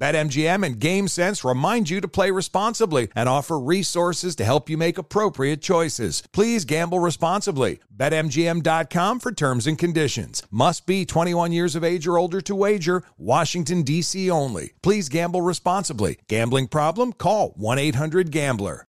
BetMGM 0.00 0.64
and 0.64 0.80
GameSense 0.80 1.48
remind 1.48 1.90
you 1.90 2.00
to 2.00 2.08
play 2.08 2.30
responsibly 2.30 3.08
and 3.14 3.28
offer 3.28 3.58
resources 3.60 4.34
to 4.36 4.44
help 4.46 4.70
you 4.70 4.78
make 4.78 4.96
appropriate 4.96 5.60
choices. 5.60 6.22
Please 6.32 6.64
gamble 6.64 7.00
responsibly. 7.00 7.80
BetMGM.com 7.94 9.20
for 9.20 9.30
terms 9.30 9.66
and 9.66 9.78
conditions. 9.78 10.42
Must 10.50 10.86
be 10.86 11.04
21 11.04 11.52
years 11.52 11.76
of 11.76 11.84
age 11.84 12.06
or 12.06 12.16
older 12.16 12.40
to 12.40 12.54
wager. 12.54 13.02
Washington, 13.18 13.82
D.C. 13.82 14.30
only. 14.30 14.72
Please 14.82 15.10
gamble 15.10 15.42
responsibly. 15.42 16.18
Gambling 16.28 16.68
problem? 16.68 17.12
Call 17.12 17.50
1 17.56 17.78
800 17.78 18.30
Gambler. 18.30 18.86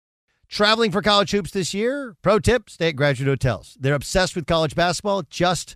Traveling 0.48 0.92
for 0.92 1.02
college 1.02 1.32
hoops 1.32 1.52
this 1.52 1.74
year? 1.74 2.16
Pro 2.22 2.40
tip 2.40 2.70
stay 2.70 2.90
at 2.90 2.96
graduate 2.96 3.28
hotels. 3.30 3.78
They're 3.80 3.94
obsessed 3.94 4.36
with 4.36 4.48
college 4.48 4.76
basketball, 4.76 5.24
just 5.30 5.76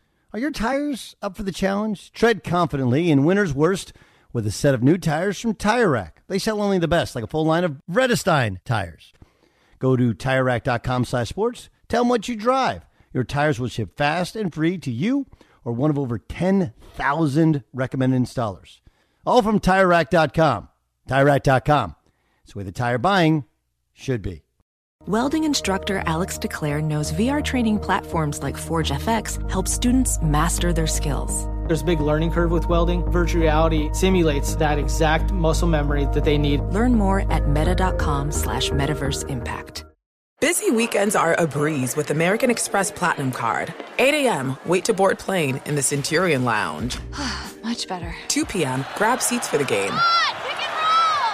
Are 0.33 0.39
your 0.39 0.51
tires 0.51 1.15
up 1.21 1.35
for 1.35 1.43
the 1.43 1.51
challenge? 1.51 2.13
Tread 2.13 2.41
confidently 2.41 3.11
in 3.11 3.25
winter's 3.25 3.53
worst 3.53 3.91
with 4.31 4.47
a 4.47 4.51
set 4.51 4.73
of 4.73 4.81
new 4.81 4.97
tires 4.97 5.37
from 5.37 5.55
Tire 5.55 5.89
Rack. 5.89 6.23
They 6.29 6.39
sell 6.39 6.61
only 6.61 6.79
the 6.79 6.87
best, 6.87 7.15
like 7.15 7.23
a 7.25 7.27
full 7.27 7.45
line 7.45 7.65
of 7.65 7.81
Vredestein 7.91 8.59
tires. 8.63 9.11
Go 9.79 9.97
to 9.97 10.13
TireRack.com 10.13 11.03
slash 11.03 11.27
sports. 11.27 11.69
Tell 11.89 12.03
them 12.03 12.09
what 12.09 12.29
you 12.29 12.37
drive. 12.37 12.85
Your 13.13 13.25
tires 13.25 13.59
will 13.59 13.67
ship 13.67 13.97
fast 13.97 14.37
and 14.37 14.53
free 14.53 14.77
to 14.77 14.91
you 14.91 15.25
or 15.65 15.73
one 15.73 15.89
of 15.89 15.99
over 15.99 16.17
10,000 16.17 17.63
recommended 17.73 18.21
installers. 18.21 18.79
All 19.25 19.41
from 19.41 19.59
TireRack.com. 19.59 20.69
TireRack.com. 21.09 21.95
It's 22.43 22.53
the 22.53 22.57
way 22.59 22.63
the 22.63 22.71
tire 22.71 22.97
buying 22.97 23.43
should 23.91 24.21
be. 24.21 24.43
Welding 25.07 25.45
instructor 25.45 26.03
Alex 26.05 26.37
DeClaire 26.37 26.83
knows 26.83 27.11
VR 27.13 27.43
training 27.43 27.79
platforms 27.79 28.43
like 28.43 28.55
Forge 28.55 28.91
FX 28.91 29.49
help 29.49 29.67
students 29.67 30.21
master 30.21 30.73
their 30.73 30.85
skills. 30.85 31.47
There's 31.65 31.81
a 31.81 31.85
big 31.85 31.99
learning 31.99 32.29
curve 32.29 32.51
with 32.51 32.69
welding. 32.69 33.03
Virtual 33.09 33.41
reality 33.41 33.89
simulates 33.93 34.55
that 34.57 34.77
exact 34.77 35.31
muscle 35.31 35.67
memory 35.67 36.05
that 36.13 36.23
they 36.23 36.37
need. 36.37 36.61
Learn 36.65 36.93
more 36.93 37.25
at 37.31 37.47
meta.com 37.49 38.31
slash 38.31 38.69
metaverse 38.69 39.27
impact. 39.27 39.85
Busy 40.39 40.69
weekends 40.69 41.15
are 41.15 41.33
a 41.39 41.47
breeze 41.47 41.95
with 41.95 42.11
American 42.11 42.51
Express 42.51 42.91
Platinum 42.91 43.31
Card. 43.31 43.73
8 43.97 44.13
a.m., 44.27 44.55
wait 44.67 44.85
to 44.85 44.93
board 44.93 45.17
plane 45.17 45.59
in 45.65 45.73
the 45.73 45.81
Centurion 45.81 46.45
Lounge. 46.45 46.99
Much 47.63 47.87
better. 47.87 48.13
2 48.27 48.45
p.m., 48.45 48.85
grab 48.97 49.19
seats 49.19 49.47
for 49.47 49.57
the 49.57 49.63
game. 49.63 49.93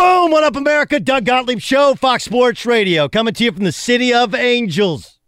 Boom! 0.00 0.30
What 0.30 0.44
up, 0.44 0.56
America? 0.56 0.98
Doug 0.98 1.26
Gottlieb 1.26 1.58
Show, 1.58 1.94
Fox 1.94 2.24
Sports 2.24 2.64
Radio, 2.64 3.06
coming 3.06 3.34
to 3.34 3.44
you 3.44 3.52
from 3.52 3.64
the 3.64 3.70
City 3.70 4.14
of 4.14 4.34
Angels. 4.34 5.18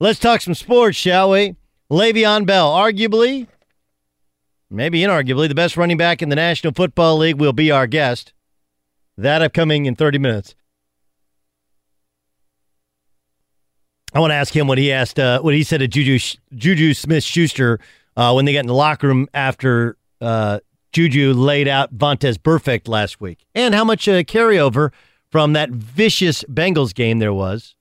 Let's 0.00 0.18
talk 0.18 0.40
some 0.40 0.54
sports, 0.54 0.96
shall 0.96 1.30
we? 1.30 1.54
Le'Veon 1.92 2.44
Bell, 2.44 2.72
arguably, 2.72 3.46
maybe 4.68 4.98
inarguably, 4.98 5.46
the 5.46 5.54
best 5.54 5.76
running 5.76 5.96
back 5.96 6.22
in 6.22 6.28
the 6.28 6.34
National 6.34 6.72
Football 6.72 7.18
League, 7.18 7.36
will 7.36 7.52
be 7.52 7.70
our 7.70 7.86
guest. 7.86 8.32
That 9.16 9.42
upcoming 9.42 9.86
in 9.86 9.94
30 9.94 10.18
minutes. 10.18 10.56
I 14.12 14.18
want 14.18 14.32
to 14.32 14.36
ask 14.36 14.56
him 14.56 14.66
what 14.66 14.78
he 14.78 14.90
asked, 14.90 15.20
uh, 15.20 15.40
what 15.40 15.54
he 15.54 15.62
said 15.62 15.78
to 15.78 15.86
Juju 15.86 16.18
Juju 16.52 16.94
Smith 16.94 17.22
Schuster 17.22 17.78
uh, 18.16 18.32
when 18.32 18.44
they 18.44 18.54
got 18.54 18.64
in 18.64 18.66
the 18.66 18.74
locker 18.74 19.06
room 19.06 19.28
after 19.32 19.96
uh, 20.20 20.58
Juju 20.92 21.32
laid 21.32 21.68
out 21.68 21.96
Vontaze 21.96 22.36
Burfict 22.36 22.86
last 22.86 23.20
week, 23.20 23.46
and 23.54 23.74
how 23.74 23.84
much 23.84 24.06
uh, 24.08 24.22
carryover 24.22 24.92
from 25.30 25.54
that 25.54 25.70
vicious 25.70 26.44
Bengals 26.44 26.94
game 26.94 27.18
there 27.18 27.32
was 27.32 27.74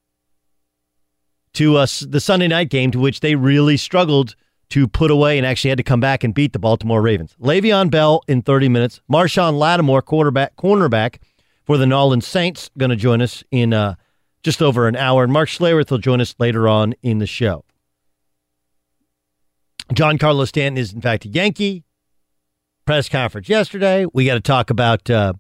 to 1.53 1.75
us 1.75 1.99
the 1.99 2.21
Sunday 2.21 2.47
night 2.47 2.69
game, 2.69 2.91
to 2.91 2.99
which 2.99 3.19
they 3.19 3.35
really 3.35 3.75
struggled 3.75 4.35
to 4.69 4.87
put 4.87 5.11
away 5.11 5.37
and 5.37 5.45
actually 5.45 5.69
had 5.69 5.77
to 5.77 5.83
come 5.83 5.99
back 5.99 6.23
and 6.23 6.33
beat 6.33 6.53
the 6.53 6.59
Baltimore 6.59 7.01
Ravens. 7.01 7.35
Le'Veon 7.41 7.91
Bell 7.91 8.23
in 8.29 8.41
30 8.41 8.69
minutes. 8.69 9.01
Marshon 9.11 9.57
Lattimore, 9.57 10.01
quarterback, 10.01 10.55
cornerback 10.55 11.17
for 11.65 11.77
the 11.77 11.85
New 11.85 11.95
Orleans 11.95 12.25
Saints, 12.25 12.69
going 12.77 12.89
to 12.89 12.95
join 12.95 13.21
us 13.21 13.43
in 13.51 13.73
uh, 13.73 13.95
just 14.43 14.61
over 14.61 14.87
an 14.87 14.95
hour. 14.95 15.25
And 15.25 15.33
Mark 15.33 15.49
Schlereth 15.49 15.91
will 15.91 15.97
join 15.97 16.21
us 16.21 16.35
later 16.39 16.69
on 16.69 16.93
in 17.03 17.19
the 17.19 17.27
show. 17.27 17.65
Giancarlo 19.93 20.47
Stanton 20.47 20.77
is, 20.77 20.93
in 20.93 21.01
fact, 21.01 21.25
a 21.25 21.27
Yankee 21.27 21.83
press 22.85 23.09
conference 23.09 23.49
yesterday. 23.49 24.05
We 24.13 24.25
got 24.25 24.35
to 24.35 24.41
talk 24.41 24.69
about 24.69 25.09
uh, 25.09 25.33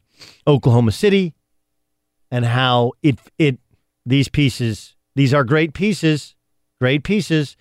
Oklahoma 0.47 0.91
City 0.91 1.33
and 2.29 2.45
how 2.45 2.93
it 3.01 3.19
it 3.37 3.59
these 4.05 4.29
pieces 4.29 4.95
these 5.15 5.33
are 5.33 5.43
great 5.43 5.73
pieces, 5.73 6.35
great 6.79 7.03
pieces, 7.03 7.57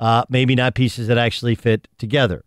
uh, 0.00 0.24
maybe 0.28 0.54
not 0.54 0.74
pieces 0.74 1.06
that 1.08 1.18
actually 1.18 1.54
fit 1.54 1.88
together. 1.98 2.44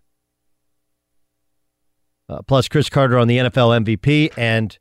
Uh, 2.27 2.41
plus, 2.43 2.67
Cris 2.67 2.89
Carter 2.89 3.17
on 3.17 3.27
the 3.27 3.37
NFL 3.37 3.83
MVP, 3.83 4.31
and 4.37 4.77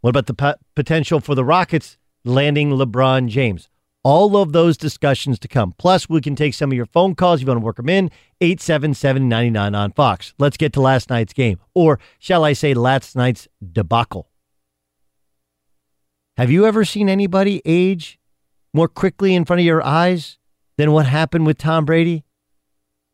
what 0.00 0.10
about 0.10 0.26
the 0.26 0.34
po- 0.34 0.54
potential 0.74 1.20
for 1.20 1.34
the 1.34 1.44
Rockets 1.44 1.98
landing 2.24 2.70
LeBron 2.70 3.28
James? 3.28 3.68
All 4.04 4.36
of 4.36 4.52
those 4.52 4.76
discussions 4.76 5.38
to 5.40 5.48
come. 5.48 5.74
Plus, 5.78 6.08
we 6.08 6.20
can 6.20 6.36
take 6.36 6.54
some 6.54 6.70
of 6.70 6.76
your 6.76 6.86
phone 6.86 7.14
calls. 7.14 7.40
If 7.40 7.46
you 7.46 7.48
want 7.48 7.60
to 7.60 7.64
work 7.64 7.76
them 7.76 7.88
in, 7.88 8.10
877 8.40 9.28
99 9.28 9.74
on 9.74 9.92
Fox. 9.92 10.34
Let's 10.38 10.58
get 10.58 10.72
to 10.74 10.80
last 10.80 11.08
night's 11.10 11.32
game. 11.32 11.58
Or 11.74 11.98
shall 12.18 12.44
I 12.44 12.52
say, 12.52 12.74
last 12.74 13.16
night's 13.16 13.48
debacle. 13.72 14.28
Have 16.36 16.50
you 16.50 16.66
ever 16.66 16.84
seen 16.84 17.08
anybody 17.08 17.62
age 17.64 18.18
more 18.72 18.88
quickly 18.88 19.34
in 19.34 19.44
front 19.44 19.60
of 19.60 19.66
your 19.66 19.82
eyes 19.82 20.38
than 20.76 20.92
what 20.92 21.06
happened 21.06 21.46
with 21.46 21.58
Tom 21.58 21.84
Brady? 21.84 22.24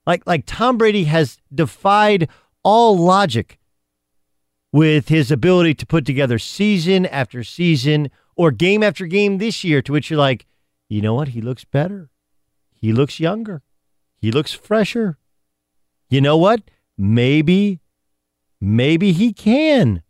Like, 0.06 0.26
like 0.26 0.44
Tom 0.46 0.78
Brady 0.78 1.04
has 1.04 1.38
defied 1.54 2.28
all 2.64 2.98
logic 2.98 3.58
with 4.72 5.08
his 5.08 5.30
ability 5.30 5.74
to 5.74 5.86
put 5.86 6.06
together 6.06 6.38
season 6.38 7.06
after 7.06 7.44
season 7.44 8.10
or 8.36 8.50
game 8.50 8.82
after 8.82 9.06
game 9.06 9.38
this 9.38 9.64
year, 9.64 9.82
to 9.82 9.92
which 9.92 10.10
you're 10.10 10.18
like, 10.18 10.46
you 10.90 11.00
know 11.00 11.14
what? 11.14 11.28
He 11.28 11.40
looks 11.40 11.64
better. 11.64 12.10
He 12.74 12.92
looks 12.92 13.20
younger. 13.20 13.62
He 14.18 14.32
looks 14.32 14.52
fresher. 14.52 15.18
You 16.10 16.20
know 16.20 16.36
what? 16.36 16.62
Maybe, 16.98 17.80
maybe 18.60 19.12
he 19.12 19.32
can 19.32 20.02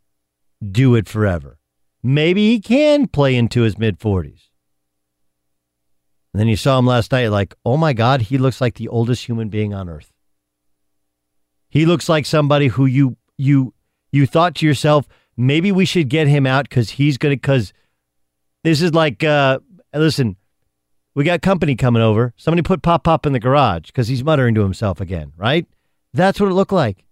do 0.61 0.95
it 0.95 1.07
forever. 1.07 1.59
Maybe 2.03 2.49
he 2.49 2.61
can 2.61 3.07
play 3.09 3.37
into 3.37 3.61
his 3.61 3.79
mid 3.79 3.99
40s. 3.99 4.49
And 6.33 6.41
then 6.41 6.49
you 6.49 6.57
saw 6.57 6.79
him 6.79 6.87
last 6.87 7.13
night, 7.13 7.29
like, 7.29 7.55
oh 7.67 7.77
my 7.77 7.93
God, 7.93 8.23
he 8.23 8.39
looks 8.39 8.61
like 8.61 8.77
the 8.77 8.89
oldest 8.89 9.27
human 9.27 9.51
being 9.51 9.75
on 9.75 9.89
earth. 9.89 10.11
He 11.69 11.85
looks 11.85 12.09
like 12.09 12.25
somebody 12.25 12.69
who 12.69 12.87
you 12.87 13.19
you 13.37 13.75
you 14.13 14.27
thought 14.27 14.55
to 14.57 14.67
yourself, 14.67 15.07
maybe 15.37 15.71
we 15.71 15.85
should 15.85 16.09
get 16.09 16.27
him 16.27 16.47
out 16.47 16.69
because 16.69 16.91
he's 16.91 17.19
gonna 17.19 17.35
because 17.35 17.73
this 18.65 18.81
is 18.81 18.95
like 18.95 19.23
uh 19.23 19.59
listen, 19.95 20.37
we 21.15 21.25
got 21.25 21.43
company 21.43 21.77
coming 21.77 22.03
over. 22.03 22.33
Somebody 22.37 22.63
put 22.63 22.83
Pop 22.83 23.05
Pop 23.05 23.27
in 23.27 23.33
the 23.33 23.41
garage 23.41 23.87
because 23.87 24.09
he's 24.09 24.25
muttering 24.25 24.55
to 24.55 24.63
himself 24.63 25.01
again, 25.01 25.33
right? 25.37 25.67
That's 26.13 26.41
what 26.41 26.51
it 26.51 26.55
looked 26.55 26.73
like. 26.73 27.05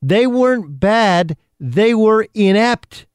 They 0.00 0.26
weren't 0.26 0.80
bad, 0.80 1.36
they 1.60 1.94
were 1.94 2.26
inept. 2.34 3.06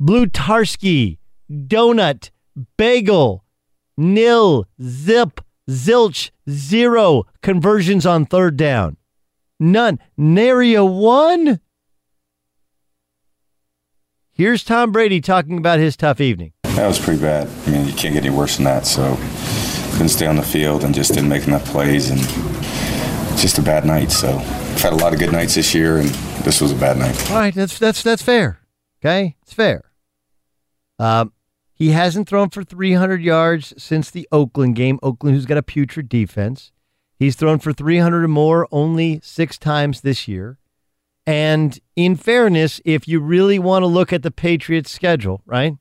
Blutarsky, 0.00 1.18
Donut, 1.50 2.30
Bagel, 2.76 3.44
Nil, 3.96 4.66
Zip, 4.80 5.40
Zilch, 5.68 6.30
zero 6.48 7.24
conversions 7.42 8.06
on 8.06 8.26
third 8.26 8.56
down. 8.56 8.96
None. 9.60 9.98
Nary 10.16 10.74
a 10.74 10.84
one. 10.84 11.60
Here's 14.32 14.62
Tom 14.62 14.92
Brady 14.92 15.20
talking 15.20 15.58
about 15.58 15.80
his 15.80 15.96
tough 15.96 16.20
evening. 16.20 16.52
That 16.78 16.86
was 16.86 17.00
pretty 17.00 17.20
bad. 17.20 17.48
I 17.66 17.70
mean, 17.70 17.86
you 17.88 17.92
can't 17.92 18.14
get 18.14 18.24
any 18.24 18.30
worse 18.30 18.54
than 18.54 18.64
that. 18.66 18.86
So 18.86 19.16
couldn't 19.94 20.10
stay 20.10 20.26
on 20.26 20.36
the 20.36 20.44
field 20.44 20.84
and 20.84 20.94
just 20.94 21.12
didn't 21.12 21.28
make 21.28 21.44
enough 21.48 21.64
plays 21.64 22.08
and 22.08 22.20
just 23.36 23.58
a 23.58 23.62
bad 23.62 23.84
night. 23.84 24.12
So 24.12 24.28
I've 24.28 24.80
had 24.80 24.92
a 24.92 24.96
lot 24.96 25.12
of 25.12 25.18
good 25.18 25.32
nights 25.32 25.56
this 25.56 25.74
year, 25.74 25.98
and 25.98 26.08
this 26.44 26.60
was 26.60 26.70
a 26.70 26.76
bad 26.76 26.96
night. 26.96 27.30
All 27.32 27.36
right, 27.36 27.52
that's 27.52 27.80
that's 27.80 28.04
that's 28.04 28.22
fair. 28.22 28.60
Okay, 29.02 29.34
it's 29.42 29.52
fair. 29.52 29.90
Um, 31.00 31.32
he 31.74 31.90
hasn't 31.90 32.28
thrown 32.28 32.48
for 32.48 32.62
300 32.62 33.20
yards 33.22 33.74
since 33.76 34.08
the 34.08 34.28
Oakland 34.30 34.76
game. 34.76 35.00
Oakland, 35.02 35.34
who's 35.34 35.46
got 35.46 35.58
a 35.58 35.64
putrid 35.64 36.08
defense. 36.08 36.70
He's 37.18 37.34
thrown 37.34 37.58
for 37.58 37.72
300 37.72 38.22
or 38.22 38.28
more 38.28 38.68
only 38.70 39.18
six 39.24 39.58
times 39.58 40.02
this 40.02 40.28
year. 40.28 40.58
And 41.26 41.76
in 41.96 42.14
fairness, 42.14 42.80
if 42.84 43.08
you 43.08 43.18
really 43.18 43.58
want 43.58 43.82
to 43.82 43.88
look 43.88 44.12
at 44.12 44.22
the 44.22 44.30
Patriots' 44.30 44.92
schedule, 44.92 45.42
right? 45.44 45.74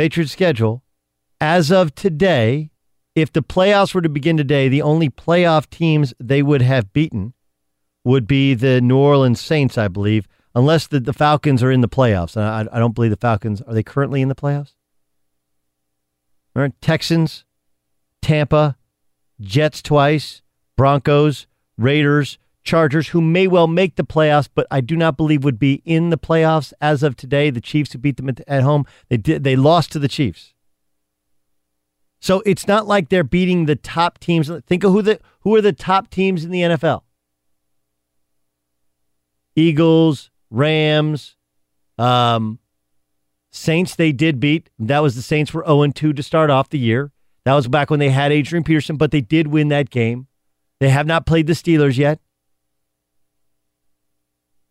Patriots' 0.00 0.32
schedule, 0.32 0.82
as 1.42 1.70
of 1.70 1.94
today, 1.94 2.70
if 3.14 3.30
the 3.30 3.42
playoffs 3.42 3.92
were 3.92 4.00
to 4.00 4.08
begin 4.08 4.38
today, 4.38 4.66
the 4.66 4.80
only 4.80 5.10
playoff 5.10 5.68
teams 5.68 6.14
they 6.18 6.42
would 6.42 6.62
have 6.62 6.90
beaten 6.94 7.34
would 8.02 8.26
be 8.26 8.54
the 8.54 8.80
New 8.80 8.96
Orleans 8.96 9.42
Saints, 9.42 9.76
I 9.76 9.88
believe, 9.88 10.26
unless 10.54 10.86
the, 10.86 11.00
the 11.00 11.12
Falcons 11.12 11.62
are 11.62 11.70
in 11.70 11.82
the 11.82 11.88
playoffs. 11.88 12.34
And 12.34 12.46
I, 12.46 12.74
I 12.74 12.78
don't 12.78 12.94
believe 12.94 13.10
the 13.10 13.18
Falcons 13.18 13.60
are 13.60 13.74
they 13.74 13.82
currently 13.82 14.22
in 14.22 14.28
the 14.28 14.34
playoffs? 14.34 14.72
Right, 16.54 16.72
Texans, 16.80 17.44
Tampa, 18.22 18.78
Jets 19.38 19.82
twice, 19.82 20.40
Broncos, 20.78 21.46
Raiders, 21.76 22.38
Chargers, 22.62 23.08
who 23.08 23.20
may 23.20 23.46
well 23.46 23.66
make 23.66 23.96
the 23.96 24.04
playoffs, 24.04 24.48
but 24.54 24.66
I 24.70 24.80
do 24.80 24.96
not 24.96 25.16
believe 25.16 25.44
would 25.44 25.58
be 25.58 25.82
in 25.84 26.10
the 26.10 26.18
playoffs 26.18 26.72
as 26.80 27.02
of 27.02 27.16
today. 27.16 27.50
The 27.50 27.60
Chiefs 27.60 27.92
who 27.92 27.98
beat 27.98 28.16
them 28.16 28.30
at, 28.46 28.62
home, 28.62 28.84
they 29.08 29.16
did 29.16 29.44
they 29.44 29.56
lost 29.56 29.92
to 29.92 29.98
the 29.98 30.08
Chiefs. 30.08 30.54
So 32.20 32.42
it's 32.44 32.68
not 32.68 32.86
like 32.86 33.08
they're 33.08 33.24
beating 33.24 33.64
the 33.64 33.76
top 33.76 34.18
teams. 34.18 34.50
Think 34.66 34.84
of 34.84 34.92
who 34.92 35.00
the 35.00 35.20
who 35.40 35.54
are 35.54 35.62
the 35.62 35.72
top 35.72 36.10
teams 36.10 36.44
in 36.44 36.50
the 36.50 36.60
NFL. 36.60 37.02
Eagles, 39.56 40.30
Rams, 40.50 41.36
um, 41.98 42.58
Saints. 43.50 43.96
They 43.96 44.12
did 44.12 44.38
beat. 44.38 44.68
That 44.78 45.00
was 45.00 45.16
the 45.16 45.22
Saints 45.22 45.54
were 45.54 45.64
0 45.64 45.88
2 45.88 46.12
to 46.12 46.22
start 46.22 46.50
off 46.50 46.68
the 46.68 46.78
year. 46.78 47.10
That 47.44 47.54
was 47.54 47.68
back 47.68 47.88
when 47.88 48.00
they 48.00 48.10
had 48.10 48.32
Adrian 48.32 48.64
Peterson, 48.64 48.96
but 48.96 49.12
they 49.12 49.22
did 49.22 49.46
win 49.46 49.68
that 49.68 49.88
game. 49.88 50.26
They 50.78 50.90
have 50.90 51.06
not 51.06 51.26
played 51.26 51.46
the 51.46 51.54
Steelers 51.54 51.96
yet. 51.96 52.20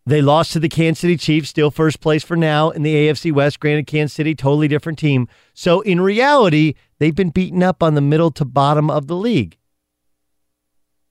They 0.09 0.23
lost 0.23 0.53
to 0.53 0.59
the 0.59 0.69
Kansas 0.69 1.01
City 1.01 1.17
Chiefs, 1.17 1.49
still 1.49 1.69
first 1.69 1.99
place 1.99 2.23
for 2.23 2.35
now 2.35 2.71
in 2.71 2.81
the 2.81 2.95
AFC 2.95 3.31
West. 3.31 3.59
Granted, 3.59 3.85
Kansas 3.85 4.15
City, 4.15 4.33
totally 4.33 4.67
different 4.67 4.97
team. 4.97 5.27
So 5.53 5.81
in 5.81 6.01
reality, 6.01 6.73
they've 6.97 7.13
been 7.13 7.29
beaten 7.29 7.61
up 7.61 7.83
on 7.83 7.93
the 7.93 8.01
middle 8.01 8.31
to 8.31 8.43
bottom 8.43 8.89
of 8.89 9.05
the 9.05 9.15
league. 9.15 9.59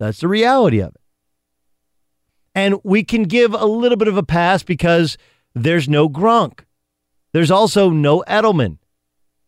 That's 0.00 0.18
the 0.18 0.26
reality 0.26 0.80
of 0.80 0.96
it. 0.96 1.00
And 2.56 2.80
we 2.82 3.04
can 3.04 3.22
give 3.22 3.54
a 3.54 3.66
little 3.66 3.96
bit 3.96 4.08
of 4.08 4.16
a 4.16 4.24
pass 4.24 4.64
because 4.64 5.16
there's 5.54 5.88
no 5.88 6.08
Gronk. 6.08 6.64
There's 7.32 7.52
also 7.52 7.90
no 7.90 8.24
Edelman. 8.26 8.78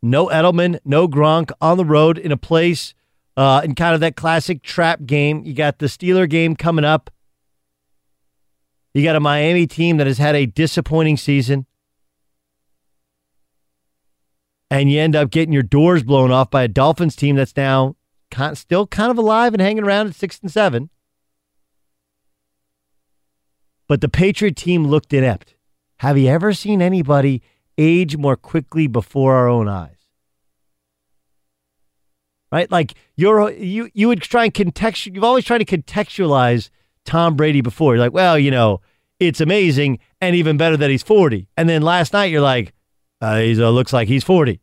No 0.01 0.29
Edelman, 0.29 0.79
no 0.85 1.09
Gronk 1.09 1.51
on 1.61 1.77
the 1.77 1.85
road 1.85 2.19
in 2.19 2.31
a 2.31 2.37
place 2.37 2.95
uh, 3.37 3.63
in 3.65 3.75
kind 3.75 3.97
of 3.97 4.01
that 4.01 4.15
classic 4.15 4.63
trap 4.63 5.07
game. 5.07 5.43
You 5.45 5.55
got 5.55 5.81
the 5.81 5.87
Steeler 5.87 6.31
game 6.31 6.55
coming 6.55 6.85
up. 6.85 7.11
You 8.93 9.05
got 9.05 9.17
a 9.17 9.21
Miami 9.21 9.67
team 9.67 9.99
that 9.99 10.07
has 10.07 10.19
had 10.19 10.35
a 10.35 10.47
disappointing 10.47 11.17
season. 11.17 11.67
And 14.71 14.91
you 14.91 15.01
end 15.01 15.17
up 15.17 15.31
getting 15.31 15.53
your 15.53 15.63
doors 15.63 16.03
blown 16.03 16.31
off 16.31 16.51
by 16.51 16.63
a 16.63 16.69
Dolphins 16.69 17.17
team 17.17 17.37
that's 17.37 17.57
now 17.57 17.97
still 18.55 18.87
kind 18.87 19.11
of 19.11 19.19
alive 19.19 19.53
and 19.53 19.61
hanging 19.61 19.85
around 19.85 20.09
at 20.09 20.15
six 20.15 20.39
and 20.41 20.51
seven. 20.51 20.91
But 23.89 24.01
the 24.01 24.09
Patriot 24.09 24.55
team 24.57 24.87
looked 24.87 25.13
inept. 25.13 25.55
Have 25.99 26.17
you 26.17 26.29
ever 26.29 26.53
seen 26.53 26.81
anybody 26.81 27.43
age 27.77 28.17
more 28.17 28.37
quickly 28.37 28.87
before 28.87 29.35
our 29.35 29.49
own 29.49 29.69
eyes? 29.69 29.97
Right? 32.53 32.71
Like 32.71 32.95
you're 33.17 33.51
you 33.51 33.91
you 33.93 34.09
would 34.09 34.23
try 34.23 34.45
and 34.45 34.55
contextual 34.55 35.15
you've 35.15 35.25
always 35.25 35.45
tried 35.45 35.59
to 35.59 35.65
contextualize 35.65 36.71
Tom 37.05 37.37
Brady 37.37 37.61
before. 37.61 37.95
You're 37.95 38.05
like, 38.05 38.13
well, 38.13 38.39
you 38.39 38.51
know, 38.51 38.81
it's 39.19 39.41
amazing 39.41 39.99
and 40.21 40.35
even 40.35 40.57
better 40.57 40.77
that 40.77 40.91
he's 40.91 41.03
40. 41.03 41.49
And 41.57 41.69
then 41.69 41.83
last 41.83 42.13
night 42.13 42.27
you're 42.27 42.41
like, 42.41 42.73
uh, 43.21 43.39
he 43.39 43.63
uh, 43.63 43.69
looks 43.71 43.93
like 43.93 44.09
he's 44.09 44.25
40. 44.25 44.61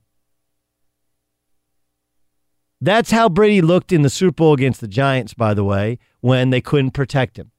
That's 2.79 3.11
how 3.11 3.27
Brady 3.29 3.61
looked 3.61 3.91
in 3.91 4.03
the 4.03 4.09
Super 4.09 4.33
Bowl 4.33 4.53
against 4.53 4.81
the 4.81 4.87
Giants, 4.87 5.33
by 5.33 5.53
the 5.53 5.63
way, 5.63 5.97
when 6.21 6.51
they 6.51 6.61
couldn't 6.61 6.91
protect 6.91 7.37
him. 7.37 7.51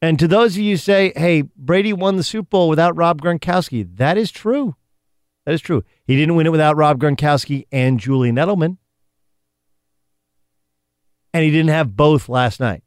And 0.00 0.18
to 0.18 0.28
those 0.28 0.54
of 0.54 0.62
you 0.62 0.74
who 0.74 0.76
say, 0.76 1.12
hey, 1.16 1.42
Brady 1.56 1.92
won 1.92 2.16
the 2.16 2.22
Super 2.22 2.48
Bowl 2.48 2.68
without 2.68 2.96
Rob 2.96 3.20
Gronkowski, 3.20 3.96
that 3.96 4.16
is 4.16 4.30
true. 4.30 4.76
That 5.44 5.54
is 5.54 5.60
true. 5.60 5.82
He 6.04 6.16
didn't 6.16 6.36
win 6.36 6.46
it 6.46 6.52
without 6.52 6.76
Rob 6.76 7.00
Gronkowski 7.00 7.66
and 7.72 7.98
Julian 7.98 8.36
Edelman. 8.36 8.76
And 11.32 11.44
he 11.44 11.50
didn't 11.50 11.70
have 11.70 11.96
both 11.96 12.28
last 12.28 12.60
night. 12.60 12.82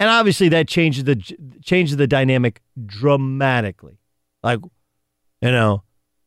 And 0.00 0.08
obviously 0.08 0.48
that 0.50 0.68
changes 0.68 1.04
the 1.04 1.16
changes 1.62 1.96
the 1.96 2.06
dynamic 2.06 2.62
dramatically. 2.86 3.98
Like, 4.42 4.60
you 5.40 5.50
know, 5.50 5.82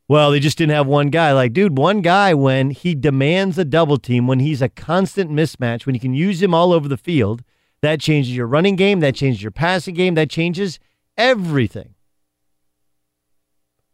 well, 0.07 0.31
they 0.31 0.41
just 0.41 0.57
didn't 0.57 0.75
have 0.75 0.87
one 0.87 1.09
guy. 1.09 1.31
Like, 1.31 1.53
dude, 1.53 1.77
one 1.77 2.01
guy 2.01 2.33
when 2.33 2.71
he 2.71 2.95
demands 2.95 3.57
a 3.57 3.63
double 3.63 3.97
team, 3.97 4.27
when 4.27 4.39
he's 4.39 4.61
a 4.61 4.67
constant 4.67 5.31
mismatch, 5.31 5.85
when 5.85 5.95
you 5.95 6.01
can 6.01 6.13
use 6.13 6.41
him 6.41 6.53
all 6.53 6.73
over 6.73 6.89
the 6.89 6.97
field, 6.97 7.43
that 7.81 8.01
changes 8.01 8.35
your 8.35 8.47
running 8.47 8.75
game, 8.75 8.99
that 8.99 9.15
changes 9.15 9.41
your 9.41 9.51
passing 9.51 9.95
game, 9.95 10.15
that 10.15 10.29
changes 10.29 10.79
everything. 11.17 11.95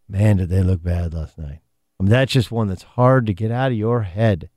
Man, 0.10 0.38
did 0.38 0.50
they 0.50 0.64
look 0.64 0.82
bad 0.82 1.14
last 1.14 1.38
night. 1.38 1.60
I 2.00 2.04
mean, 2.04 2.10
that's 2.10 2.32
just 2.32 2.52
one 2.52 2.68
that's 2.68 2.84
hard 2.84 3.28
to 3.28 3.34
get 3.34 3.52
out 3.52 3.72
of 3.72 3.78
your 3.78 4.04
head. 4.04 4.50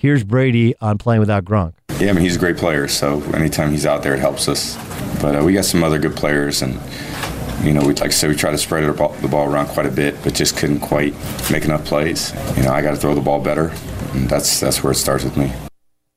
Here's 0.00 0.22
Brady 0.22 0.76
on 0.80 0.96
playing 0.96 1.18
without 1.18 1.44
Gronk. 1.44 1.72
Yeah, 1.98 2.10
I 2.10 2.12
mean, 2.12 2.22
he's 2.22 2.36
a 2.36 2.38
great 2.38 2.56
player, 2.56 2.86
so 2.86 3.20
anytime 3.32 3.72
he's 3.72 3.84
out 3.84 4.04
there, 4.04 4.14
it 4.14 4.20
helps 4.20 4.46
us. 4.46 4.76
But 5.20 5.34
uh, 5.34 5.44
we 5.44 5.54
got 5.54 5.64
some 5.64 5.82
other 5.82 5.98
good 5.98 6.14
players, 6.14 6.62
and, 6.62 6.78
you 7.66 7.72
know, 7.72 7.80
we 7.80 7.94
like 7.94 8.02
I 8.04 8.08
said, 8.10 8.30
we 8.30 8.36
try 8.36 8.52
to 8.52 8.58
spread 8.58 8.88
the 8.88 8.92
ball, 8.92 9.08
the 9.14 9.26
ball 9.26 9.52
around 9.52 9.66
quite 9.66 9.86
a 9.86 9.90
bit, 9.90 10.14
but 10.22 10.34
just 10.34 10.56
couldn't 10.56 10.78
quite 10.78 11.14
make 11.50 11.64
enough 11.64 11.84
plays. 11.84 12.32
You 12.56 12.62
know, 12.62 12.70
I 12.70 12.80
got 12.80 12.92
to 12.92 12.96
throw 12.96 13.12
the 13.12 13.20
ball 13.20 13.42
better, 13.42 13.72
and 14.12 14.30
that's 14.30 14.60
that's 14.60 14.84
where 14.84 14.92
it 14.92 14.98
starts 14.98 15.24
with 15.24 15.36
me. 15.36 15.52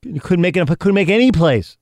You 0.04 0.22
couldn't 0.22 0.44
make 0.44 0.56
enough, 0.56 0.78
couldn't 0.78 0.94
make 0.94 1.10
any 1.10 1.32
plays. 1.32 1.80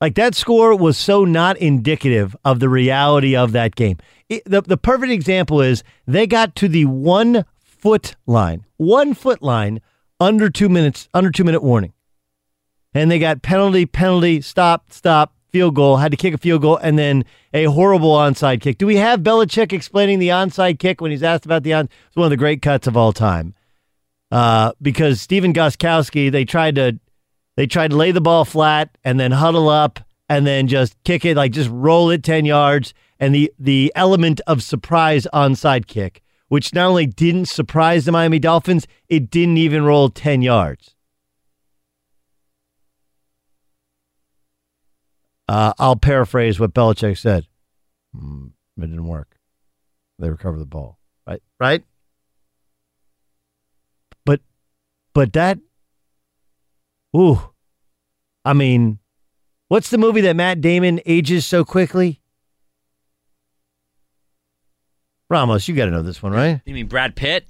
Like 0.00 0.16
that 0.16 0.34
score 0.34 0.74
was 0.74 0.98
so 0.98 1.24
not 1.24 1.56
indicative 1.58 2.34
of 2.44 2.58
the 2.58 2.68
reality 2.68 3.36
of 3.36 3.52
that 3.52 3.76
game. 3.76 3.98
It, 4.28 4.42
the, 4.44 4.62
the 4.62 4.76
perfect 4.76 5.12
example 5.12 5.60
is 5.60 5.84
they 6.04 6.26
got 6.26 6.56
to 6.56 6.66
the 6.66 6.86
one 6.86 7.44
foot 7.60 8.16
line, 8.26 8.64
one 8.76 9.14
foot 9.14 9.40
line 9.40 9.80
under 10.22 10.48
two 10.48 10.68
minutes, 10.68 11.08
under 11.12 11.30
two 11.30 11.44
minute 11.44 11.62
warning 11.62 11.92
and 12.94 13.10
they 13.10 13.18
got 13.18 13.42
penalty, 13.42 13.86
penalty, 13.86 14.40
stop, 14.40 14.92
stop, 14.92 15.34
field 15.50 15.74
goal, 15.74 15.98
had 15.98 16.10
to 16.10 16.16
kick 16.16 16.34
a 16.34 16.38
field 16.38 16.62
goal, 16.62 16.76
and 16.78 16.98
then 16.98 17.24
a 17.52 17.64
horrible 17.64 18.14
onside 18.14 18.60
kick. 18.60 18.78
Do 18.78 18.86
we 18.86 18.96
have 18.96 19.20
Belichick 19.20 19.72
explaining 19.72 20.18
the 20.18 20.28
onside 20.28 20.78
kick 20.78 21.00
when 21.00 21.10
he's 21.10 21.22
asked 21.22 21.44
about 21.44 21.62
the 21.62 21.74
on? 21.74 21.88
It's 22.06 22.16
one 22.16 22.24
of 22.24 22.30
the 22.30 22.36
great 22.36 22.62
cuts 22.62 22.86
of 22.86 22.96
all 22.96 23.12
time. 23.12 23.54
Uh, 24.30 24.72
because 24.80 25.20
Stephen 25.20 25.52
Gostkowski, 25.52 26.32
they 26.32 26.44
tried 26.44 26.76
to 26.76 26.98
they 27.56 27.66
tried 27.66 27.90
to 27.90 27.96
lay 27.96 28.12
the 28.12 28.20
ball 28.22 28.46
flat 28.46 28.96
and 29.04 29.20
then 29.20 29.30
huddle 29.30 29.68
up 29.68 30.00
and 30.30 30.46
then 30.46 30.68
just 30.68 30.96
kick 31.04 31.26
it, 31.26 31.36
like 31.36 31.52
just 31.52 31.68
roll 31.70 32.08
it 32.08 32.22
10 32.22 32.46
yards. 32.46 32.94
And 33.20 33.34
the 33.34 33.52
the 33.58 33.92
element 33.94 34.40
of 34.46 34.62
surprise 34.62 35.26
onside 35.34 35.86
kick, 35.86 36.22
which 36.52 36.74
not 36.74 36.88
only 36.88 37.06
didn't 37.06 37.46
surprise 37.46 38.04
the 38.04 38.12
Miami 38.12 38.38
Dolphins, 38.38 38.86
it 39.08 39.30
didn't 39.30 39.56
even 39.56 39.84
roll 39.84 40.10
10 40.10 40.42
yards. 40.42 40.94
Uh, 45.48 45.72
I'll 45.78 45.96
paraphrase 45.96 46.60
what 46.60 46.74
Belichick 46.74 47.16
said. 47.16 47.46
Mm, 48.14 48.50
it 48.76 48.80
didn't 48.82 49.06
work. 49.06 49.38
They 50.18 50.28
recover 50.28 50.58
the 50.58 50.66
ball. 50.66 50.98
Right? 51.26 51.42
Right? 51.58 51.84
But 54.26 54.42
but 55.14 55.32
that 55.32 55.58
ooh. 57.16 57.40
I 58.44 58.52
mean, 58.52 58.98
what's 59.68 59.88
the 59.88 59.96
movie 59.96 60.20
that 60.20 60.36
Matt 60.36 60.60
Damon 60.60 61.00
ages 61.06 61.46
so 61.46 61.64
quickly? 61.64 62.21
Ramos, 65.32 65.66
you 65.66 65.74
got 65.74 65.86
to 65.86 65.90
know 65.90 66.02
this 66.02 66.22
one, 66.22 66.32
right? 66.32 66.60
You 66.66 66.74
mean 66.74 66.86
Brad 66.88 67.16
Pitt? 67.16 67.46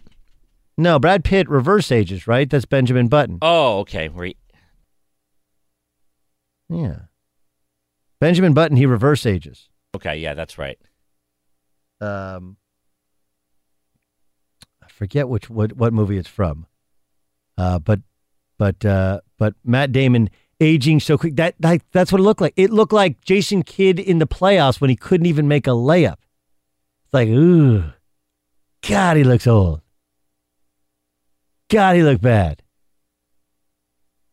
No, 0.78 0.98
Brad 1.00 1.24
Pitt 1.24 1.48
reverse 1.48 1.90
ages, 1.90 2.28
right? 2.28 2.48
That's 2.48 2.64
Benjamin 2.64 3.08
Button. 3.08 3.38
Oh, 3.42 3.80
okay. 3.80 4.08
Where 4.08 4.26
he, 4.26 4.36
Yeah. 6.68 7.00
Benjamin 8.20 8.54
Button, 8.54 8.76
he 8.76 8.86
reverse 8.86 9.26
ages. 9.26 9.68
okay, 9.96 10.16
yeah, 10.16 10.32
that's 10.34 10.58
right. 10.58 10.78
Um, 12.00 12.56
I 14.82 14.88
forget 14.88 15.28
which 15.28 15.50
what 15.50 15.72
what 15.76 15.92
movie 15.92 16.18
it's 16.18 16.28
from. 16.28 16.66
Uh, 17.58 17.80
but 17.80 18.00
but 18.58 18.84
uh, 18.84 19.20
but 19.38 19.54
Matt 19.64 19.90
Damon 19.90 20.30
aging 20.60 21.00
so 21.00 21.18
quick 21.18 21.34
that, 21.36 21.56
that 21.58 21.82
that's 21.90 22.12
what 22.12 22.20
it 22.20 22.24
looked 22.24 22.40
like. 22.40 22.54
It 22.56 22.70
looked 22.70 22.92
like 22.92 23.20
Jason 23.22 23.62
Kidd 23.64 23.98
in 23.98 24.18
the 24.18 24.26
playoffs 24.26 24.80
when 24.80 24.88
he 24.90 24.94
couldn't 24.96 25.26
even 25.26 25.48
make 25.48 25.66
a 25.66 25.70
layup. 25.70 26.16
Like, 27.12 27.28
ooh, 27.28 27.84
God, 28.88 29.16
he 29.16 29.24
looks 29.24 29.46
old. 29.46 29.80
God, 31.68 31.96
he 31.96 32.02
looked 32.02 32.22
bad. 32.22 32.62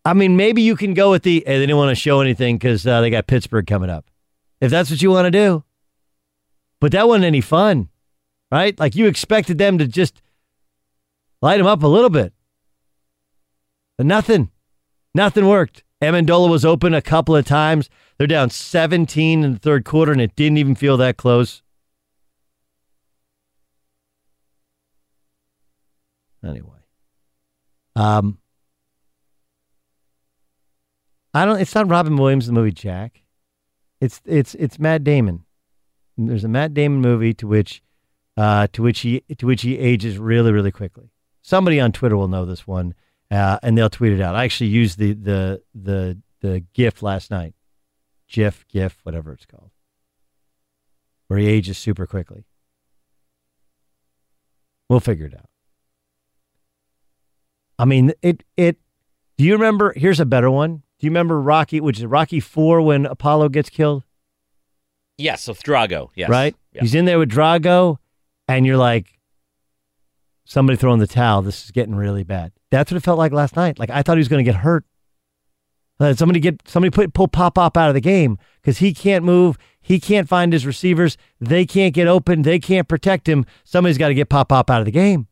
I 0.05 0.13
mean, 0.13 0.35
maybe 0.37 0.61
you 0.61 0.75
can 0.75 0.93
go 0.93 1.11
with 1.11 1.23
the. 1.23 1.43
Hey, 1.45 1.59
they 1.59 1.59
didn't 1.61 1.77
want 1.77 1.89
to 1.89 2.01
show 2.01 2.21
anything 2.21 2.57
because 2.57 2.87
uh, 2.87 3.01
they 3.01 3.09
got 3.09 3.27
Pittsburgh 3.27 3.67
coming 3.67 3.89
up. 3.89 4.09
If 4.61 4.71
that's 4.71 4.89
what 4.89 5.01
you 5.01 5.11
want 5.11 5.25
to 5.25 5.31
do, 5.31 5.63
but 6.79 6.91
that 6.93 7.07
wasn't 7.07 7.25
any 7.25 7.41
fun, 7.41 7.89
right? 8.51 8.77
Like 8.79 8.95
you 8.95 9.07
expected 9.07 9.57
them 9.57 9.77
to 9.77 9.87
just 9.87 10.21
light 11.41 11.59
him 11.59 11.67
up 11.67 11.83
a 11.83 11.87
little 11.87 12.09
bit. 12.09 12.33
But 13.97 14.05
nothing. 14.05 14.51
Nothing 15.13 15.47
worked. 15.47 15.83
Amendola 16.01 16.49
was 16.49 16.63
open 16.63 16.93
a 16.93 17.01
couple 17.01 17.35
of 17.35 17.45
times. 17.45 17.89
They're 18.17 18.27
down 18.27 18.49
17 18.49 19.43
in 19.43 19.53
the 19.53 19.59
third 19.59 19.83
quarter, 19.83 20.11
and 20.11 20.21
it 20.21 20.35
didn't 20.35 20.57
even 20.57 20.75
feel 20.75 20.97
that 20.97 21.17
close. 21.17 21.61
Anyway. 26.43 26.79
Um 27.95 28.39
I 31.33 31.45
don't 31.45 31.59
it's 31.59 31.75
not 31.75 31.87
Robin 31.87 32.15
Williams 32.17 32.47
the 32.47 32.53
movie 32.53 32.71
Jack. 32.71 33.21
It's 34.01 34.21
it's 34.25 34.55
it's 34.55 34.79
Matt 34.79 35.03
Damon. 35.03 35.45
There's 36.17 36.43
a 36.43 36.49
Matt 36.49 36.73
Damon 36.73 37.01
movie 37.01 37.33
to 37.35 37.47
which 37.47 37.81
uh, 38.37 38.67
to 38.71 38.81
which 38.81 39.01
he 39.01 39.21
to 39.37 39.45
which 39.45 39.61
he 39.61 39.77
ages 39.77 40.17
really 40.17 40.51
really 40.51 40.71
quickly. 40.71 41.11
Somebody 41.41 41.79
on 41.79 41.91
Twitter 41.91 42.15
will 42.15 42.27
know 42.27 42.45
this 42.45 42.65
one, 42.65 42.93
uh, 43.31 43.59
and 43.61 43.77
they'll 43.77 43.89
tweet 43.89 44.13
it 44.13 44.21
out. 44.21 44.35
I 44.35 44.45
actually 44.45 44.69
used 44.69 44.97
the 44.97 45.13
the 45.13 45.61
the 45.75 46.17
the 46.41 46.63
GIF 46.73 47.03
last 47.03 47.31
night, 47.31 47.53
GIF 48.29 48.65
GIF 48.67 48.99
whatever 49.03 49.33
it's 49.33 49.45
called, 49.45 49.71
where 51.27 51.39
he 51.39 51.47
ages 51.47 51.77
super 51.77 52.07
quickly. 52.07 52.45
We'll 54.87 55.01
figure 55.01 55.25
it 55.25 55.35
out. 55.35 55.48
I 57.79 57.85
mean 57.85 58.13
it 58.21 58.43
it. 58.57 58.77
Do 59.37 59.45
you 59.45 59.53
remember? 59.53 59.93
Here's 59.95 60.19
a 60.19 60.25
better 60.25 60.51
one. 60.51 60.83
Do 60.99 61.07
you 61.07 61.09
remember 61.09 61.41
Rocky, 61.41 61.79
which 61.79 61.97
is 61.97 62.05
Rocky 62.05 62.41
Four, 62.41 62.81
when 62.81 63.05
Apollo 63.05 63.49
gets 63.49 63.69
killed? 63.69 64.03
Yeah, 65.17 65.35
so 65.35 65.53
Drago, 65.53 66.09
yes. 66.13 66.29
right? 66.29 66.55
Yeah. 66.73 66.81
He's 66.81 66.93
in 66.93 67.05
there 67.05 67.19
with 67.19 67.29
Drago, 67.29 67.97
and 68.47 68.65
you're 68.65 68.77
like, 68.77 69.19
somebody 70.45 70.77
throwing 70.77 70.99
the 70.99 71.07
towel. 71.07 71.41
This 71.41 71.65
is 71.65 71.71
getting 71.71 71.95
really 71.95 72.23
bad. 72.23 72.51
That's 72.69 72.91
what 72.91 72.97
it 72.97 73.03
felt 73.03 73.17
like 73.17 73.31
last 73.31 73.55
night. 73.55 73.79
Like 73.79 73.89
I 73.89 74.01
thought 74.01 74.17
he 74.17 74.19
was 74.19 74.27
going 74.27 74.43
to 74.43 74.51
get 74.51 74.59
hurt. 74.59 74.83
Uh, 76.01 76.13
somebody 76.13 76.39
get 76.39 76.61
somebody 76.65 76.91
put 76.91 77.13
pull 77.13 77.27
Pop 77.27 77.55
Pop 77.55 77.77
out 77.77 77.89
of 77.89 77.93
the 77.93 78.01
game 78.01 78.37
because 78.61 78.79
he 78.79 78.93
can't 78.93 79.23
move. 79.23 79.57
He 79.81 79.99
can't 79.99 80.27
find 80.27 80.51
his 80.51 80.65
receivers. 80.65 81.17
They 81.39 81.65
can't 81.65 81.93
get 81.93 82.07
open. 82.07 82.41
They 82.41 82.59
can't 82.59 82.87
protect 82.87 83.27
him. 83.27 83.45
Somebody's 83.63 83.97
got 83.97 84.09
to 84.09 84.13
get 84.13 84.29
Pop 84.29 84.49
Pop 84.49 84.69
out 84.69 84.81
of 84.81 84.85
the 84.85 84.91
game. 84.91 85.27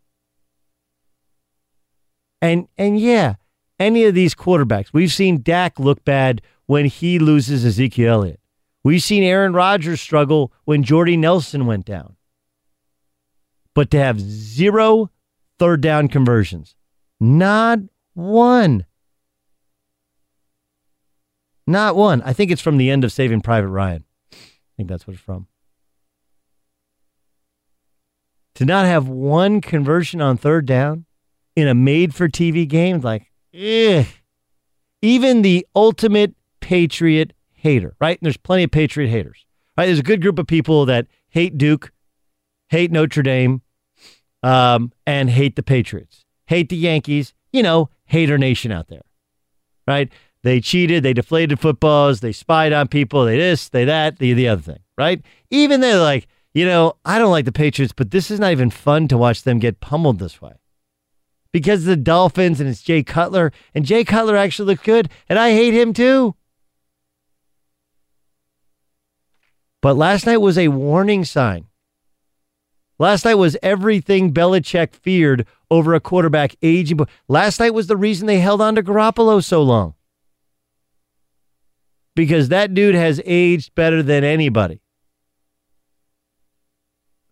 And 2.41 2.67
and 2.77 2.99
yeah, 2.99 3.35
any 3.79 4.05
of 4.05 4.13
these 4.13 4.35
quarterbacks, 4.35 4.93
we've 4.93 5.13
seen 5.13 5.41
Dak 5.41 5.79
look 5.79 6.03
bad 6.05 6.41
when 6.65 6.85
he 6.85 7.19
loses 7.19 7.65
Ezekiel 7.65 8.13
Elliott. 8.13 8.39
We've 8.83 9.03
seen 9.03 9.23
Aaron 9.23 9.53
Rodgers 9.53 9.99
struggle 10.01 10.53
when 10.65 10.83
Jordy 10.83 11.17
Nelson 11.17 11.65
went 11.65 11.85
down. 11.85 12.15
But 13.73 13.91
to 13.91 13.99
have 13.99 14.19
zero 14.19 15.11
third 15.59 15.81
down 15.81 16.07
conversions, 16.07 16.75
not 17.19 17.79
one. 18.13 18.85
Not 21.65 21.95
one. 21.95 22.21
I 22.21 22.31
think 22.31 22.49
it's 22.49 22.61
from 22.61 22.77
the 22.77 22.89
end 22.89 23.03
of 23.03 23.11
Saving 23.11 23.41
Private 23.41 23.67
Ryan. 23.67 24.05
I 24.31 24.37
think 24.77 24.89
that's 24.89 25.05
what 25.05 25.15
it's 25.15 25.21
from. 25.21 25.47
To 28.55 28.65
not 28.65 28.85
have 28.85 29.07
one 29.07 29.59
conversion 29.59 30.21
on 30.21 30.37
third 30.37 30.65
down 30.65 31.05
in 31.57 31.67
a 31.67 31.73
made 31.73 32.13
for 32.13 32.29
TV 32.29 32.67
game, 32.67 33.01
like, 33.01 33.31
eh. 33.51 34.05
Even 35.01 35.41
the 35.41 35.65
ultimate 35.75 36.35
Patriot 36.59 37.33
hater, 37.53 37.95
right? 37.99 38.19
And 38.19 38.25
there's 38.25 38.37
plenty 38.37 38.63
of 38.63 38.69
Patriot 38.69 39.09
haters, 39.09 39.43
right? 39.75 39.87
There's 39.87 39.97
a 39.97 40.03
good 40.03 40.21
group 40.21 40.37
of 40.37 40.45
people 40.45 40.85
that 40.85 41.07
hate 41.29 41.57
Duke, 41.57 41.91
hate 42.69 42.91
Notre 42.91 43.23
Dame, 43.23 43.63
um, 44.43 44.91
and 45.07 45.31
hate 45.31 45.55
the 45.55 45.63
Patriots, 45.63 46.25
hate 46.45 46.69
the 46.69 46.77
Yankees, 46.77 47.33
you 47.51 47.63
know, 47.63 47.89
hater 48.05 48.37
nation 48.37 48.71
out 48.71 48.87
there, 48.87 49.05
right? 49.87 50.11
They 50.43 50.61
cheated, 50.61 51.01
they 51.01 51.13
deflated 51.13 51.59
footballs, 51.59 52.19
they 52.19 52.33
spied 52.33 52.71
on 52.71 52.87
people, 52.87 53.25
they 53.25 53.37
this, 53.37 53.67
they 53.67 53.83
that, 53.83 54.19
the, 54.19 54.33
the 54.33 54.47
other 54.47 54.61
thing, 54.61 54.79
right? 54.95 55.23
Even 55.49 55.81
they're 55.81 55.99
like, 55.99 56.27
you 56.53 56.67
know, 56.67 56.97
I 57.03 57.17
don't 57.17 57.31
like 57.31 57.45
the 57.45 57.51
Patriots, 57.51 57.93
but 57.97 58.11
this 58.11 58.29
is 58.29 58.39
not 58.39 58.51
even 58.51 58.69
fun 58.69 59.07
to 59.07 59.17
watch 59.17 59.41
them 59.41 59.57
get 59.57 59.79
pummeled 59.79 60.19
this 60.19 60.39
way. 60.39 60.53
Because 61.57 61.85
the 61.85 61.95
Dolphins 61.95 62.59
and 62.59 62.69
it's 62.69 62.83
Jay 62.83 63.01
Cutler, 63.01 63.51
and 63.73 63.83
Jay 63.83 64.03
Cutler 64.03 64.37
actually 64.37 64.67
looked 64.67 64.83
good, 64.83 65.09
and 65.27 65.39
I 65.39 65.53
hate 65.53 65.73
him 65.73 65.91
too. 65.91 66.35
But 69.81 69.97
last 69.97 70.27
night 70.27 70.37
was 70.37 70.55
a 70.55 70.67
warning 70.67 71.25
sign. 71.25 71.65
Last 72.99 73.25
night 73.25 73.39
was 73.39 73.57
everything 73.63 74.35
Belichick 74.35 74.93
feared 74.93 75.47
over 75.71 75.95
a 75.95 75.99
quarterback 75.99 76.55
aging. 76.61 76.99
Last 77.27 77.59
night 77.59 77.73
was 77.73 77.87
the 77.87 77.97
reason 77.97 78.27
they 78.27 78.37
held 78.37 78.61
on 78.61 78.75
to 78.75 78.83
Garoppolo 78.83 79.43
so 79.43 79.63
long. 79.63 79.95
Because 82.15 82.49
that 82.49 82.75
dude 82.75 82.93
has 82.93 83.19
aged 83.25 83.73
better 83.73 84.03
than 84.03 84.23
anybody. 84.23 84.79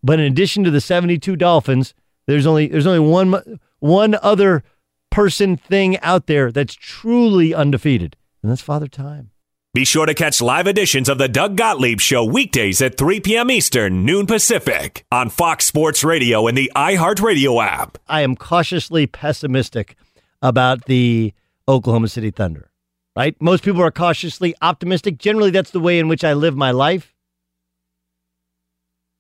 But 0.02 0.20
in 0.20 0.26
addition 0.26 0.64
to 0.64 0.72
the 0.72 0.82
72 0.82 1.36
Dolphins, 1.36 1.94
there's 2.26 2.48
only 2.48 2.66
there's 2.66 2.88
only 2.88 3.08
one 3.08 3.60
one 3.86 4.18
other 4.22 4.64
person 5.12 5.56
thing 5.56 6.00
out 6.00 6.26
there 6.26 6.52
that's 6.52 6.74
truly 6.74 7.54
undefeated, 7.54 8.18
and 8.42 8.52
that's 8.52 8.62
Father 8.62 8.88
Time. 8.88 9.30
Be 9.76 9.86
sure 9.86 10.06
to 10.06 10.14
catch 10.14 10.42
live 10.42 10.68
editions 10.68 11.10
of 11.10 11.18
the 11.18 11.28
Doug 11.28 11.58
Gottlieb 11.58 12.00
Show 12.00 12.24
weekdays 12.24 12.82
at 12.82 12.98
3 12.98 13.20
p.m. 13.20 13.52
Eastern, 13.52 14.06
noon 14.06 14.26
Pacific, 14.26 15.06
on 15.12 15.30
Fox 15.30 15.66
Sports 15.66 16.04
Radio 16.04 16.48
and 16.48 16.58
the 16.58 16.72
iHeartRadio 16.76 17.64
app. 17.64 17.98
I 18.08 18.22
am 18.22 18.36
cautiously 18.36 19.06
pessimistic 19.06 19.96
about 20.42 20.86
the 20.86 21.34
Oklahoma 21.68 22.08
City 22.08 22.32
Thunder. 22.32 22.72
Right? 23.16 23.36
Most 23.42 23.64
people 23.64 23.82
are 23.82 23.92
cautiously 23.92 24.56
optimistic. 24.62 25.18
Generally, 25.18 25.52
that's 25.52 25.72
the 25.72 25.80
way 25.80 26.00
in 26.00 26.08
which 26.08 26.24
I 26.24 26.34
live 26.34 26.56
my 26.56 26.72
life. 26.72 27.14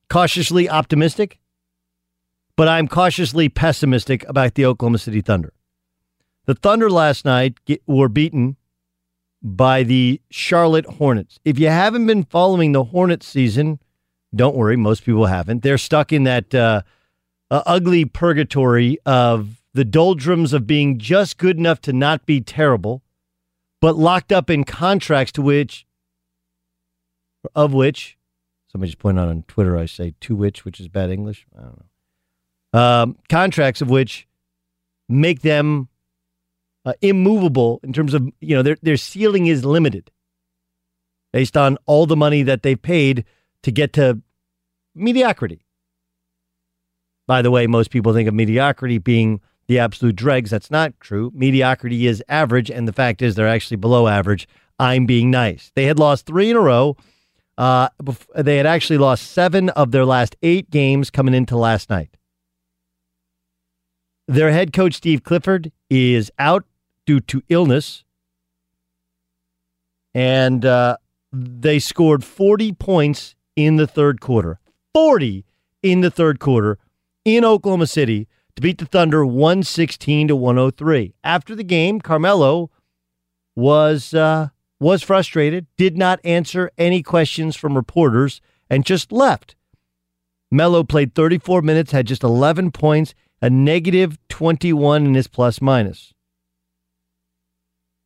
Cautiously 0.10 0.70
optimistic. 0.70 1.40
But 2.58 2.68
I'm 2.68 2.88
cautiously 2.88 3.50
pessimistic 3.50 4.28
about 4.28 4.56
the 4.56 4.66
Oklahoma 4.66 4.98
City 4.98 5.22
Thunder. 5.22 5.54
The 6.46 6.56
Thunder 6.56 6.90
last 6.90 7.26
night 7.26 7.64
get, 7.66 7.82
were 7.86 8.08
beaten 8.08 8.56
by 9.42 9.84
the 9.84 10.22
Charlotte 10.30 10.86
Hornets. 10.86 11.40
If 11.44 11.60
you 11.60 11.68
haven't 11.68 12.08
been 12.08 12.24
following 12.24 12.72
the 12.72 12.86
Hornets 12.86 13.28
season, 13.28 13.80
don't 14.34 14.56
worry, 14.56 14.76
most 14.76 15.04
people 15.04 15.26
haven't. 15.26 15.64
They're 15.64 15.78
stuck 15.78 16.14
in 16.14 16.24
that 16.24 16.54
uh, 16.54 16.82
uh, 17.52 17.64
ugly 17.66 18.06
purgatory 18.06 18.98
of 19.06 19.62
the 19.74 19.86
doldrums 19.86 20.54
of 20.54 20.66
being 20.66 20.98
just 20.98 21.38
good 21.38 21.58
enough 21.58 21.82
to 21.82 21.94
not 21.94 22.26
be 22.26 22.42
terrible, 22.42 23.04
but 23.82 23.98
locked 23.98 24.32
up 24.32 24.50
in 24.50 24.64
contracts 24.64 25.32
to 25.34 25.42
which, 25.42 25.86
of 27.54 27.74
which, 27.74 28.18
somebody 28.72 28.90
just 28.90 29.00
pointed 29.00 29.22
out 29.22 29.30
on 29.30 29.44
Twitter, 29.44 29.78
I 29.78 29.86
say 29.86 30.16
to 30.22 30.36
which, 30.36 30.66
which 30.66 30.80
is 30.80 30.88
bad 30.88 31.12
English. 31.12 31.46
I 31.58 31.62
don't 31.62 31.78
know. 31.78 31.86
Um, 32.76 33.18
contracts 33.30 33.82
of 33.82 33.90
which 33.90 34.28
make 35.10 35.42
them 35.42 35.88
uh, 36.86 36.94
immovable 37.02 37.80
in 37.84 37.94
terms 37.94 38.14
of 38.14 38.28
you 38.42 38.56
know 38.56 38.64
their 38.64 38.78
their 38.84 38.98
ceiling 38.98 39.48
is 39.48 39.66
limited. 39.66 40.12
based 41.34 41.58
on 41.58 41.78
all 41.86 42.06
the 42.06 42.16
money 42.16 42.44
that 42.44 42.64
they've 42.64 42.82
paid 42.82 43.26
to 43.64 43.72
get 43.72 43.94
to 43.94 44.22
mediocrity. 44.96 45.66
By 47.28 47.42
the 47.42 47.52
way, 47.52 47.68
most 47.68 47.92
people 47.92 48.14
think 48.14 48.30
of 48.30 48.34
mediocrity 48.34 49.00
being 49.00 49.42
the 49.68 49.80
absolute 49.80 50.16
dregs. 50.16 50.50
That's 50.52 50.72
not 50.72 50.94
true. 51.02 51.32
Mediocrity 51.36 52.08
is 52.08 52.24
average, 52.30 52.72
and 52.72 52.88
the 52.88 52.94
fact 52.94 53.22
is 53.22 53.36
they're 53.36 53.48
actually 53.50 53.78
below 53.78 54.08
average. 54.08 54.48
I'm 54.80 55.06
being 55.06 55.32
nice. 55.32 55.72
They 55.76 55.86
had 55.86 56.00
lost 56.00 56.26
three 56.26 56.52
in 56.52 56.56
a 56.56 56.62
row. 56.62 56.96
Uh, 57.58 57.90
they 58.36 58.58
had 58.58 58.66
actually 58.66 58.98
lost 59.00 59.32
seven 59.32 59.70
of 59.72 59.92
their 59.92 60.06
last 60.06 60.38
eight 60.42 60.70
games 60.70 61.10
coming 61.10 61.34
into 61.34 61.58
last 61.58 61.90
night. 61.90 62.16
Their 64.28 64.52
head 64.52 64.74
coach, 64.74 64.96
Steve 64.96 65.24
Clifford, 65.24 65.72
is 65.90 66.32
out 66.40 66.66
due 67.06 67.20
to 67.22 67.44
illness. 67.50 68.04
And 70.14 70.66
uh, 70.66 70.98
they 71.32 71.80
scored 71.80 72.24
40 72.24 72.74
points 72.74 73.36
in 73.56 73.76
the 73.76 73.88
third 73.88 74.22
quarter. 74.22 74.60
40 74.94 75.46
in 75.84 76.02
the 76.02 76.10
third 76.10 76.40
quarter 76.40 76.80
in 77.24 77.46
Oklahoma 77.46 77.88
City 77.88 78.28
to 78.56 78.62
beat 78.62 78.78
the 78.78 78.86
Thunder 78.86 79.26
116 79.26 80.30
to 80.30 80.36
103. 80.36 81.14
After 81.24 81.56
the 81.56 81.64
game, 81.64 82.00
Carmelo 82.00 82.72
was 83.56 84.14
uh, 84.14 84.50
was 84.80 85.04
frustrated, 85.04 85.68
did 85.78 85.98
not 85.98 86.20
answer 86.24 86.72
any 86.78 87.04
questions 87.04 87.56
from 87.56 87.76
reporters, 87.76 88.42
and 88.70 88.86
just 88.86 89.12
left. 89.12 89.56
Melo 90.52 90.84
played 90.84 91.16
34 91.16 91.62
minutes, 91.62 91.92
had 91.92 92.08
just 92.08 92.24
11 92.24 92.72
points, 92.72 93.14
a 93.42 93.50
negative 93.50 94.18
21 94.30 95.06
in 95.06 95.14
his 95.16 95.28
plus 95.28 95.62
minus. 95.62 96.14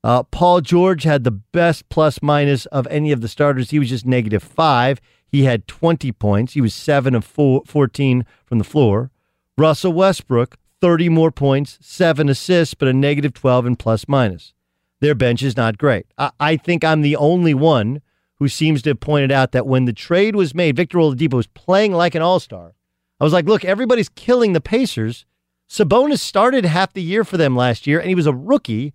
Uh, 0.04 0.24
Paul 0.24 0.62
George 0.62 1.04
had 1.04 1.24
the 1.24 1.32
best 1.32 1.90
plus 1.90 2.22
minus 2.22 2.66
of 2.68 2.88
any 2.88 3.12
of 3.12 3.22
the 3.22 3.28
starters. 3.28 3.72
He 3.72 3.80
was 3.80 3.90
just 3.90 4.06
negative 4.06 4.42
five. 4.42 5.02
He 5.28 5.44
had 5.44 5.68
20 5.68 6.12
points. 6.14 6.54
He 6.54 6.62
was 6.62 6.74
seven 6.74 7.14
of 7.16 7.26
four, 7.26 7.64
14 7.66 8.26
from 8.46 8.58
the 8.58 8.64
floor. 8.64 9.12
Russell 9.58 9.94
Westbrook, 9.94 10.58
30 10.82 11.10
more 11.10 11.32
points, 11.32 11.78
seven 11.82 12.30
assists, 12.30 12.74
but 12.74 12.88
a 12.88 12.94
negative 12.94 13.34
12 13.34 13.66
in 13.66 13.76
plus 13.76 14.08
minus. 14.08 14.54
Their 15.02 15.16
bench 15.16 15.44
is 15.44 15.58
not 15.58 15.78
great. 15.78 16.06
I, 16.18 16.32
I 16.40 16.58
think 16.58 16.84
I'm 16.84 17.02
the 17.02 17.18
only 17.18 17.54
one 17.54 18.02
who 18.36 18.48
seems 18.48 18.82
to 18.84 18.92
have 18.92 19.02
pointed 19.02 19.32
out 19.32 19.52
that 19.52 19.68
when 19.68 19.84
the 19.86 19.94
trade 19.94 20.36
was 20.36 20.56
made, 20.56 20.78
Victor 20.78 20.98
Oladipo 20.98 21.34
was 21.34 21.48
playing 21.48 21.92
like 21.92 22.16
an 22.16 22.22
all 22.22 22.40
star. 22.40 22.74
I 23.20 23.24
was 23.24 23.34
like, 23.34 23.46
look, 23.46 23.66
everybody's 23.66 24.10
killing 24.10 24.54
the 24.54 24.62
Pacers. 24.62 25.26
Sabonis 25.70 26.20
started 26.20 26.66
half 26.66 26.94
the 26.94 27.04
year 27.04 27.24
for 27.24 27.38
them 27.38 27.56
last 27.56 27.86
year, 27.86 28.00
and 28.00 28.10
he 28.10 28.16
was 28.16 28.26
a 28.26 28.34
rookie. 28.34 28.94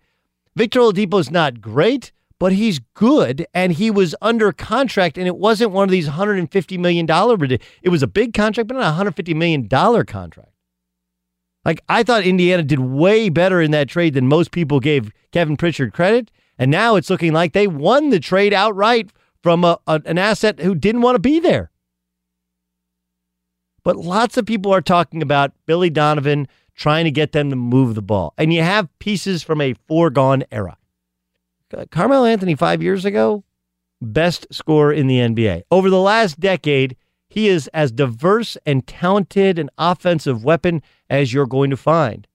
Victor 0.56 0.80
Oladipo 0.80 1.20
is 1.20 1.30
not 1.30 1.60
great, 1.60 2.10
but 2.38 2.52
he's 2.52 2.80
good, 2.94 3.46
and 3.54 3.72
he 3.72 3.90
was 3.90 4.14
under 4.20 4.52
contract, 4.52 5.18
and 5.18 5.26
it 5.26 5.36
wasn't 5.36 5.70
one 5.70 5.84
of 5.84 5.90
these 5.90 6.08
$150 6.08 6.78
million. 6.78 7.06
It 7.82 7.88
was 7.88 8.02
a 8.02 8.08
big 8.08 8.32
contract, 8.34 8.68
but 8.68 8.76
not 8.76 9.00
a 9.00 9.04
$150 9.04 9.36
million 9.36 9.68
contract. 9.68 10.54
Like 11.64 11.80
I 11.88 12.02
thought 12.02 12.24
Indiana 12.24 12.62
did 12.62 12.78
way 12.78 13.28
better 13.28 13.60
in 13.60 13.70
that 13.70 13.88
trade 13.88 14.14
than 14.14 14.28
most 14.28 14.50
people 14.50 14.80
gave 14.80 15.12
Kevin 15.32 15.56
Pritchard 15.56 15.92
credit. 15.92 16.30
And 16.58 16.70
now 16.70 16.96
it's 16.96 17.10
looking 17.10 17.32
like 17.32 17.52
they 17.52 17.66
won 17.66 18.10
the 18.10 18.20
trade 18.20 18.52
outright 18.52 19.10
from 19.42 19.64
a, 19.64 19.78
a, 19.86 20.00
an 20.04 20.18
asset 20.18 20.60
who 20.60 20.74
didn't 20.74 21.02
want 21.02 21.16
to 21.16 21.20
be 21.20 21.40
there. 21.40 21.70
But 23.84 23.96
lots 23.96 24.36
of 24.36 24.46
people 24.46 24.72
are 24.72 24.80
talking 24.80 25.22
about 25.22 25.52
Billy 25.66 25.90
Donovan 25.90 26.48
trying 26.74 27.04
to 27.04 27.10
get 27.10 27.32
them 27.32 27.50
to 27.50 27.56
move 27.56 27.94
the 27.94 28.02
ball. 28.02 28.34
And 28.36 28.52
you 28.52 28.62
have 28.62 28.88
pieces 28.98 29.42
from 29.42 29.60
a 29.60 29.74
foregone 29.86 30.44
era. 30.50 30.76
Carmelo 31.90 32.24
Anthony, 32.24 32.54
five 32.54 32.82
years 32.82 33.04
ago, 33.04 33.44
best 34.00 34.46
scorer 34.50 34.92
in 34.92 35.06
the 35.06 35.18
NBA. 35.18 35.62
Over 35.70 35.90
the 35.90 36.00
last 36.00 36.40
decade, 36.40 36.96
he 37.28 37.48
is 37.48 37.68
as 37.68 37.92
diverse 37.92 38.56
and 38.64 38.87
talented 38.87 39.59
an 39.59 39.70
offensive 39.76 40.44
weapon 40.44 40.82
as 41.11 41.32
you're 41.32 41.46
going 41.46 41.70
to 41.70 41.76
find. 41.76 42.26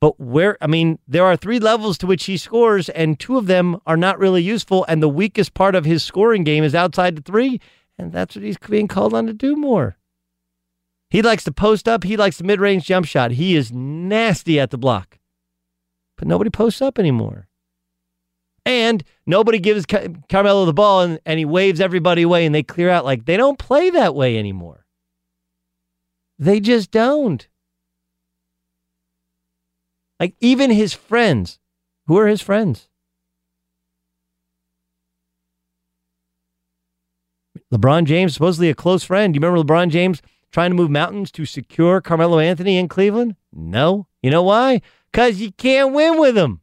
But 0.00 0.20
where, 0.20 0.58
I 0.60 0.66
mean, 0.66 0.98
there 1.08 1.24
are 1.24 1.36
three 1.36 1.58
levels 1.58 1.96
to 1.98 2.06
which 2.06 2.24
he 2.24 2.36
scores, 2.36 2.90
and 2.90 3.18
two 3.18 3.38
of 3.38 3.46
them 3.46 3.78
are 3.86 3.96
not 3.96 4.18
really 4.18 4.42
useful. 4.42 4.84
And 4.88 5.02
the 5.02 5.08
weakest 5.08 5.54
part 5.54 5.74
of 5.74 5.86
his 5.86 6.02
scoring 6.02 6.44
game 6.44 6.64
is 6.64 6.74
outside 6.74 7.16
the 7.16 7.22
three, 7.22 7.60
and 7.98 8.12
that's 8.12 8.36
what 8.36 8.44
he's 8.44 8.58
being 8.58 8.88
called 8.88 9.14
on 9.14 9.26
to 9.26 9.32
do 9.32 9.56
more. 9.56 9.96
He 11.14 11.22
likes 11.22 11.44
to 11.44 11.52
post 11.52 11.86
up, 11.86 12.02
he 12.02 12.16
likes 12.16 12.38
the 12.38 12.44
mid 12.44 12.58
range 12.58 12.86
jump 12.86 13.06
shot. 13.06 13.30
He 13.30 13.54
is 13.54 13.70
nasty 13.70 14.58
at 14.58 14.72
the 14.72 14.76
block, 14.76 15.20
but 16.16 16.26
nobody 16.26 16.50
posts 16.50 16.82
up 16.82 16.98
anymore. 16.98 17.46
And 18.66 19.04
nobody 19.24 19.60
gives 19.60 19.86
Car- 19.86 20.08
Carmelo 20.28 20.64
the 20.64 20.72
ball 20.72 21.02
and, 21.02 21.20
and 21.24 21.38
he 21.38 21.44
waves 21.44 21.80
everybody 21.80 22.22
away 22.22 22.44
and 22.44 22.52
they 22.52 22.64
clear 22.64 22.90
out. 22.90 23.04
Like 23.04 23.26
they 23.26 23.36
don't 23.36 23.60
play 23.60 23.90
that 23.90 24.16
way 24.16 24.36
anymore. 24.36 24.86
They 26.36 26.58
just 26.58 26.90
don't. 26.90 27.46
Like 30.18 30.34
even 30.40 30.72
his 30.72 30.94
friends, 30.94 31.60
who 32.08 32.18
are 32.18 32.26
his 32.26 32.42
friends? 32.42 32.88
LeBron 37.72 38.02
James, 38.04 38.34
supposedly 38.34 38.68
a 38.68 38.74
close 38.74 39.04
friend. 39.04 39.32
You 39.32 39.40
remember 39.40 39.62
LeBron 39.62 39.90
James 39.90 40.20
trying 40.54 40.70
to 40.70 40.76
move 40.76 40.88
mountains 40.88 41.32
to 41.32 41.44
secure 41.44 42.00
Carmelo 42.00 42.38
Anthony 42.38 42.78
in 42.78 42.86
Cleveland? 42.86 43.34
No. 43.52 44.06
You 44.22 44.30
know 44.30 44.44
why? 44.44 44.82
Because 45.10 45.40
you 45.40 45.50
can't 45.50 45.92
win 45.92 46.20
with 46.20 46.38
him. 46.38 46.60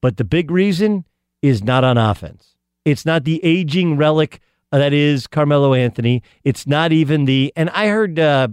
But 0.00 0.16
the 0.16 0.24
big 0.24 0.50
reason 0.50 1.04
is 1.42 1.62
not 1.62 1.84
on 1.84 1.98
offense. 1.98 2.56
It's 2.86 3.04
not 3.04 3.24
the 3.24 3.38
aging 3.44 3.98
relic 3.98 4.40
that 4.72 4.94
is 4.94 5.26
Carmelo 5.26 5.74
Anthony. 5.74 6.22
It's 6.42 6.66
not 6.66 6.90
even 6.90 7.26
the, 7.26 7.52
and 7.54 7.68
I 7.68 7.88
heard 7.88 8.18
uh, 8.18 8.48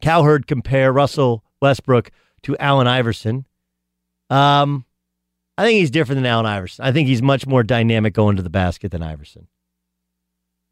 Cowherd 0.00 0.48
compare 0.48 0.92
Russell 0.92 1.44
Westbrook 1.62 2.10
to 2.42 2.56
Allen 2.58 2.88
Iverson. 2.88 3.46
Um, 4.30 4.84
I 5.56 5.62
think 5.62 5.78
he's 5.78 5.92
different 5.92 6.16
than 6.16 6.26
Allen 6.26 6.46
Iverson. 6.46 6.84
I 6.84 6.90
think 6.90 7.06
he's 7.06 7.22
much 7.22 7.46
more 7.46 7.62
dynamic 7.62 8.14
going 8.14 8.34
to 8.34 8.42
the 8.42 8.50
basket 8.50 8.90
than 8.90 9.00
Iverson. 9.00 9.46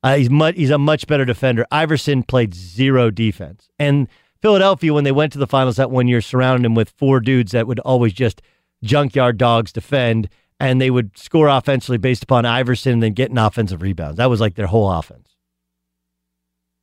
Uh, 0.03 0.17
he's 0.17 0.31
much, 0.31 0.57
he's 0.57 0.71
a 0.71 0.79
much 0.79 1.07
better 1.07 1.25
defender. 1.25 1.67
Iverson 1.71 2.23
played 2.23 2.55
zero 2.55 3.11
defense, 3.11 3.69
and 3.79 4.09
Philadelphia, 4.41 4.93
when 4.93 5.05
they 5.05 5.13
went 5.13 5.33
to 5.33 5.39
the 5.39 5.47
finals 5.47 5.77
that 5.77 5.91
one 5.91 6.09
year, 6.09 6.21
surrounded 6.21 6.67
him 6.67 6.75
with 6.75 6.91
four 6.91 7.21
dudes 7.21 7.53
that 7.53 7.69
would 7.69 7.79
always 7.81 8.13
just 8.13 8.43
junkyard 8.83 9.39
dogs 9.39 9.73
defend, 9.73 10.29
and 10.59 10.81
they 10.81 10.91
would 10.91 11.17
score 11.17 11.47
offensively 11.47 11.99
based 11.99 12.25
upon 12.25 12.45
Iverson 12.45 12.95
and 12.95 13.03
then 13.03 13.13
getting 13.13 13.39
offensive 13.39 13.83
rebounds. 13.83 14.17
That 14.17 14.31
was 14.31 14.41
like 14.41 14.57
their 14.57 14.67
whole 14.67 14.91
offense. 14.91 15.37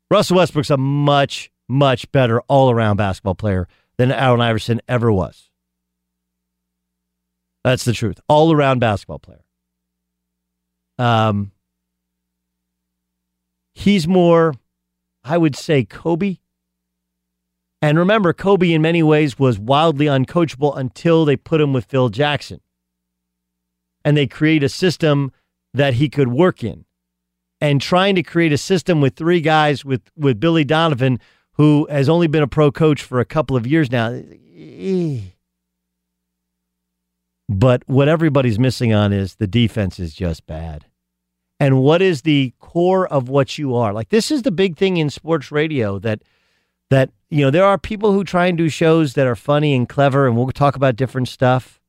Russell 0.10 0.38
Westbrook's 0.38 0.70
a 0.70 0.78
much, 0.78 1.52
much 1.68 2.10
better 2.14 2.42
all 2.48 2.72
around 2.72 2.96
basketball 2.98 3.36
player 3.36 3.68
than 3.98 4.12
Allen 4.12 4.42
Iverson 4.42 4.80
ever 4.88 5.12
was. 5.12 5.50
That's 7.64 7.84
the 7.84 7.94
truth. 7.94 8.20
All 8.30 8.54
around 8.54 8.80
basketball 8.80 9.20
player. 9.20 9.44
Um, 10.98 11.52
he's 13.80 14.08
more, 14.08 14.54
I 15.24 15.38
would 15.38 15.56
say, 15.56 15.84
Kobe. 15.84 16.38
And 17.82 17.98
remember, 17.98 18.34
Kobe 18.34 18.74
in 18.74 18.82
many 18.82 19.02
ways 19.02 19.40
was 19.40 19.58
wildly 19.58 20.06
uncoachable 20.06 20.78
until 20.78 21.24
they 21.24 21.38
put 21.38 21.62
him 21.62 21.72
with 21.72 21.86
Phil 21.86 22.10
Jackson. 22.10 22.60
And 24.04 24.18
they 24.18 24.28
create 24.28 24.64
a 24.64 24.70
system 24.70 25.32
that 25.74 25.96
he 25.96 26.10
could 26.10 26.28
work 26.28 26.64
in. 26.64 26.86
And 27.62 27.82
trying 27.82 28.16
to 28.16 28.24
create 28.24 28.54
a 28.54 28.58
system 28.58 29.02
with 29.02 29.16
three 29.16 29.42
guys 29.42 29.84
with, 29.84 30.02
with 30.16 30.40
Billy 30.40 30.64
Donovan, 30.64 31.20
who 31.54 31.88
has 31.90 32.08
only 32.08 32.28
been 32.28 32.44
a 32.44 32.48
pro 32.48 32.72
coach 32.72 33.02
for 33.02 33.20
a 33.20 33.26
couple 33.26 33.56
of 33.56 33.68
years 33.68 33.92
now. 33.92 34.12
Eh. 34.56 35.20
But 37.50 37.84
what 37.88 38.08
everybody's 38.08 38.60
missing 38.60 38.94
on 38.94 39.12
is 39.12 39.36
the 39.36 39.48
defense 39.48 40.00
is 40.00 40.14
just 40.14 40.46
bad. 40.46 40.86
And 41.60 41.82
what 41.82 42.02
is 42.02 42.22
the 42.22 42.54
core 42.60 43.08
of 43.08 43.28
what 43.28 43.58
you 43.58 43.76
are? 43.76 43.94
Like 43.94 44.10
this 44.10 44.32
is 44.32 44.44
the 44.44 44.52
big 44.52 44.78
thing 44.78 44.98
in 44.98 45.10
sports 45.10 45.52
radio 45.52 46.00
that 46.00 46.22
that 46.90 47.12
you 47.30 47.42
know 47.42 47.52
there 47.52 47.66
are 47.66 47.78
people 47.78 48.14
who 48.14 48.24
try 48.24 48.48
and 48.48 48.58
do 48.58 48.70
shows 48.70 49.14
that 49.14 49.28
are 49.28 49.36
funny 49.36 49.76
and 49.76 49.88
clever 49.88 50.26
and 50.26 50.38
we'll 50.38 50.50
talk 50.52 50.76
about 50.76 50.96
different 50.96 51.28
stuff. 51.28 51.80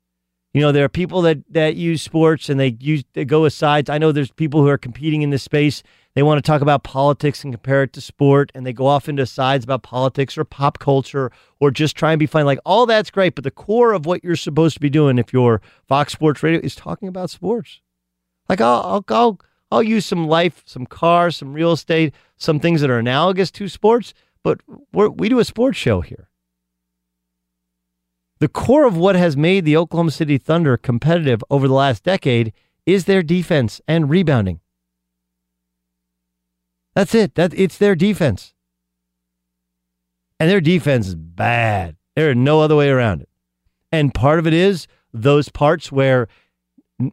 You 0.52 0.60
know, 0.60 0.72
there 0.72 0.84
are 0.84 0.88
people 0.88 1.22
that 1.22 1.38
that 1.50 1.76
use 1.76 2.02
sports 2.02 2.48
and 2.48 2.58
they 2.58 2.76
use 2.80 3.04
they 3.12 3.24
go 3.24 3.44
aside. 3.44 3.88
I 3.88 3.98
know 3.98 4.10
there's 4.10 4.32
people 4.32 4.60
who 4.62 4.68
are 4.68 4.78
competing 4.78 5.22
in 5.22 5.30
this 5.30 5.44
space. 5.44 5.82
They 6.14 6.24
want 6.24 6.38
to 6.38 6.42
talk 6.42 6.60
about 6.60 6.82
politics 6.82 7.44
and 7.44 7.52
compare 7.52 7.84
it 7.84 7.92
to 7.92 8.00
sport, 8.00 8.50
and 8.52 8.66
they 8.66 8.72
go 8.72 8.86
off 8.86 9.08
into 9.08 9.24
sides 9.26 9.62
about 9.62 9.84
politics 9.84 10.36
or 10.36 10.44
pop 10.44 10.80
culture 10.80 11.30
or 11.60 11.70
just 11.70 11.96
try 11.96 12.10
and 12.10 12.18
be 12.18 12.26
fun. 12.26 12.44
Like 12.46 12.58
all 12.66 12.84
that's 12.84 13.12
great, 13.12 13.36
but 13.36 13.44
the 13.44 13.52
core 13.52 13.92
of 13.92 14.06
what 14.06 14.24
you're 14.24 14.34
supposed 14.34 14.74
to 14.74 14.80
be 14.80 14.90
doing 14.90 15.18
if 15.18 15.32
you're 15.32 15.62
Fox 15.86 16.12
Sports 16.12 16.42
Radio 16.42 16.60
is 16.64 16.74
talking 16.74 17.06
about 17.06 17.30
sports. 17.30 17.80
Like 18.48 18.60
I'll 18.60 18.82
I'll 18.82 19.04
I'll, 19.08 19.40
I'll 19.70 19.82
use 19.82 20.04
some 20.04 20.26
life, 20.26 20.62
some 20.66 20.86
cars, 20.86 21.36
some 21.36 21.52
real 21.52 21.72
estate, 21.72 22.14
some 22.36 22.58
things 22.58 22.80
that 22.80 22.90
are 22.90 22.98
analogous 22.98 23.50
to 23.52 23.68
sports, 23.68 24.14
but 24.42 24.60
we 24.92 25.28
do 25.28 25.38
a 25.38 25.44
sports 25.44 25.78
show 25.78 26.00
here. 26.00 26.28
The 28.40 28.48
core 28.48 28.86
of 28.86 28.96
what 28.96 29.16
has 29.16 29.36
made 29.36 29.64
the 29.64 29.76
Oklahoma 29.76 30.10
City 30.10 30.38
Thunder 30.38 30.76
competitive 30.76 31.44
over 31.50 31.68
the 31.68 31.74
last 31.74 32.02
decade 32.02 32.52
is 32.86 33.04
their 33.04 33.22
defense 33.22 33.80
and 33.86 34.08
rebounding. 34.08 34.60
That's 36.94 37.14
it. 37.14 37.34
That 37.34 37.52
it's 37.54 37.76
their 37.78 37.94
defense. 37.94 38.54
And 40.40 40.50
their 40.50 40.62
defense 40.62 41.08
is 41.08 41.14
bad. 41.14 41.96
There 42.16 42.30
is 42.30 42.36
no 42.36 42.60
other 42.60 42.74
way 42.74 42.88
around 42.88 43.20
it. 43.20 43.28
And 43.92 44.14
part 44.14 44.38
of 44.38 44.46
it 44.46 44.54
is 44.54 44.86
those 45.12 45.50
parts 45.50 45.92
where 45.92 46.26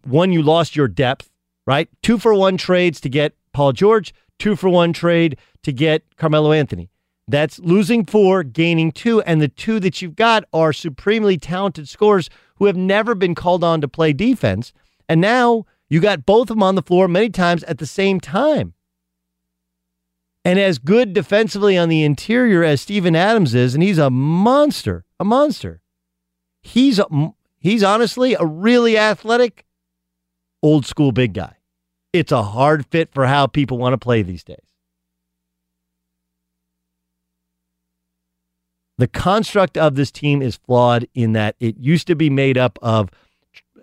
one, 0.05 0.31
you 0.31 0.41
lost 0.41 0.75
your 0.75 0.87
depth, 0.87 1.29
right? 1.67 1.89
Two 2.01 2.17
for 2.17 2.33
one 2.33 2.57
trades 2.57 2.99
to 3.01 3.09
get 3.09 3.35
Paul 3.53 3.73
George, 3.73 4.13
two 4.39 4.55
for 4.55 4.69
one 4.69 4.93
trade 4.93 5.37
to 5.61 5.71
get 5.71 6.03
Carmelo 6.15 6.51
Anthony. 6.51 6.89
That's 7.27 7.59
losing 7.59 8.05
four, 8.05 8.41
gaining 8.41 8.93
two, 8.93 9.21
and 9.23 9.41
the 9.41 9.49
two 9.49 9.79
that 9.81 10.01
you've 10.01 10.15
got 10.15 10.45
are 10.53 10.71
supremely 10.71 11.37
talented 11.37 11.89
scorers 11.89 12.29
who 12.55 12.65
have 12.65 12.77
never 12.77 13.13
been 13.13 13.35
called 13.35 13.63
on 13.63 13.81
to 13.81 13.87
play 13.87 14.13
defense. 14.13 14.71
And 15.09 15.19
now 15.19 15.65
you 15.89 15.99
got 15.99 16.25
both 16.25 16.49
of 16.49 16.55
them 16.55 16.63
on 16.63 16.75
the 16.75 16.81
floor 16.81 17.07
many 17.09 17.29
times 17.29 17.63
at 17.65 17.79
the 17.79 17.85
same 17.85 18.21
time. 18.21 18.73
And 20.45 20.57
as 20.57 20.79
good 20.79 21.11
defensively 21.11 21.77
on 21.77 21.89
the 21.89 22.05
interior 22.05 22.63
as 22.63 22.79
Steven 22.79 23.17
Adams 23.17 23.53
is, 23.53 23.73
and 23.73 23.83
he's 23.83 23.97
a 23.97 24.09
monster, 24.09 25.03
a 25.19 25.25
monster. 25.25 25.81
He's 26.61 26.99
a, 26.99 27.05
he's 27.59 27.83
honestly 27.83 28.33
a 28.35 28.45
really 28.45 28.97
athletic, 28.97 29.65
old 30.63 30.85
school 30.85 31.11
big 31.11 31.33
guy. 31.33 31.56
It's 32.13 32.31
a 32.31 32.43
hard 32.43 32.85
fit 32.87 33.09
for 33.13 33.25
how 33.25 33.47
people 33.47 33.77
want 33.77 33.93
to 33.93 33.97
play 33.97 34.21
these 34.21 34.43
days. 34.43 34.57
The 38.97 39.07
construct 39.07 39.77
of 39.77 39.95
this 39.95 40.09
team 40.09 40.41
is 40.41 40.55
flawed 40.55 41.07
in 41.13 41.33
that 41.33 41.55
it 41.59 41.77
used 41.77 42.07
to 42.07 42.15
be 42.15 42.31
made 42.31 42.57
up 42.57 42.79
of, 42.81 43.09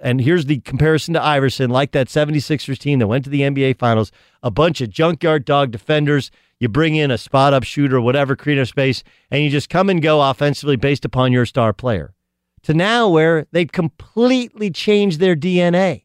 and 0.02 0.20
here's 0.20 0.46
the 0.46 0.58
comparison 0.60 1.14
to 1.14 1.22
Iverson, 1.22 1.70
like 1.70 1.92
that 1.92 2.08
76ers 2.08 2.78
team 2.78 2.98
that 2.98 3.06
went 3.06 3.24
to 3.24 3.30
the 3.30 3.42
NBA 3.42 3.78
Finals, 3.78 4.10
a 4.42 4.50
bunch 4.50 4.80
of 4.80 4.90
junkyard 4.90 5.44
dog 5.44 5.70
defenders. 5.70 6.32
You 6.58 6.68
bring 6.68 6.96
in 6.96 7.12
a 7.12 7.18
spot 7.18 7.54
up 7.54 7.62
shooter, 7.62 8.00
whatever, 8.00 8.34
creative 8.34 8.68
space, 8.68 9.04
and 9.30 9.44
you 9.44 9.50
just 9.50 9.70
come 9.70 9.88
and 9.88 10.02
go 10.02 10.20
offensively 10.20 10.76
based 10.76 11.04
upon 11.04 11.30
your 11.30 11.46
star 11.46 11.72
player. 11.72 12.14
To 12.64 12.74
now 12.74 13.08
where 13.08 13.46
they've 13.52 13.70
completely 13.70 14.70
changed 14.70 15.20
their 15.20 15.36
DNA. 15.36 16.04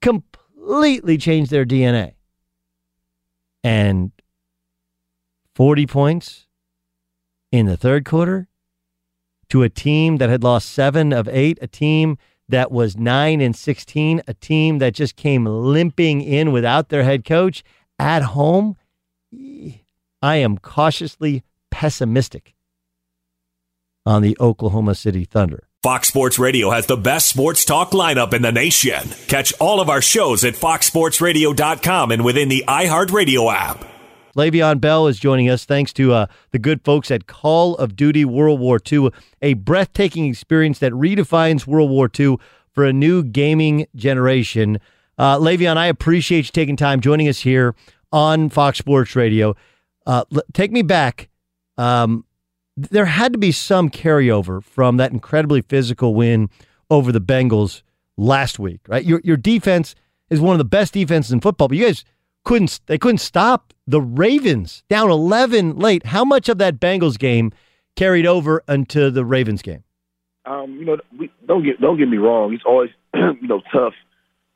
Completely 0.00 0.37
changed 1.18 1.50
their 1.50 1.64
DNA. 1.64 2.14
And 3.64 4.12
40 5.54 5.86
points 5.86 6.46
in 7.50 7.66
the 7.66 7.76
third 7.76 8.04
quarter 8.04 8.48
to 9.48 9.62
a 9.62 9.68
team 9.68 10.18
that 10.18 10.28
had 10.28 10.44
lost 10.44 10.70
seven 10.70 11.12
of 11.12 11.28
eight, 11.28 11.58
a 11.60 11.66
team 11.66 12.18
that 12.48 12.70
was 12.70 12.96
nine 12.96 13.40
and 13.40 13.54
16, 13.54 14.22
a 14.26 14.34
team 14.34 14.78
that 14.78 14.94
just 14.94 15.16
came 15.16 15.44
limping 15.44 16.20
in 16.20 16.52
without 16.52 16.88
their 16.88 17.02
head 17.02 17.24
coach 17.24 17.62
at 17.98 18.22
home. 18.22 18.76
I 20.22 20.36
am 20.36 20.58
cautiously 20.58 21.42
pessimistic 21.70 22.54
on 24.06 24.22
the 24.22 24.36
Oklahoma 24.40 24.94
City 24.94 25.24
Thunder. 25.24 25.67
Fox 25.84 26.08
Sports 26.08 26.40
Radio 26.40 26.70
has 26.70 26.86
the 26.86 26.96
best 26.96 27.28
sports 27.28 27.64
talk 27.64 27.92
lineup 27.92 28.34
in 28.34 28.42
the 28.42 28.50
nation. 28.50 29.10
Catch 29.28 29.52
all 29.60 29.80
of 29.80 29.88
our 29.88 30.02
shows 30.02 30.42
at 30.44 30.54
foxsportsradio.com 30.54 32.10
and 32.10 32.24
within 32.24 32.48
the 32.48 32.64
iHeartRadio 32.66 33.54
app. 33.54 33.84
Le'Veon 34.36 34.80
Bell 34.80 35.06
is 35.06 35.20
joining 35.20 35.48
us 35.48 35.64
thanks 35.64 35.92
to 35.92 36.12
uh, 36.12 36.26
the 36.50 36.58
good 36.58 36.82
folks 36.84 37.12
at 37.12 37.28
Call 37.28 37.76
of 37.76 37.94
Duty 37.94 38.24
World 38.24 38.58
War 38.58 38.80
II, 38.90 39.10
a 39.40 39.54
breathtaking 39.54 40.26
experience 40.26 40.80
that 40.80 40.90
redefines 40.90 41.64
World 41.64 41.90
War 41.90 42.10
II 42.18 42.38
for 42.72 42.84
a 42.84 42.92
new 42.92 43.22
gaming 43.22 43.86
generation. 43.94 44.80
Uh, 45.16 45.38
Le'Veon, 45.38 45.76
I 45.76 45.86
appreciate 45.86 46.46
you 46.46 46.50
taking 46.50 46.76
time 46.76 47.00
joining 47.00 47.28
us 47.28 47.38
here 47.38 47.76
on 48.10 48.48
Fox 48.48 48.78
Sports 48.78 49.14
Radio. 49.14 49.54
Uh, 50.04 50.24
take 50.52 50.72
me 50.72 50.82
back. 50.82 51.28
Um, 51.76 52.24
there 52.78 53.06
had 53.06 53.32
to 53.32 53.38
be 53.38 53.52
some 53.52 53.90
carryover 53.90 54.62
from 54.62 54.96
that 54.98 55.12
incredibly 55.12 55.62
physical 55.62 56.14
win 56.14 56.48
over 56.90 57.10
the 57.10 57.20
Bengals 57.20 57.82
last 58.16 58.58
week, 58.58 58.80
right? 58.86 59.04
Your 59.04 59.20
your 59.24 59.36
defense 59.36 59.94
is 60.30 60.40
one 60.40 60.52
of 60.54 60.58
the 60.58 60.64
best 60.64 60.94
defenses 60.94 61.32
in 61.32 61.40
football, 61.40 61.68
but 61.68 61.76
you 61.76 61.86
guys 61.86 62.04
couldn't 62.44 62.80
they 62.86 62.98
couldn't 62.98 63.18
stop 63.18 63.74
the 63.86 64.00
Ravens 64.00 64.84
down 64.88 65.10
11 65.10 65.76
late. 65.76 66.06
How 66.06 66.24
much 66.24 66.48
of 66.48 66.58
that 66.58 66.78
Bengals 66.78 67.18
game 67.18 67.52
carried 67.96 68.26
over 68.26 68.62
into 68.68 69.10
the 69.10 69.24
Ravens 69.24 69.62
game? 69.62 69.82
Um, 70.44 70.76
you 70.76 70.84
know, 70.84 70.98
we, 71.18 71.30
don't 71.46 71.64
get 71.64 71.80
don't 71.80 71.98
get 71.98 72.08
me 72.08 72.18
wrong. 72.18 72.54
It's 72.54 72.64
always 72.64 72.90
you 73.14 73.48
know 73.48 73.60
tough, 73.72 73.94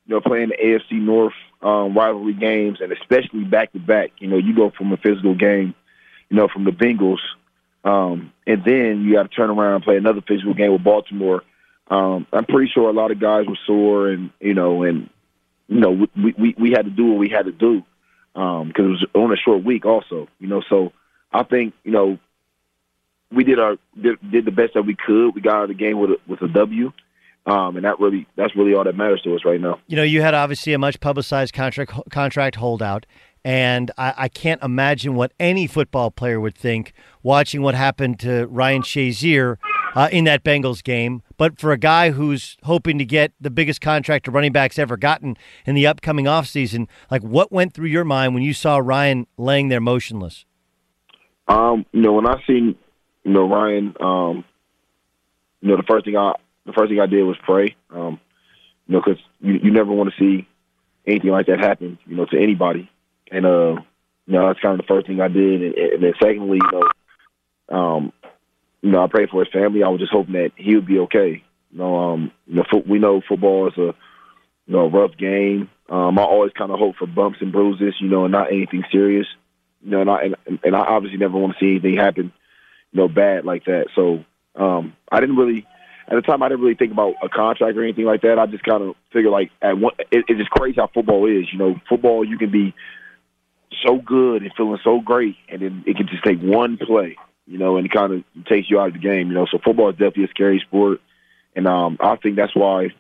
you 0.07 0.15
know, 0.15 0.21
playing 0.21 0.51
the 0.51 0.57
AFC 0.57 0.93
North 0.93 1.35
um, 1.61 1.97
rivalry 1.97 2.35
games, 2.35 2.79
and 2.81 2.93
especially 2.93 3.45
back 3.45 3.73
to 3.73 3.79
back. 3.79 4.13
You 4.19 4.29
know, 4.29 4.39
you 4.39 4.55
go 4.55 4.71
from 4.71 4.93
a 4.93 4.97
physical 4.97 5.35
game, 5.35 5.75
you 6.31 6.37
know, 6.37 6.49
from 6.49 6.65
the 6.65 6.71
Bengals, 6.71 7.19
um, 7.85 8.33
and 8.47 8.64
then 8.64 9.03
you 9.03 9.14
got 9.14 9.25
to 9.25 9.29
turn 9.29 9.51
around 9.51 9.77
and 9.77 9.85
play 9.85 9.97
another 9.97 10.21
physical 10.27 10.55
game 10.55 10.73
with 10.73 10.85
Baltimore. 10.85 11.42
Um, 11.88 12.27
I'm 12.33 12.45
pretty 12.45 12.71
sure 12.73 12.88
a 12.88 12.92
lot 12.92 13.11
of 13.11 13.21
guys 13.21 13.47
were 13.47 13.59
sore, 13.66 14.09
and 14.09 14.31
you 14.40 14.55
know, 14.55 14.83
and 14.83 15.11
you 15.68 15.81
know, 15.81 16.07
we 16.16 16.35
we, 16.38 16.55
we 16.59 16.71
had 16.71 16.85
to 16.85 16.90
do 16.90 17.07
what 17.07 17.18
we 17.18 17.29
had 17.29 17.47
to 17.47 17.53
do 17.53 17.83
because 18.35 18.62
um, 18.62 18.73
it 18.77 18.83
was 18.83 19.07
on 19.14 19.33
a 19.33 19.37
short 19.37 19.64
week, 19.64 19.85
also. 19.85 20.29
You 20.38 20.49
know, 20.49 20.62
so 20.68 20.92
I 21.33 21.42
think 21.42 21.75
you 21.85 21.92
know 21.92 22.18
we 23.33 23.45
did 23.45 23.59
our 23.59 23.77
did, 24.01 24.18
did 24.31 24.45
the 24.45 24.53
best 24.53 24.75
that 24.75 24.83
we 24.83 24.95
could. 24.95 25.35
We 25.35 25.40
got 25.40 25.57
out 25.57 25.62
of 25.64 25.68
the 25.68 25.75
game 25.75 25.99
with 25.99 26.11
a, 26.11 26.16
with 26.27 26.42
a 26.42 26.49
W. 26.49 26.92
Um, 27.45 27.75
and 27.75 27.85
that 27.85 27.99
really 27.99 28.29
that's 28.37 28.55
really 28.55 28.73
all 28.73 28.85
that 28.85 28.97
matters 28.97 29.21
to 29.23 29.35
us 29.35 29.45
right 29.45 29.61
now. 29.61 29.81
You 29.88 29.97
know, 29.97 30.05
you 30.05 30.23
had 30.23 30.33
obviously 30.33 30.75
a 30.75 30.79
much 30.79 31.01
publicized 31.01 31.53
contract 31.53 31.92
contract 32.11 32.55
holdout, 32.55 33.05
and 33.44 33.90
I, 33.98 34.14
I, 34.16 34.28
can't 34.28 34.62
imagine 34.62 35.14
what 35.14 35.33
any 35.40 35.66
football 35.66 36.11
player 36.11 36.40
would 36.40 36.57
think 36.57 36.92
watching 37.22 37.62
what 37.62 37.74
happened 37.74 38.20
to 38.20 38.46
Ryan 38.46 38.83
Shazier 38.83 39.57
uh, 39.94 40.09
in 40.12 40.24
that 40.24 40.44
Bengals 40.44 40.83
game. 40.83 41.22
But 41.37 41.59
for 41.59 41.72
a 41.72 41.78
guy 41.78 42.11
who's 42.11 42.57
hoping 42.62 42.98
to 42.98 43.05
get 43.05 43.33
the 43.40 43.50
biggest 43.50 43.81
contract 43.81 44.28
a 44.28 44.31
running 44.31 44.52
back's 44.52 44.78
ever 44.78 44.96
gotten 44.96 45.37
in 45.66 45.74
the 45.74 45.87
upcoming 45.87 46.26
offseason, 46.26 46.87
like 47.11 47.22
what 47.22 47.50
went 47.50 47.74
through 47.74 47.88
your 47.88 48.05
mind 48.05 48.35
when 48.35 48.42
you 48.42 48.55
saw 48.55 48.78
Ryan 48.78 49.26
laying 49.37 49.68
there 49.68 49.81
motionless? 49.81 50.44
Um, 51.48 51.85
you 51.92 52.00
know, 52.00 52.12
when 52.12 52.26
I 52.26 52.40
seen 52.46 52.76
you 53.24 53.33
know 53.33 53.48
Ryan, 53.48 53.94
um, 54.00 54.44
you 55.61 55.68
know 55.68 55.76
the 55.76 55.83
first 55.88 56.05
thing 56.05 56.16
I 56.16 56.33
the 56.64 56.72
first 56.72 56.90
thing 56.90 57.00
I 57.00 57.07
did 57.07 57.24
was 57.24 57.37
pray. 57.44 57.74
Um, 57.90 58.20
you 58.87 58.94
know, 58.94 59.02
because 59.05 59.20
you, 59.40 59.55
you 59.64 59.70
never 59.72 59.92
want 59.92 60.12
to 60.12 60.18
see 60.18 60.46
anything 61.07 61.31
like 61.31 61.46
that 61.46 61.59
happen, 61.59 61.98
you 62.07 62.16
know, 62.16 62.26
to 62.26 62.40
anybody. 62.40 62.88
And 63.33 63.47
uh, 63.47 63.81
you 64.27 64.35
know, 64.35 64.47
that's 64.47 64.61
kind 64.61 64.79
of 64.79 64.87
the 64.87 64.92
first 64.92 65.07
thing 65.07 65.21
I 65.21 65.29
did. 65.29 65.62
And, 65.62 65.75
and 65.75 66.03
then 66.03 66.12
secondly, 66.21 66.61
you 66.62 66.81
know, 67.71 67.77
um, 67.77 68.12
you 68.83 68.90
know, 68.90 69.03
I 69.03 69.07
prayed 69.09 69.31
for 69.31 69.45
his 69.45 69.53
family. 69.53 69.83
I 69.83 69.88
was 69.88 70.01
just 70.01 70.12
hoping 70.12 70.35
that 70.35 70.53
he 70.57 70.75
would 70.75 70.87
be 70.87 70.99
okay. 71.01 71.42
You 71.71 71.79
know, 71.79 71.97
um, 71.97 72.33
you 72.47 72.57
know, 72.57 72.64
fo- 72.71 72.85
we 72.87 72.99
know 72.99 73.23
football 73.27 73.68
is 73.68 73.79
a 73.79 73.95
you 74.66 74.75
know 74.75 74.90
rough 74.90 75.16
game. 75.16 75.71
Um, 75.88 76.18
I 76.18 76.23
always 76.23 76.53
kind 76.53 76.71
of 76.71 76.79
hope 76.79 76.97
for 76.97 77.07
bumps 77.07 77.38
and 77.40 77.53
bruises, 77.53 77.95
you 78.01 78.09
know, 78.09 78.25
and 78.25 78.33
not 78.33 78.53
anything 78.53 78.85
serious. 78.92 79.27
You 79.83 79.90
know, 79.90 80.01
and 80.03 80.11
I 80.11 80.23
and, 80.47 80.59
and 80.62 80.77
I 80.77 80.81
obviously 80.81 81.18
never 81.18 81.38
want 81.38 81.55
to 81.55 81.59
see 81.59 81.71
anything 81.73 81.97
happen, 81.97 82.33
you 82.92 83.01
know, 83.01 83.09
bad 83.09 83.45
like 83.45 83.64
that. 83.64 83.87
So 83.95 84.25
um, 84.55 84.95
I 85.11 85.21
didn't 85.21 85.37
really 85.37 85.66
at 86.09 86.14
the 86.14 86.23
time 86.23 86.42
I 86.42 86.49
didn't 86.49 86.62
really 86.62 86.75
think 86.75 86.92
about 86.92 87.14
a 87.23 87.29
contract 87.29 87.77
or 87.77 87.83
anything 87.83 88.05
like 88.05 88.23
that. 88.23 88.38
I 88.38 88.47
just 88.47 88.64
kind 88.64 88.83
of 88.83 88.95
figured 89.12 89.33
like 89.33 89.51
at 89.62 89.79
one, 89.79 89.95
it, 90.11 90.25
it's 90.29 90.38
just 90.38 90.51
crazy 90.51 90.77
how 90.77 90.90
football 90.92 91.27
is. 91.27 91.47
You 91.53 91.59
know, 91.59 91.81
football 91.88 92.25
you 92.25 92.38
can 92.38 92.51
be 92.51 92.75
so 93.85 93.99
good 93.99 94.43
and 94.43 94.53
feeling 94.57 94.79
so 94.85 95.01
great, 95.01 95.37
and 95.49 95.63
then 95.63 95.85
it 95.87 95.97
can 95.97 96.09
just 96.09 96.25
take 96.25 96.41
one 96.41 96.77
play, 96.77 97.17
you 97.47 97.59
know, 97.59 97.77
and 97.77 97.87
it 97.87 97.93
kind 97.93 98.13
of 98.13 98.45
takes 98.47 98.71
you 98.71 98.81
out 98.81 98.89
of 98.89 98.95
the 98.95 98.99
game. 98.99 99.29
You 99.29 99.35
know, 99.35 99.47
so 99.47 99.59
football 99.59 99.91
is 99.91 99.97
definitely 99.97 100.25
a 100.25 100.29
scary 100.29 100.61
sport, 100.61 101.01
and 101.55 101.67
um, 101.67 101.97
I 102.01 102.17
think 102.17 102.37
that's 102.37 102.55
why, 102.55 102.83
you 102.83 102.93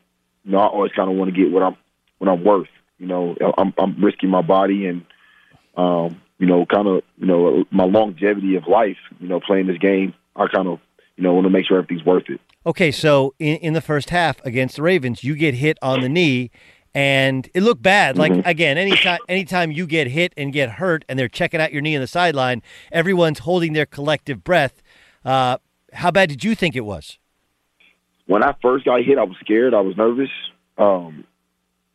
know, 0.44 0.58
I 0.58 0.66
always 0.66 0.92
kind 0.92 1.10
of 1.10 1.16
want 1.16 1.34
to 1.34 1.40
get 1.40 1.52
what 1.52 1.62
I'm 1.62 1.76
what 2.18 2.30
I'm 2.30 2.44
worth. 2.44 2.68
You 2.98 3.06
know, 3.06 3.36
I'm 3.58 3.74
I'm 3.78 4.02
risking 4.02 4.30
my 4.30 4.42
body 4.42 4.86
and, 4.86 5.04
um, 5.76 6.20
you 6.38 6.46
know, 6.46 6.64
kind 6.66 6.86
of 6.86 7.02
you 7.18 7.26
know 7.26 7.64
my 7.70 7.84
longevity 7.84 8.56
of 8.56 8.66
life. 8.68 8.98
You 9.20 9.28
know, 9.28 9.40
playing 9.40 9.66
this 9.66 9.78
game, 9.78 10.14
I 10.36 10.46
kind 10.46 10.68
of 10.68 10.78
you 11.16 11.24
know 11.24 11.34
want 11.34 11.46
to 11.46 11.50
make 11.50 11.66
sure 11.66 11.78
everything's 11.78 12.06
worth 12.06 12.28
it. 12.28 12.40
Okay, 12.64 12.92
so 12.92 13.34
in, 13.40 13.56
in 13.56 13.72
the 13.72 13.80
first 13.80 14.10
half 14.10 14.40
against 14.44 14.76
the 14.76 14.82
Ravens, 14.82 15.24
you 15.24 15.34
get 15.34 15.54
hit 15.54 15.78
on 15.82 16.00
the 16.00 16.08
knee, 16.08 16.52
and 16.94 17.48
it 17.54 17.62
looked 17.62 17.82
bad. 17.82 18.16
Like 18.16 18.32
Mm-hmm. 18.32 18.48
again, 18.48 18.78
anytime 18.78 19.20
anytime 19.28 19.72
you 19.72 19.86
get 19.86 20.08
hit 20.08 20.32
and 20.36 20.52
get 20.52 20.70
hurt, 20.72 21.04
and 21.08 21.18
they're 21.18 21.28
checking 21.28 21.60
out 21.60 21.72
your 21.72 21.82
knee 21.82 21.96
on 21.96 22.00
the 22.00 22.06
sideline, 22.06 22.62
everyone's 22.90 23.40
holding 23.40 23.72
their 23.72 23.86
collective 23.86 24.44
breath. 24.44 24.82
Uh, 25.24 25.58
how 25.92 26.10
bad 26.10 26.28
did 26.28 26.42
you 26.42 26.54
think 26.54 26.74
it 26.74 26.84
was? 26.84 27.18
when 28.26 28.42
I 28.42 28.54
first 28.62 28.84
got 28.84 29.02
hit, 29.04 29.18
I 29.18 29.24
was 29.24 29.36
scared. 29.40 29.74
I 29.74 29.80
was 29.80 29.96
nervous. 29.96 30.30
Um, 30.78 31.24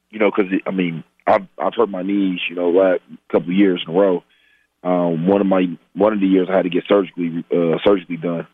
you 0.09 0.19
know, 0.19 0.29
because 0.29 0.51
I 0.65 0.71
mean, 0.71 1.03
I've 1.25 1.47
I've 1.57 1.73
hurt 1.73 1.89
my 1.89 2.03
knees. 2.03 2.39
You 2.49 2.55
know, 2.55 2.69
last 2.69 3.01
couple 3.31 3.49
of 3.49 3.55
years 3.55 3.83
in 3.87 3.93
a 3.93 3.97
row. 3.97 4.23
Um, 4.83 5.27
one 5.27 5.41
of 5.41 5.47
my 5.47 5.65
one 5.93 6.13
of 6.13 6.19
the 6.19 6.27
years 6.27 6.47
I 6.51 6.55
had 6.55 6.63
to 6.63 6.69
get 6.69 6.83
surgically 6.87 7.43
uh, 7.51 7.77
surgically 7.85 8.17
done, 8.17 8.47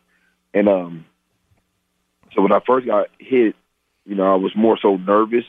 and 0.52 0.68
um, 0.68 1.04
so 2.34 2.42
when 2.42 2.52
I 2.52 2.60
first 2.66 2.86
got 2.86 3.08
hit, 3.18 3.54
you 4.06 4.14
know, 4.14 4.32
I 4.32 4.36
was 4.36 4.52
more 4.56 4.78
so 4.80 4.96
nervous 4.96 5.44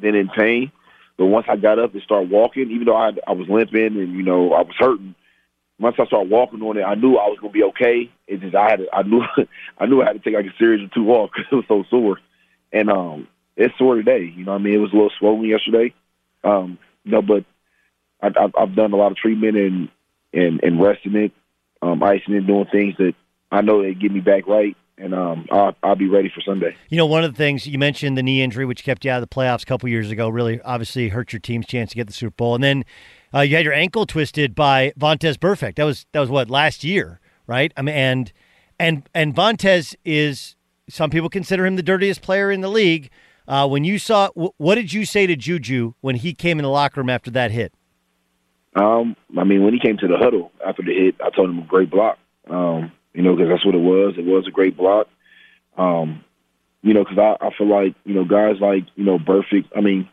then 0.00 0.14
in 0.14 0.28
pain. 0.28 0.72
But 1.16 1.26
once 1.26 1.46
I 1.48 1.56
got 1.56 1.78
up 1.78 1.94
and 1.94 2.02
started 2.02 2.30
walking, 2.30 2.70
even 2.70 2.86
though 2.86 2.96
I 2.96 3.12
I 3.26 3.32
was 3.32 3.48
limping 3.48 3.98
and 3.98 4.14
you 4.14 4.22
know 4.22 4.52
I 4.52 4.62
was 4.62 4.74
hurting, 4.78 5.14
once 5.80 5.96
I 5.98 6.06
started 6.06 6.30
walking 6.30 6.62
on 6.62 6.76
it, 6.76 6.82
I 6.82 6.94
knew 6.94 7.16
I 7.16 7.28
was 7.28 7.38
gonna 7.40 7.52
be 7.52 7.64
okay. 7.64 8.10
It 8.26 8.40
just 8.40 8.54
I 8.54 8.70
had 8.70 8.76
to, 8.80 8.86
I 8.92 9.02
knew 9.02 9.22
I 9.78 9.86
knew 9.86 10.02
I 10.02 10.06
had 10.06 10.12
to 10.14 10.18
take 10.18 10.34
like 10.34 10.52
a 10.52 10.58
series 10.58 10.84
or 10.84 10.94
two 10.94 11.10
off 11.10 11.30
because 11.34 11.46
it 11.52 11.54
was 11.54 11.64
so 11.68 11.84
sore, 11.90 12.18
and 12.72 12.90
um, 12.90 13.28
it's 13.56 13.76
sore 13.78 13.96
today. 13.96 14.32
You 14.34 14.44
know, 14.44 14.52
I 14.52 14.58
mean, 14.58 14.74
it 14.74 14.78
was 14.78 14.92
a 14.92 14.96
little 14.96 15.12
swollen 15.18 15.44
yesterday, 15.44 15.94
um, 16.44 16.78
you 17.04 17.12
know, 17.12 17.22
but 17.22 17.44
I, 18.22 18.28
I've, 18.28 18.52
I've 18.58 18.74
done 18.74 18.92
a 18.92 18.96
lot 18.96 19.12
of 19.12 19.18
treatment 19.18 19.56
and 19.56 19.88
and 20.32 20.60
and 20.62 20.82
resting 20.82 21.16
it, 21.16 21.32
um, 21.82 22.02
icing 22.02 22.34
it, 22.34 22.46
doing 22.46 22.66
things 22.66 22.96
that 22.98 23.14
I 23.50 23.62
know 23.62 23.82
they 23.82 23.94
get 23.94 24.12
me 24.12 24.20
back 24.20 24.46
right, 24.46 24.76
and 24.98 25.14
um, 25.14 25.46
I'll, 25.50 25.74
I'll 25.82 25.96
be 25.96 26.08
ready 26.08 26.30
for 26.34 26.40
Sunday. 26.40 26.76
You 26.88 26.98
know, 26.98 27.06
one 27.06 27.24
of 27.24 27.32
the 27.32 27.36
things 27.36 27.66
you 27.66 27.78
mentioned 27.78 28.18
the 28.18 28.22
knee 28.22 28.42
injury, 28.42 28.64
which 28.64 28.84
kept 28.84 29.04
you 29.04 29.10
out 29.10 29.22
of 29.22 29.28
the 29.28 29.34
playoffs 29.34 29.62
a 29.62 29.66
couple 29.66 29.88
years 29.88 30.10
ago, 30.10 30.28
really 30.28 30.60
obviously 30.62 31.08
hurt 31.08 31.32
your 31.32 31.40
team's 31.40 31.66
chance 31.66 31.90
to 31.90 31.96
get 31.96 32.06
the 32.06 32.12
Super 32.12 32.34
Bowl, 32.36 32.54
and 32.54 32.64
then 32.64 32.84
uh, 33.34 33.40
you 33.40 33.56
had 33.56 33.64
your 33.64 33.74
ankle 33.74 34.06
twisted 34.06 34.54
by 34.54 34.92
Vontaze 34.98 35.36
Burfict. 35.36 35.76
That 35.76 35.84
was 35.84 36.06
that 36.12 36.20
was 36.20 36.30
what 36.30 36.50
last 36.50 36.84
year, 36.84 37.20
right? 37.46 37.72
I 37.76 37.82
mean, 37.82 37.94
and 37.94 38.32
and 38.78 39.08
and 39.14 39.34
Vontaze 39.34 39.94
is 40.04 40.56
some 40.88 41.10
people 41.10 41.28
consider 41.28 41.66
him 41.66 41.76
the 41.76 41.82
dirtiest 41.82 42.22
player 42.22 42.50
in 42.50 42.60
the 42.60 42.68
league. 42.68 43.10
Uh, 43.46 43.66
when 43.66 43.82
you 43.82 43.98
saw, 43.98 44.28
what 44.34 44.74
did 44.74 44.92
you 44.92 45.06
say 45.06 45.26
to 45.26 45.34
Juju 45.34 45.94
when 46.02 46.16
he 46.16 46.34
came 46.34 46.58
in 46.58 46.64
the 46.64 46.70
locker 46.70 47.00
room 47.00 47.08
after 47.08 47.30
that 47.30 47.50
hit? 47.50 47.72
Um, 48.76 49.16
I 49.38 49.44
mean, 49.44 49.64
when 49.64 49.72
he 49.72 49.80
came 49.80 49.96
to 49.98 50.06
the 50.06 50.18
huddle 50.18 50.52
after 50.66 50.82
the 50.82 50.92
hit, 50.92 51.16
I 51.24 51.30
told 51.30 51.48
him 51.48 51.58
a 51.58 51.66
great 51.66 51.90
block. 51.90 52.18
Um, 52.50 52.92
you 53.14 53.22
know, 53.22 53.34
because 53.34 53.50
that's 53.50 53.64
what 53.64 53.74
it 53.74 53.78
was. 53.78 54.14
It 54.16 54.24
was 54.24 54.46
a 54.46 54.52
great 54.52 54.76
block. 54.76 55.08
Um, 55.76 56.24
you 56.82 56.94
know, 56.94 57.04
because 57.04 57.18
I, 57.18 57.46
I 57.46 57.50
feel 57.56 57.68
like 57.68 57.94
you 58.04 58.14
know 58.14 58.24
guys 58.24 58.60
like 58.60 58.84
you 58.94 59.04
know 59.04 59.18
Burfict. 59.18 59.68
I 59.76 59.80
mean, 59.80 60.08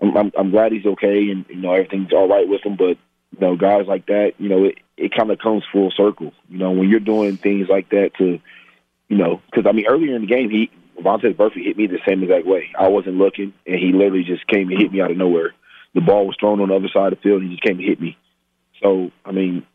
I'm, 0.00 0.16
I'm, 0.16 0.32
I'm 0.38 0.50
glad 0.50 0.72
he's 0.72 0.86
okay 0.86 1.30
and 1.30 1.44
you 1.48 1.56
know 1.56 1.72
everything's 1.72 2.12
all 2.12 2.28
right 2.28 2.48
with 2.48 2.64
him. 2.64 2.76
But 2.76 2.98
you 3.32 3.40
know, 3.40 3.56
guys 3.56 3.86
like 3.86 4.06
that, 4.06 4.32
you 4.38 4.48
know, 4.48 4.64
it 4.64 4.78
it 4.96 5.14
kind 5.14 5.30
of 5.30 5.38
comes 5.38 5.64
full 5.72 5.90
circle. 5.90 6.32
You 6.48 6.58
know, 6.58 6.72
when 6.72 6.88
you're 6.88 7.00
doing 7.00 7.36
things 7.36 7.68
like 7.68 7.90
that 7.90 8.12
to, 8.18 8.38
you 9.08 9.16
know, 9.16 9.40
because 9.50 9.66
I 9.68 9.72
mean 9.72 9.86
earlier 9.88 10.14
in 10.14 10.22
the 10.22 10.28
game 10.28 10.50
he 10.50 10.70
Vontaze 11.02 11.36
Burfict 11.36 11.64
hit 11.64 11.76
me 11.76 11.86
the 11.86 11.98
same 12.06 12.22
exact 12.22 12.46
way. 12.46 12.68
I 12.78 12.88
wasn't 12.88 13.16
looking, 13.16 13.52
and 13.66 13.76
he 13.76 13.92
literally 13.92 14.24
just 14.24 14.46
came 14.46 14.70
and 14.70 14.80
hit 14.80 14.92
me 14.92 15.00
out 15.00 15.10
of 15.10 15.16
nowhere. 15.16 15.54
The 15.94 16.00
ball 16.00 16.26
was 16.26 16.36
thrown 16.38 16.60
on 16.60 16.68
the 16.68 16.74
other 16.74 16.88
side 16.92 17.12
of 17.12 17.18
the 17.18 17.22
field, 17.22 17.42
and 17.42 17.50
he 17.50 17.56
just 17.56 17.64
came 17.64 17.78
and 17.78 17.86
hit 17.86 18.00
me. 18.00 18.16
So, 18.82 19.10
I 19.24 19.32
mean, 19.32 19.66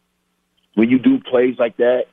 when 0.75 0.89
you 0.89 0.99
do 0.99 1.19
plays 1.19 1.55
like 1.59 1.77
that 1.77 2.05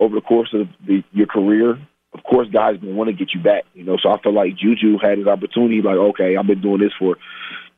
over 0.00 0.14
the 0.14 0.20
course 0.20 0.52
of 0.52 0.68
the, 0.86 1.02
your 1.12 1.26
career, 1.26 1.78
of 2.12 2.22
course, 2.24 2.48
guys 2.50 2.80
to 2.80 2.94
want 2.94 3.08
to 3.08 3.14
get 3.14 3.34
you 3.34 3.40
back. 3.40 3.64
You 3.74 3.84
know, 3.84 3.96
so 4.02 4.10
I 4.10 4.20
feel 4.20 4.32
like 4.32 4.56
Juju 4.56 4.98
had 4.98 5.18
his 5.18 5.26
opportunity. 5.26 5.82
Like, 5.82 5.96
okay, 5.96 6.36
I've 6.36 6.46
been 6.46 6.60
doing 6.60 6.80
this 6.80 6.92
for, 6.98 7.16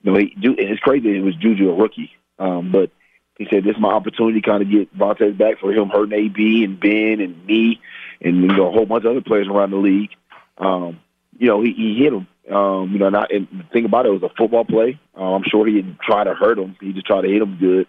you 0.02 0.12
know, 0.12 0.18
he, 0.18 0.34
and 0.42 0.58
it's 0.58 0.80
crazy. 0.80 1.16
It 1.16 1.22
was 1.22 1.34
Juju 1.36 1.70
a 1.70 1.74
rookie, 1.74 2.12
um, 2.38 2.70
but 2.72 2.90
he 3.38 3.46
said 3.50 3.64
this 3.64 3.74
is 3.74 3.80
my 3.80 3.92
opportunity 3.92 4.40
to 4.40 4.48
kind 4.48 4.62
of 4.62 4.70
get 4.70 4.96
Vontaze 4.96 5.38
back 5.38 5.60
for 5.60 5.72
him 5.72 5.88
hurting 5.88 6.18
AB 6.18 6.64
and 6.64 6.78
Ben 6.78 7.20
and 7.20 7.46
me 7.46 7.80
and 8.20 8.42
you 8.42 8.48
know 8.48 8.68
a 8.68 8.72
whole 8.72 8.86
bunch 8.86 9.04
of 9.04 9.12
other 9.12 9.22
players 9.22 9.48
around 9.48 9.70
the 9.70 9.78
league. 9.78 10.10
Um, 10.58 11.00
you 11.38 11.46
know, 11.46 11.62
he, 11.62 11.72
he 11.72 11.96
hit 11.96 12.12
him. 12.12 12.26
Um, 12.54 12.90
you 12.92 12.98
know, 12.98 13.08
not, 13.08 13.32
and 13.32 13.46
the 13.50 13.64
thing 13.72 13.84
about 13.84 14.06
it, 14.06 14.10
it 14.10 14.20
was 14.20 14.30
a 14.30 14.34
football 14.36 14.64
play. 14.64 14.98
Uh, 15.16 15.34
I'm 15.34 15.44
sure 15.48 15.66
he 15.66 15.74
didn't 15.74 16.00
try 16.00 16.24
to 16.24 16.34
hurt 16.34 16.58
him. 16.58 16.76
He 16.80 16.92
just 16.92 17.06
tried 17.06 17.22
to 17.22 17.28
hit 17.28 17.42
him 17.42 17.56
good. 17.58 17.86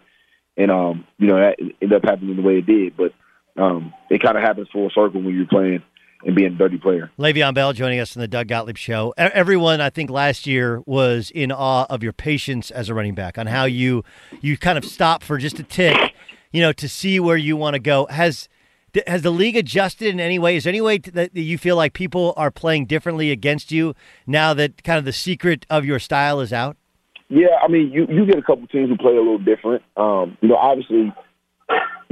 And, 0.56 0.70
um, 0.70 1.04
you 1.18 1.26
know, 1.26 1.36
that 1.36 1.56
ended 1.58 1.92
up 1.92 2.04
happening 2.04 2.36
the 2.36 2.42
way 2.42 2.58
it 2.58 2.66
did. 2.66 2.96
But 2.96 3.12
um, 3.56 3.92
it 4.10 4.22
kind 4.22 4.36
of 4.36 4.42
happens 4.42 4.68
full 4.72 4.90
circle 4.90 5.22
when 5.22 5.34
you're 5.34 5.46
playing 5.46 5.82
and 6.24 6.36
being 6.36 6.52
a 6.52 6.56
dirty 6.56 6.78
player. 6.78 7.10
Le'Veon 7.18 7.54
Bell 7.54 7.72
joining 7.72 7.98
us 7.98 8.14
in 8.14 8.20
the 8.20 8.28
Doug 8.28 8.48
Gottlieb 8.48 8.76
Show. 8.76 9.12
Everyone, 9.16 9.80
I 9.80 9.90
think, 9.90 10.10
last 10.10 10.46
year 10.46 10.80
was 10.86 11.30
in 11.34 11.50
awe 11.50 11.86
of 11.90 12.02
your 12.02 12.12
patience 12.12 12.70
as 12.70 12.88
a 12.88 12.94
running 12.94 13.14
back 13.14 13.38
on 13.38 13.46
how 13.46 13.64
you 13.64 14.04
you 14.40 14.56
kind 14.56 14.78
of 14.78 14.84
stop 14.84 15.22
for 15.22 15.38
just 15.38 15.58
a 15.58 15.64
tick, 15.64 16.14
you 16.52 16.60
know, 16.60 16.72
to 16.72 16.88
see 16.88 17.18
where 17.18 17.36
you 17.36 17.56
want 17.56 17.74
to 17.74 17.80
go. 17.80 18.06
Has 18.06 18.48
has 19.06 19.22
the 19.22 19.30
league 19.30 19.56
adjusted 19.56 20.08
in 20.08 20.20
any 20.20 20.38
way? 20.38 20.56
Is 20.56 20.64
there 20.64 20.70
any 20.70 20.80
way 20.80 20.98
that 20.98 21.34
you 21.34 21.58
feel 21.58 21.76
like 21.76 21.92
people 21.92 22.34
are 22.36 22.50
playing 22.50 22.86
differently 22.86 23.30
against 23.30 23.72
you 23.72 23.94
now 24.26 24.54
that 24.54 24.84
kind 24.84 24.98
of 24.98 25.04
the 25.04 25.12
secret 25.12 25.66
of 25.70 25.84
your 25.84 25.98
style 25.98 26.40
is 26.40 26.52
out? 26.52 26.76
Yeah, 27.28 27.56
I 27.62 27.68
mean, 27.68 27.90
you 27.90 28.06
you 28.08 28.26
get 28.26 28.38
a 28.38 28.42
couple 28.42 28.66
teams 28.66 28.90
who 28.90 28.96
play 28.96 29.16
a 29.16 29.20
little 29.20 29.38
different. 29.38 29.82
Um, 29.96 30.36
you 30.40 30.48
know, 30.48 30.56
obviously, 30.56 31.12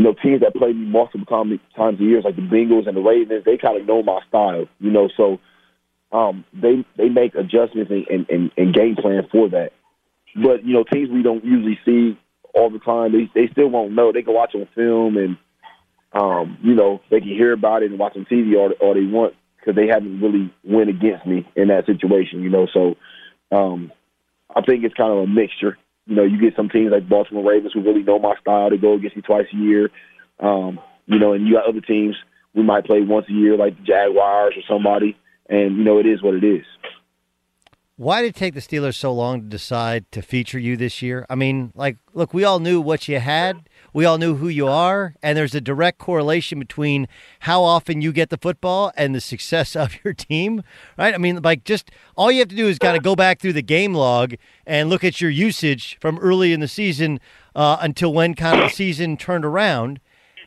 you 0.01 0.07
know, 0.07 0.15
teams 0.15 0.41
that 0.41 0.55
play 0.55 0.73
me 0.73 0.87
multiple 0.87 1.27
times 1.27 1.61
times 1.77 2.01
a 2.01 2.03
year, 2.03 2.23
like 2.23 2.35
the 2.35 2.41
Bengals 2.41 2.89
and 2.89 2.97
the 2.97 3.03
Ravens, 3.03 3.45
they 3.45 3.59
kind 3.59 3.79
of 3.79 3.87
know 3.87 4.03
my 4.03 4.21
style. 4.27 4.65
You 4.79 4.91
know, 4.91 5.11
so 5.15 5.39
um, 6.11 6.43
they 6.55 6.87
they 6.97 7.11
make 7.11 7.35
adjustments 7.35 7.91
and, 7.91 8.07
and, 8.09 8.31
and, 8.31 8.51
and 8.57 8.75
game 8.75 8.97
plan 8.97 9.29
for 9.31 9.51
that. 9.51 9.73
But 10.35 10.65
you 10.65 10.73
know, 10.73 10.85
teams 10.91 11.11
we 11.11 11.23
don't 11.23 11.45
usually 11.45 11.79
see 11.85 12.19
all 12.55 12.71
the 12.71 12.79
time, 12.79 13.13
they 13.13 13.31
they 13.35 13.53
still 13.53 13.69
won't 13.69 13.93
know. 13.93 14.11
They 14.11 14.23
can 14.23 14.33
watch 14.33 14.55
on 14.55 14.67
film 14.75 15.19
and 15.19 15.37
um, 16.15 16.57
you 16.63 16.75
know, 16.75 17.03
they 17.11 17.21
can 17.21 17.29
hear 17.29 17.53
about 17.53 17.83
it 17.83 17.91
and 17.91 17.99
watch 17.99 18.17
on 18.17 18.25
TV 18.25 18.57
all, 18.57 18.73
all 18.81 18.95
they 18.95 19.05
want 19.05 19.35
because 19.59 19.77
they 19.77 19.89
haven't 19.89 20.23
really 20.23 20.51
went 20.65 20.89
against 20.89 21.27
me 21.27 21.47
in 21.57 21.69
that 21.69 21.85
situation, 21.85 22.43
you 22.43 22.49
know. 22.49 22.67
So 22.73 22.97
um, 23.55 23.93
I 24.57 24.63
think 24.63 24.83
it's 24.83 24.95
kind 24.95 25.13
of 25.13 25.19
a 25.19 25.27
mixture. 25.27 25.77
You 26.11 26.17
know, 26.17 26.25
you 26.25 26.41
get 26.41 26.57
some 26.57 26.69
teams 26.69 26.91
like 26.91 27.09
Baltimore 27.09 27.49
Ravens 27.49 27.73
who 27.73 27.83
really 27.83 28.03
know 28.03 28.19
my 28.19 28.35
style. 28.41 28.69
to 28.69 28.77
go 28.77 28.95
against 28.95 29.15
me 29.15 29.23
twice 29.23 29.47
a 29.53 29.57
year. 29.57 29.91
Um, 30.41 30.81
you 31.07 31.21
know, 31.21 31.35
and 31.35 31.47
you 31.47 31.55
got 31.55 31.69
other 31.69 31.81
teams 31.81 32.17
we 32.53 32.65
might 32.65 32.85
play 32.85 33.01
once 33.03 33.27
a 33.29 33.33
year, 33.33 33.57
like 33.57 33.77
the 33.77 33.85
Jaguars 33.85 34.55
or 34.57 34.63
somebody. 34.69 35.17
And 35.49 35.77
you 35.77 35.85
know, 35.85 36.01
it 36.01 36.07
is 36.07 36.21
what 36.21 36.35
it 36.35 36.43
is. 36.43 36.67
Why 37.95 38.23
did 38.23 38.29
it 38.29 38.35
take 38.35 38.55
the 38.55 38.61
Steelers 38.61 38.97
so 38.97 39.13
long 39.13 39.43
to 39.43 39.47
decide 39.47 40.11
to 40.11 40.21
feature 40.21 40.59
you 40.59 40.77
this 40.77 41.01
year? 41.01 41.27
I 41.31 41.37
mean, 41.37 41.71
like, 41.77 41.99
look, 42.13 42.35
we 42.35 42.43
all 42.43 42.59
knew 42.59 42.81
what 42.81 43.07
you 43.07 43.21
had 43.21 43.69
we 43.93 44.05
all 44.05 44.19
knew 44.19 44.37
who 44.37 44.49
you 44.49 44.67
are, 44.67 45.15
and 45.23 45.37
there's 45.37 45.55
a 45.55 45.61
direct 45.61 45.99
correlation 45.99 46.59
between 46.59 47.09
how 47.41 47.63
often 47.63 48.01
you 48.01 48.13
get 48.13 48.31
the 48.31 48.37
football 48.37 48.93
and 48.97 49.15
the 49.15 49.21
success 49.21 49.75
of 49.77 49.95
your 50.05 50.15
team, 50.15 50.63
right? 50.97 51.15
I 51.15 51.19
mean, 51.19 51.41
like 51.43 51.65
just 51.65 51.91
all 52.17 52.31
you 52.31 52.41
have 52.41 52.49
to 52.49 52.57
do 52.57 52.69
is 52.69 52.79
kind 52.79 52.97
of 52.97 53.03
go 53.03 53.17
back 53.17 53.41
through 53.41 53.55
the 53.55 53.63
game 53.63 53.95
log 53.95 54.35
and 54.67 54.89
look 54.89 55.05
at 55.05 55.21
your 55.21 55.31
usage 55.31 55.99
from 56.01 56.19
early 56.19 56.53
in 56.53 56.61
the 56.61 56.69
season 56.69 57.21
uh, 57.55 57.79
until 57.81 58.13
when 58.13 58.35
kind 58.35 58.61
of 58.61 58.71
the 58.71 58.75
season 58.75 59.17
turned 59.17 59.45
around, 59.45 60.01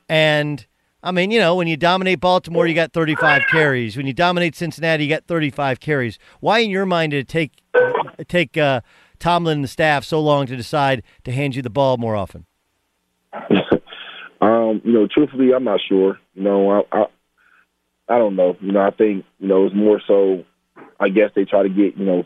and. 0.07 0.65
I 1.05 1.11
mean, 1.11 1.31
you 1.31 1.39
know, 1.41 1.53
when 1.55 1.67
you 1.67 1.75
dominate 1.75 2.21
Baltimore, 2.21 2.65
you 2.65 2.73
got 2.73 2.93
35 2.93 3.41
carries. 3.51 3.97
When 3.97 4.07
you 4.07 4.13
dominate 4.13 4.55
Cincinnati, 4.55 5.03
you 5.03 5.09
got 5.09 5.25
35 5.25 5.81
carries. 5.81 6.17
Why, 6.39 6.59
in 6.59 6.69
your 6.69 6.85
mind, 6.85 7.11
did 7.11 7.17
it 7.17 7.27
take 7.27 7.61
take 8.29 8.55
uh, 8.55 8.79
Tomlin 9.19 9.57
and 9.57 9.63
the 9.65 9.67
staff 9.67 10.05
so 10.05 10.21
long 10.21 10.47
to 10.47 10.55
decide 10.55 11.03
to 11.25 11.33
hand 11.33 11.57
you 11.57 11.61
the 11.61 11.69
ball 11.69 11.97
more 11.97 12.15
often? 12.15 12.45
um, 14.41 14.81
you 14.83 14.93
know, 14.93 15.07
truthfully, 15.11 15.53
I'm 15.53 15.63
not 15.63 15.79
sure. 15.87 16.19
You 16.33 16.43
know, 16.43 16.69
I, 16.69 16.97
I 16.97 17.05
I 18.07 18.17
don't 18.17 18.35
know. 18.35 18.57
You 18.59 18.71
know, 18.71 18.81
I 18.81 18.91
think 18.91 19.25
you 19.39 19.47
know 19.47 19.65
it's 19.65 19.75
more 19.75 20.01
so. 20.07 20.43
I 20.99 21.09
guess 21.09 21.31
they 21.35 21.45
try 21.45 21.63
to 21.63 21.69
get 21.69 21.97
you 21.97 22.05
know 22.05 22.23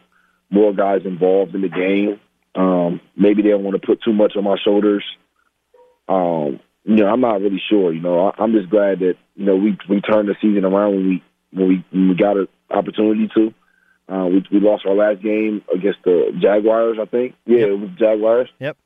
more 0.49 0.73
guys 0.73 1.01
involved 1.05 1.55
in 1.55 1.61
the 1.61 1.69
game. 1.69 2.19
Um, 2.55 3.01
maybe 3.15 3.41
they 3.41 3.49
don't 3.49 3.63
want 3.63 3.79
to 3.79 3.85
put 3.85 4.01
too 4.01 4.13
much 4.13 4.33
on 4.35 4.43
my 4.43 4.57
shoulders. 4.63 5.03
Um, 6.09 6.59
you 6.83 6.95
know, 6.95 7.07
I'm 7.07 7.21
not 7.21 7.41
really 7.41 7.61
sure. 7.69 7.93
You 7.93 8.01
know, 8.01 8.27
I, 8.27 8.41
I'm 8.41 8.53
just 8.53 8.69
glad 8.69 8.99
that 8.99 9.15
you 9.35 9.45
know 9.45 9.55
we 9.55 9.77
we 9.89 10.01
turned 10.01 10.29
the 10.29 10.35
season 10.41 10.65
around 10.65 10.95
when 10.95 11.07
we 11.07 11.23
when 11.51 11.67
we 11.67 11.85
when 11.91 12.09
we 12.09 12.15
got 12.15 12.37
an 12.37 12.47
opportunity 12.69 13.29
to. 13.35 13.53
Uh, 14.09 14.25
we 14.25 14.45
we 14.51 14.59
lost 14.59 14.85
our 14.85 14.95
last 14.95 15.21
game 15.21 15.61
against 15.73 15.99
the 16.05 16.31
Jaguars, 16.41 16.97
I 16.99 17.05
think. 17.05 17.35
Yeah, 17.45 17.59
yep. 17.59 17.69
it 17.69 17.79
was 17.79 17.89
Jaguars. 17.99 18.49
Yep. 18.59 18.77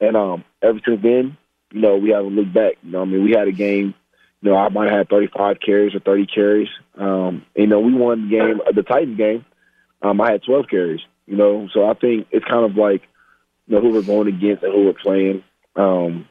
And 0.00 0.16
um, 0.16 0.44
ever 0.62 0.80
since 0.84 1.00
then, 1.02 1.36
you 1.74 1.80
know, 1.80 1.96
we 1.96 2.10
haven't 2.10 2.36
looked 2.36 2.54
back. 2.54 2.74
You 2.84 2.92
know, 2.92 3.02
I 3.02 3.04
mean, 3.04 3.24
we 3.24 3.32
had 3.32 3.48
a 3.48 3.52
game. 3.52 3.94
You 4.40 4.50
know, 4.50 4.56
I 4.56 4.68
might 4.68 4.90
have 4.90 4.98
had 4.98 5.08
35 5.08 5.56
carries 5.58 5.94
or 5.94 6.00
30 6.00 6.26
carries. 6.26 6.68
Um, 6.96 7.44
you 7.56 7.66
know, 7.66 7.80
we 7.80 7.92
won 7.92 8.28
the 8.28 8.36
game, 8.36 8.60
the 8.72 8.82
Titans 8.82 9.16
game. 9.16 9.44
Um, 10.00 10.20
I 10.20 10.32
had 10.32 10.44
12 10.44 10.66
carries. 10.70 11.00
You 11.26 11.36
know, 11.36 11.68
so 11.72 11.88
I 11.88 11.94
think 11.94 12.28
it's 12.30 12.44
kind 12.44 12.64
of 12.64 12.76
like, 12.76 13.02
you 13.66 13.74
know, 13.74 13.80
who 13.80 13.90
we're 13.90 14.02
going 14.02 14.28
against 14.28 14.62
and 14.62 14.72
who 14.72 14.84
we're 14.84 14.92
playing. 14.92 15.42
Um, 15.74 16.28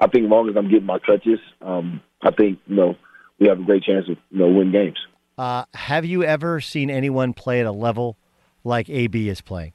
I 0.00 0.08
think 0.08 0.24
as 0.24 0.30
long 0.30 0.48
as 0.48 0.56
I'm 0.56 0.68
getting 0.68 0.86
my 0.86 0.98
touches, 0.98 1.38
um, 1.62 2.00
I 2.20 2.30
think 2.30 2.58
you 2.66 2.74
know 2.74 2.96
we 3.38 3.46
have 3.46 3.60
a 3.60 3.62
great 3.62 3.84
chance 3.84 4.06
to 4.06 4.16
you 4.30 4.38
know 4.38 4.48
win 4.48 4.72
games. 4.72 4.98
Uh, 5.38 5.66
have 5.74 6.04
you 6.04 6.24
ever 6.24 6.60
seen 6.60 6.90
anyone 6.90 7.32
play 7.32 7.60
at 7.60 7.66
a 7.66 7.72
level 7.72 8.16
like 8.64 8.90
AB 8.90 9.28
is 9.28 9.40
playing? 9.40 9.72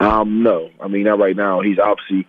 Um, 0.00 0.42
no, 0.42 0.70
I 0.80 0.88
mean 0.88 1.04
not 1.04 1.18
right 1.18 1.36
now. 1.36 1.60
He's 1.60 1.78
obviously 1.78 2.26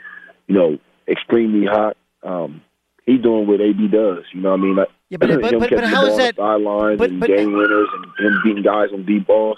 you 0.47 0.55
know, 0.55 0.77
extremely 1.07 1.65
hot. 1.65 1.97
Um, 2.23 2.61
he's 3.05 3.21
doing 3.21 3.47
what 3.47 3.61
AB 3.61 3.87
does. 3.87 4.23
You 4.33 4.41
know 4.41 4.51
what 4.51 4.59
I 4.59 4.63
mean? 4.63 4.75
Like, 4.75 4.87
yeah, 5.09 5.17
but, 5.17 5.41
but, 5.41 5.59
but, 5.59 5.69
but 5.69 5.83
how 5.83 6.05
is 6.05 6.17
that? 6.17 6.35
Sidelines 6.35 6.97
but, 6.97 7.09
and 7.09 7.19
but, 7.19 7.27
game 7.27 7.53
winners 7.53 7.87
and 7.93 8.27
him 8.27 8.41
beating 8.43 8.63
guys 8.63 8.89
on 8.93 9.05
deep 9.05 9.27
balls. 9.27 9.57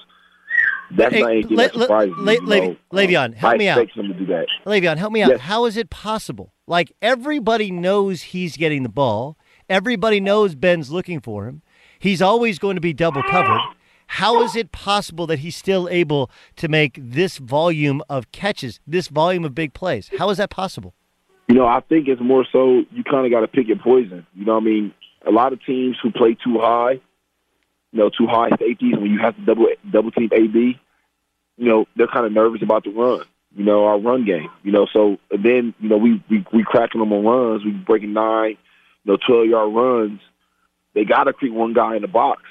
That's 0.91 1.13
hey, 1.13 1.21
not 1.21 1.31
anything 1.31 1.57
Le, 1.57 1.63
that 1.63 1.73
surprises 1.73 2.15
Le, 2.17 2.23
me. 2.23 2.39
Le, 2.41 2.55
you 2.55 2.61
know? 2.61 2.77
Le'Veon, 2.93 3.33
help 3.35 3.53
I 3.53 3.57
me 3.57 3.67
out. 3.67 3.79
him 3.79 4.07
to 4.07 4.13
do 4.13 4.25
that. 4.27 4.47
Le'Veon, 4.65 4.97
help 4.97 5.11
me 5.11 5.21
out. 5.21 5.31
Yes. 5.31 5.41
How 5.41 5.65
is 5.65 5.75
it 5.75 5.89
possible? 5.89 6.53
Like 6.65 6.93
everybody 7.01 7.71
knows 7.71 8.21
he's 8.21 8.55
getting 8.55 8.83
the 8.83 8.89
ball. 8.89 9.37
Everybody 9.69 10.21
knows 10.21 10.55
Ben's 10.55 10.91
looking 10.91 11.19
for 11.19 11.47
him. 11.47 11.61
He's 11.99 12.21
always 12.21 12.57
going 12.57 12.75
to 12.75 12.81
be 12.81 12.93
double 12.93 13.23
covered. 13.23 13.59
How 14.07 14.41
is 14.41 14.55
it 14.55 14.71
possible 14.71 15.27
that 15.27 15.39
he's 15.39 15.55
still 15.55 15.87
able 15.89 16.31
to 16.55 16.67
make 16.67 16.97
this 17.01 17.37
volume 17.37 18.01
of 18.09 18.31
catches, 18.31 18.79
this 18.87 19.09
volume 19.09 19.45
of 19.45 19.53
big 19.53 19.73
plays? 19.73 20.09
How 20.17 20.29
is 20.29 20.37
that 20.37 20.49
possible? 20.49 20.93
You 21.47 21.55
know, 21.55 21.65
I 21.65 21.81
think 21.81 22.07
it's 22.07 22.21
more 22.21 22.45
so 22.51 22.83
you 22.91 23.03
kind 23.03 23.25
of 23.25 23.31
got 23.31 23.41
to 23.41 23.47
pick 23.47 23.67
your 23.67 23.77
poison. 23.77 24.25
You 24.33 24.45
know 24.45 24.57
I 24.57 24.61
mean? 24.61 24.93
A 25.25 25.31
lot 25.31 25.51
of 25.51 25.63
teams 25.65 25.97
who 26.01 26.11
play 26.11 26.37
too 26.41 26.57
high, 26.59 26.93
you 27.91 27.99
know, 27.99 28.09
too 28.09 28.27
high 28.27 28.49
safeties 28.51 28.95
when 28.95 29.11
you 29.11 29.19
have 29.19 29.35
to 29.35 29.41
double 29.45 29.67
double 29.91 30.11
team 30.11 30.29
AB, 30.31 30.79
you 31.57 31.65
know, 31.65 31.85
they're 31.95 32.07
kind 32.07 32.25
of 32.25 32.31
nervous 32.31 32.61
about 32.61 32.83
the 32.83 32.91
run. 32.91 33.25
You 33.55 33.63
know, 33.63 33.85
our 33.85 33.99
run 33.99 34.25
game. 34.25 34.49
You 34.63 34.71
know, 34.71 34.87
so 34.91 35.17
then 35.31 35.73
you 35.79 35.89
know 35.89 35.97
we 35.97 36.23
we 36.29 36.45
we 36.53 36.63
cracking 36.63 36.99
them 36.99 37.11
on 37.11 37.25
runs. 37.25 37.65
We 37.65 37.71
breaking 37.71 38.13
nine, 38.13 38.57
you 39.03 39.11
know, 39.11 39.17
twelve 39.25 39.47
yard 39.47 39.73
runs. 39.73 40.21
They 40.93 41.05
got 41.05 41.25
to 41.25 41.33
create 41.33 41.53
one 41.53 41.73
guy 41.73 41.95
in 41.95 42.03
the 42.03 42.07
box. 42.07 42.43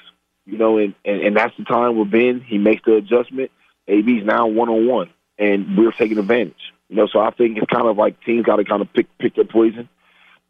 You 0.47 0.57
know, 0.57 0.77
and, 0.77 0.95
and 1.05 1.21
and 1.21 1.35
that's 1.35 1.55
the 1.57 1.65
time 1.65 1.95
where 1.97 2.05
Ben 2.05 2.39
he 2.41 2.57
makes 2.57 2.81
the 2.85 2.95
adjustment. 2.95 3.51
AB's 3.87 4.25
now 4.25 4.47
one 4.47 4.69
on 4.69 4.87
one, 4.87 5.09
and 5.37 5.77
we're 5.77 5.91
taking 5.91 6.17
advantage. 6.17 6.73
You 6.89 6.95
know, 6.95 7.07
so 7.07 7.19
I 7.19 7.31
think 7.31 7.57
it's 7.57 7.67
kind 7.67 7.85
of 7.85 7.97
like 7.97 8.21
teams 8.23 8.45
got 8.45 8.55
to 8.55 8.63
kind 8.63 8.81
of 8.81 8.91
pick 8.93 9.07
pick 9.19 9.35
their 9.35 9.43
poison, 9.43 9.89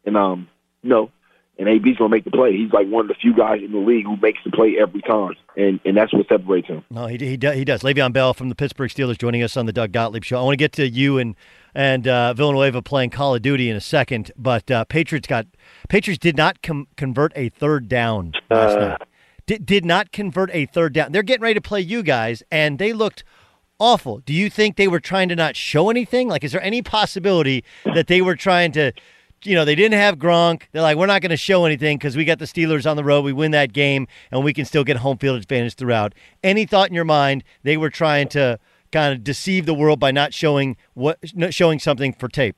and 0.04 0.16
um, 0.16 0.48
you 0.82 0.90
know, 0.90 1.10
and 1.58 1.68
AB's 1.68 1.96
gonna 1.98 2.10
make 2.10 2.22
the 2.24 2.30
play. 2.30 2.56
He's 2.56 2.72
like 2.72 2.86
one 2.88 3.06
of 3.06 3.08
the 3.08 3.14
few 3.14 3.34
guys 3.34 3.60
in 3.60 3.72
the 3.72 3.78
league 3.78 4.04
who 4.06 4.16
makes 4.18 4.38
the 4.44 4.52
play 4.52 4.76
every 4.80 5.02
time, 5.02 5.32
and 5.56 5.80
and 5.84 5.96
that's 5.96 6.12
what 6.12 6.28
separates 6.28 6.68
him. 6.68 6.84
No, 6.90 7.06
he 7.08 7.16
he 7.18 7.36
does. 7.36 7.56
He 7.56 7.64
does. 7.64 7.82
Le'Veon 7.82 8.12
Bell 8.12 8.34
from 8.34 8.48
the 8.50 8.54
Pittsburgh 8.54 8.90
Steelers 8.90 9.18
joining 9.18 9.42
us 9.42 9.56
on 9.56 9.66
the 9.66 9.72
Doug 9.72 9.90
Gottlieb 9.90 10.22
Show. 10.22 10.38
I 10.38 10.42
want 10.44 10.52
to 10.52 10.56
get 10.56 10.70
to 10.74 10.88
you 10.88 11.18
and 11.18 11.34
and 11.74 12.06
uh, 12.06 12.34
Villanueva 12.34 12.82
playing 12.82 13.10
Call 13.10 13.34
of 13.34 13.42
Duty 13.42 13.68
in 13.68 13.74
a 13.74 13.80
second, 13.80 14.30
but 14.36 14.70
uh, 14.70 14.84
Patriots 14.84 15.26
got 15.26 15.46
Patriots 15.88 16.20
did 16.20 16.36
not 16.36 16.62
com- 16.62 16.86
convert 16.96 17.32
a 17.34 17.48
third 17.48 17.88
down 17.88 18.32
last 18.48 18.76
Uh. 18.76 18.88
night. 18.90 19.02
Did 19.48 19.64
did 19.64 19.86
not 19.86 20.12
convert 20.12 20.50
a 20.52 20.66
third 20.66 20.92
down. 20.92 21.12
They're 21.12 21.22
getting 21.22 21.42
ready 21.42 21.54
to 21.54 21.62
play 21.62 21.80
you 21.80 22.02
guys, 22.02 22.42
and 22.50 22.78
they 22.78 22.92
looked 22.92 23.24
awful. 23.80 24.18
Do 24.18 24.34
you 24.34 24.50
think 24.50 24.76
they 24.76 24.88
were 24.88 25.00
trying 25.00 25.30
to 25.30 25.36
not 25.36 25.56
show 25.56 25.88
anything? 25.88 26.28
Like, 26.28 26.44
is 26.44 26.52
there 26.52 26.62
any 26.62 26.82
possibility 26.82 27.64
that 27.94 28.08
they 28.08 28.20
were 28.20 28.36
trying 28.36 28.72
to? 28.72 28.92
You 29.44 29.54
know, 29.54 29.64
they 29.64 29.74
didn't 29.74 29.98
have 29.98 30.18
Gronk. 30.18 30.64
They're 30.72 30.82
like, 30.82 30.98
we're 30.98 31.06
not 31.06 31.22
going 31.22 31.30
to 31.30 31.36
show 31.38 31.64
anything 31.64 31.96
because 31.96 32.14
we 32.14 32.26
got 32.26 32.40
the 32.40 32.44
Steelers 32.44 32.90
on 32.90 32.96
the 32.96 33.04
road. 33.04 33.24
We 33.24 33.32
win 33.32 33.52
that 33.52 33.72
game, 33.72 34.06
and 34.30 34.44
we 34.44 34.52
can 34.52 34.66
still 34.66 34.84
get 34.84 34.98
home 34.98 35.16
field 35.16 35.40
advantage 35.40 35.76
throughout. 35.76 36.14
Any 36.44 36.66
thought 36.66 36.90
in 36.90 36.94
your 36.94 37.06
mind 37.06 37.42
they 37.62 37.78
were 37.78 37.88
trying 37.88 38.28
to 38.30 38.58
kind 38.92 39.14
of 39.14 39.24
deceive 39.24 39.64
the 39.64 39.72
world 39.72 39.98
by 39.98 40.10
not 40.10 40.34
showing 40.34 40.76
what, 40.92 41.18
showing 41.48 41.78
something 41.78 42.12
for 42.12 42.28
tape? 42.28 42.56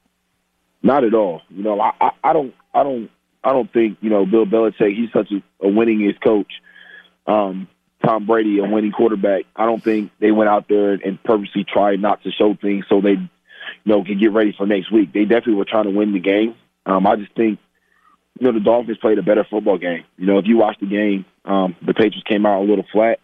Not 0.82 1.04
at 1.04 1.14
all. 1.14 1.42
You 1.50 1.62
know, 1.62 1.80
I, 1.80 1.92
I, 2.00 2.10
I 2.24 2.32
don't, 2.32 2.52
I 2.74 2.82
don't, 2.82 3.10
I 3.44 3.52
don't 3.52 3.72
think 3.72 3.98
you 4.00 4.10
know 4.10 4.26
Bill 4.26 4.44
Belichick. 4.44 4.96
He's 4.96 5.12
such 5.12 5.30
a, 5.30 5.36
a 5.64 5.70
winningest 5.70 6.20
coach. 6.20 6.50
Um, 7.30 7.68
Tom 8.04 8.26
Brady, 8.26 8.58
a 8.58 8.64
winning 8.64 8.92
quarterback. 8.92 9.44
I 9.54 9.66
don't 9.66 9.82
think 9.82 10.10
they 10.20 10.32
went 10.32 10.48
out 10.48 10.66
there 10.68 10.92
and 10.92 11.22
purposely 11.22 11.64
tried 11.64 12.00
not 12.00 12.22
to 12.24 12.30
show 12.32 12.54
things 12.54 12.86
so 12.88 13.00
they, 13.00 13.12
you 13.12 13.28
know, 13.84 14.02
can 14.02 14.18
get 14.18 14.32
ready 14.32 14.54
for 14.56 14.66
next 14.66 14.90
week. 14.90 15.12
They 15.12 15.24
definitely 15.24 15.54
were 15.54 15.66
trying 15.66 15.84
to 15.84 15.90
win 15.90 16.12
the 16.12 16.20
game. 16.20 16.54
Um, 16.86 17.06
I 17.06 17.16
just 17.16 17.34
think, 17.34 17.58
you 18.38 18.46
know, 18.46 18.52
the 18.52 18.64
Dolphins 18.64 18.98
played 18.98 19.18
a 19.18 19.22
better 19.22 19.44
football 19.44 19.76
game. 19.76 20.04
You 20.16 20.26
know, 20.26 20.38
if 20.38 20.46
you 20.46 20.56
watch 20.56 20.78
the 20.80 20.86
game, 20.86 21.26
um, 21.44 21.76
the 21.86 21.92
Patriots 21.92 22.26
came 22.26 22.46
out 22.46 22.62
a 22.62 22.64
little 22.64 22.86
flat. 22.90 23.20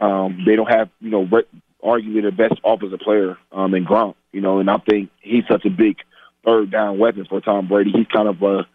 Um, 0.00 0.42
they 0.46 0.56
don't 0.56 0.70
have, 0.70 0.88
you 1.00 1.10
know, 1.10 1.24
re- 1.24 1.44
arguably 1.84 2.22
their 2.22 2.32
best 2.32 2.60
offensive 2.64 3.00
player 3.00 3.36
um, 3.52 3.74
in 3.74 3.84
Gronk. 3.84 4.14
You 4.32 4.40
know, 4.40 4.58
and 4.58 4.70
I 4.70 4.78
think 4.78 5.10
he's 5.20 5.44
such 5.48 5.66
a 5.66 5.70
big 5.70 5.98
third 6.44 6.70
down 6.70 6.98
weapon 6.98 7.26
for 7.28 7.40
Tom 7.42 7.68
Brady. 7.68 7.92
He's 7.92 8.06
kind 8.06 8.26
of 8.26 8.42
a, 8.42 8.66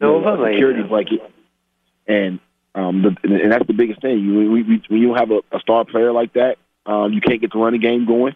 No, 0.00 0.18
you 0.18 0.24
know, 0.24 0.44
a 0.44 0.52
security 0.52 0.82
blanket, 0.82 1.22
and 2.06 2.38
um, 2.78 3.02
the, 3.02 3.16
and 3.24 3.50
that's 3.50 3.66
the 3.66 3.72
biggest 3.72 4.00
thing. 4.00 4.18
You 4.20 4.50
we, 4.50 4.62
we, 4.62 4.82
when 4.88 5.00
you 5.00 5.14
have 5.14 5.30
a, 5.30 5.40
a 5.52 5.58
star 5.60 5.84
player 5.84 6.12
like 6.12 6.34
that, 6.34 6.56
um, 6.86 7.12
you 7.12 7.20
can't 7.20 7.40
get 7.40 7.52
the 7.52 7.58
running 7.58 7.80
game 7.80 8.06
going. 8.06 8.34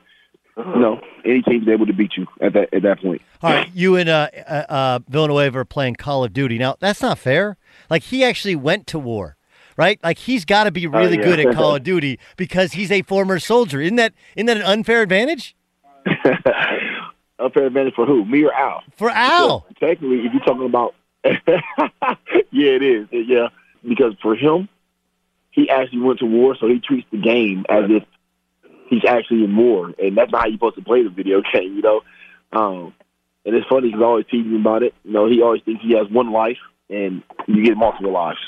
You 0.57 0.81
know, 0.81 1.01
any 1.25 1.41
team's 1.43 1.67
able 1.69 1.87
to 1.87 1.95
beat 1.95 2.13
you 2.17 2.27
at 2.41 2.53
that 2.53 2.75
at 2.75 2.83
that 2.83 3.01
point. 3.01 3.23
All 3.41 3.51
right, 3.51 3.71
you 3.73 3.97
and 3.97 4.09
uh, 4.09 4.29
uh, 4.47 4.65
uh, 4.69 4.99
Villanueva 5.09 5.61
are 5.61 5.65
playing 5.65 5.95
Call 5.95 6.25
of 6.25 6.33
Duty. 6.35 6.59
Now, 6.59 6.77
that's 6.79 7.01
not 7.01 7.19
fair. 7.19 7.57
Like, 7.89 8.03
he 8.03 8.23
actually 8.23 8.57
went 8.57 8.87
to 8.89 8.99
war, 8.99 9.37
right? 9.79 9.99
Like, 10.03 10.19
he's 10.19 10.45
got 10.45 10.65
to 10.65 10.71
be 10.71 10.87
really 10.87 11.17
yeah. 11.17 11.25
good 11.25 11.41
at 11.41 11.55
Call 11.55 11.77
of 11.77 11.83
Duty 11.83 12.19
because 12.37 12.73
he's 12.73 12.91
a 12.91 13.01
former 13.03 13.39
soldier. 13.39 13.81
Isn't 13.81 13.97
that 13.97 14.13
isn't 14.37 14.47
that 14.47 14.59
an 14.59 14.65
unfair 14.65 15.01
advantage 15.01 15.57
Unfair 17.39 17.67
advantage 17.67 17.95
for 17.95 18.07
who? 18.07 18.25
Me 18.25 18.45
or 18.45 18.53
Al? 18.53 18.83
for 18.95 19.09
Al? 19.09 19.67
So, 19.69 19.75
technically, 19.81 20.27
if 20.27 20.33
you're 20.35 20.45
talking 20.45 20.67
about, 20.67 20.95
yeah, 21.25 22.73
it 22.73 22.83
is. 22.83 23.09
Yeah, 23.11 23.49
because 23.87 24.15
for 24.23 24.35
him, 24.35 24.69
he 25.51 25.69
actually 25.69 26.01
went 26.01 26.19
to 26.21 26.27
war, 26.27 26.57
so 26.59 26.67
he 26.67 26.81
treats 26.81 27.07
the 27.11 27.19
game 27.19 27.65
as 27.69 27.85
if 27.89 28.05
he's 28.89 29.05
actually 29.07 29.45
in 29.45 29.57
war, 29.57 29.93
and 29.99 30.17
that's 30.17 30.31
not 30.33 30.43
how 30.43 30.47
you're 30.47 30.57
supposed 30.57 30.77
to 30.77 30.83
play 30.83 31.03
the 31.03 31.11
video 31.11 31.43
game, 31.53 31.77
you 31.77 31.83
know. 31.83 32.01
Um, 32.53 32.95
and 33.45 33.55
it's 33.55 33.67
funny 33.67 33.89
because 33.89 34.03
I 34.03 34.07
always 34.07 34.27
tease 34.31 34.47
him 34.47 34.61
about 34.61 34.83
it. 34.83 34.95
You 35.05 35.13
know, 35.13 35.29
he 35.29 35.43
always 35.43 35.63
thinks 35.63 35.83
he 35.83 35.97
has 35.97 36.09
one 36.11 36.33
life, 36.33 36.59
and 36.89 37.23
you 37.47 37.65
get 37.65 37.77
multiple 37.77 38.13
lives. 38.13 38.39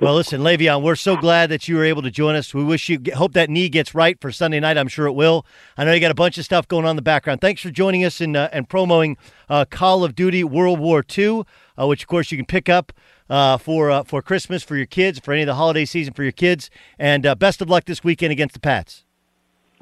Well, 0.00 0.14
listen, 0.14 0.40
Le'Veon, 0.40 0.82
we're 0.82 0.96
so 0.96 1.16
glad 1.16 1.50
that 1.50 1.68
you 1.68 1.76
were 1.76 1.84
able 1.84 2.00
to 2.02 2.10
join 2.10 2.34
us. 2.34 2.54
We 2.54 2.64
wish 2.64 2.88
you 2.88 3.00
hope 3.14 3.32
that 3.34 3.50
knee 3.50 3.68
gets 3.68 3.94
right 3.94 4.18
for 4.20 4.32
Sunday 4.32 4.58
night. 4.58 4.78
I'm 4.78 4.88
sure 4.88 5.06
it 5.06 5.12
will. 5.12 5.44
I 5.76 5.84
know 5.84 5.92
you 5.92 6.00
got 6.00 6.10
a 6.10 6.14
bunch 6.14 6.38
of 6.38 6.44
stuff 6.44 6.66
going 6.68 6.84
on 6.84 6.90
in 6.90 6.96
the 6.96 7.02
background. 7.02 7.40
Thanks 7.40 7.60
for 7.60 7.70
joining 7.70 8.04
us 8.04 8.20
and 8.20 8.36
uh, 8.36 8.48
and 8.52 8.68
promoting 8.68 9.18
uh, 9.48 9.64
Call 9.68 10.04
of 10.04 10.14
Duty 10.14 10.44
World 10.44 10.78
War 10.78 11.04
II, 11.16 11.42
uh, 11.78 11.86
which 11.86 12.02
of 12.02 12.08
course 12.08 12.30
you 12.30 12.38
can 12.38 12.46
pick 12.46 12.68
up 12.68 12.92
uh, 13.30 13.56
for 13.56 13.90
uh, 13.90 14.02
for 14.02 14.20
Christmas 14.20 14.62
for 14.62 14.76
your 14.76 14.86
kids, 14.86 15.18
for 15.18 15.32
any 15.32 15.42
of 15.42 15.46
the 15.46 15.54
holiday 15.54 15.86
season 15.86 16.12
for 16.12 16.22
your 16.22 16.32
kids. 16.32 16.68
And 16.98 17.24
uh, 17.24 17.34
best 17.34 17.62
of 17.62 17.70
luck 17.70 17.84
this 17.86 18.04
weekend 18.04 18.32
against 18.32 18.52
the 18.54 18.60
Pats. 18.60 19.04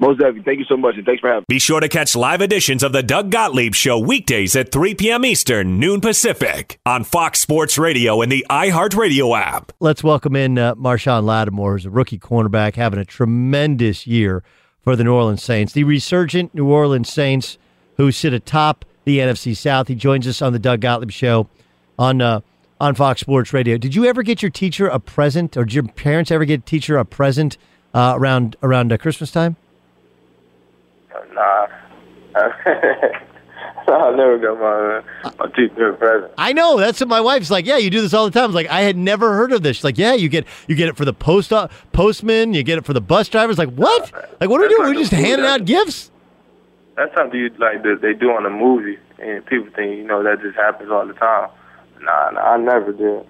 Most 0.01 0.19
definitely. 0.19 0.43
Thank 0.43 0.59
you 0.59 0.65
so 0.65 0.77
much, 0.77 0.95
and 0.95 1.05
thanks 1.05 1.19
for 1.19 1.27
having 1.27 1.41
me. 1.41 1.45
Be 1.49 1.59
sure 1.59 1.81
to 1.81 1.89
catch 1.89 2.15
live 2.15 2.39
editions 2.39 2.83
of 2.83 2.93
the 2.93 3.03
Doug 3.03 3.31
Gottlieb 3.31 3.75
Show 3.75 3.99
weekdays 3.99 4.55
at 4.55 4.71
3 4.71 4.95
p.m. 4.95 5.25
Eastern, 5.25 5.77
noon 5.77 5.99
Pacific, 5.99 6.79
on 6.85 7.03
Fox 7.03 7.41
Sports 7.41 7.77
Radio 7.77 8.21
and 8.21 8.31
the 8.31 8.45
iHeartRadio 8.49 9.37
app. 9.37 9.73
Let's 9.81 10.01
welcome 10.01 10.37
in 10.37 10.57
uh, 10.57 10.75
Marshon 10.75 11.25
Lattimore, 11.25 11.73
who's 11.73 11.85
a 11.85 11.89
rookie 11.89 12.17
cornerback, 12.17 12.75
having 12.75 12.97
a 12.97 13.03
tremendous 13.03 14.07
year 14.07 14.41
for 14.79 14.95
the 14.95 15.03
New 15.03 15.13
Orleans 15.13 15.43
Saints. 15.43 15.73
The 15.73 15.83
resurgent 15.83 16.55
New 16.55 16.69
Orleans 16.69 17.11
Saints, 17.11 17.57
who 17.97 18.13
sit 18.13 18.31
atop 18.31 18.85
the 19.03 19.19
NFC 19.19 19.53
South. 19.53 19.89
He 19.89 19.95
joins 19.95 20.25
us 20.27 20.41
on 20.41 20.53
the 20.53 20.59
Doug 20.59 20.79
Gottlieb 20.79 21.11
Show 21.11 21.49
on 21.97 22.21
uh, 22.21 22.39
on 22.79 22.95
Fox 22.95 23.21
Sports 23.21 23.53
Radio. 23.53 23.77
Did 23.77 23.95
you 23.95 24.05
ever 24.05 24.23
get 24.23 24.41
your 24.41 24.51
teacher 24.51 24.87
a 24.87 24.99
present, 24.99 25.57
or 25.57 25.65
did 25.65 25.73
your 25.73 25.83
parents 25.83 26.31
ever 26.31 26.45
get 26.45 26.61
a 26.61 26.63
teacher 26.63 26.97
a 26.97 27.05
present 27.05 27.57
uh, 27.93 28.13
around 28.15 28.55
around 28.63 28.91
uh, 28.91 28.97
Christmas 28.97 29.31
time? 29.31 29.55
Nah. 31.33 31.67
I 32.35 34.15
never 34.15 34.37
got 34.37 34.59
my 34.59 35.33
my 35.39 35.51
teacher 35.55 35.89
a 35.89 35.93
present. 35.95 36.31
I 36.37 36.53
know 36.53 36.77
that's 36.77 36.99
what 36.99 37.09
my 37.09 37.21
wife's 37.21 37.49
like. 37.49 37.65
Yeah, 37.65 37.77
you 37.77 37.89
do 37.89 38.01
this 38.01 38.13
all 38.13 38.25
the 38.25 38.31
time. 38.31 38.43
I 38.43 38.47
was 38.47 38.55
like, 38.55 38.67
I 38.69 38.81
had 38.81 38.97
never 38.97 39.33
heard 39.33 39.51
of 39.51 39.63
this. 39.63 39.77
She's 39.77 39.83
like, 39.83 39.97
yeah, 39.97 40.13
you 40.13 40.29
get 40.29 40.45
you 40.67 40.75
get 40.75 40.89
it 40.89 40.97
for 40.97 41.05
the 41.05 41.13
post 41.13 41.51
uh, 41.51 41.67
postman, 41.91 42.53
you 42.53 42.63
get 42.63 42.77
it 42.77 42.85
for 42.85 42.93
the 42.93 43.01
bus 43.01 43.29
drivers. 43.29 43.57
Like 43.57 43.69
what? 43.73 44.11
Like 44.39 44.49
what 44.49 44.61
are 44.61 44.67
we 44.67 44.69
doing? 44.69 44.89
We're 44.89 44.93
just 44.93 45.11
handing 45.11 45.45
out 45.45 45.65
gifts. 45.65 46.11
That's 46.95 47.13
something 47.15 47.39
you 47.39 47.49
like 47.57 47.83
that 47.83 47.99
they 48.01 48.13
do 48.13 48.31
on 48.31 48.45
a 48.45 48.49
movie, 48.49 48.97
and 49.17 49.45
people 49.45 49.69
think 49.75 49.97
you 49.97 50.03
know 50.03 50.23
that 50.23 50.41
just 50.41 50.55
happens 50.55 50.91
all 50.91 51.07
the 51.07 51.13
time. 51.13 51.49
Nah 52.01 52.39
I 52.39 52.57
never 52.57 52.91
did. 52.91 53.25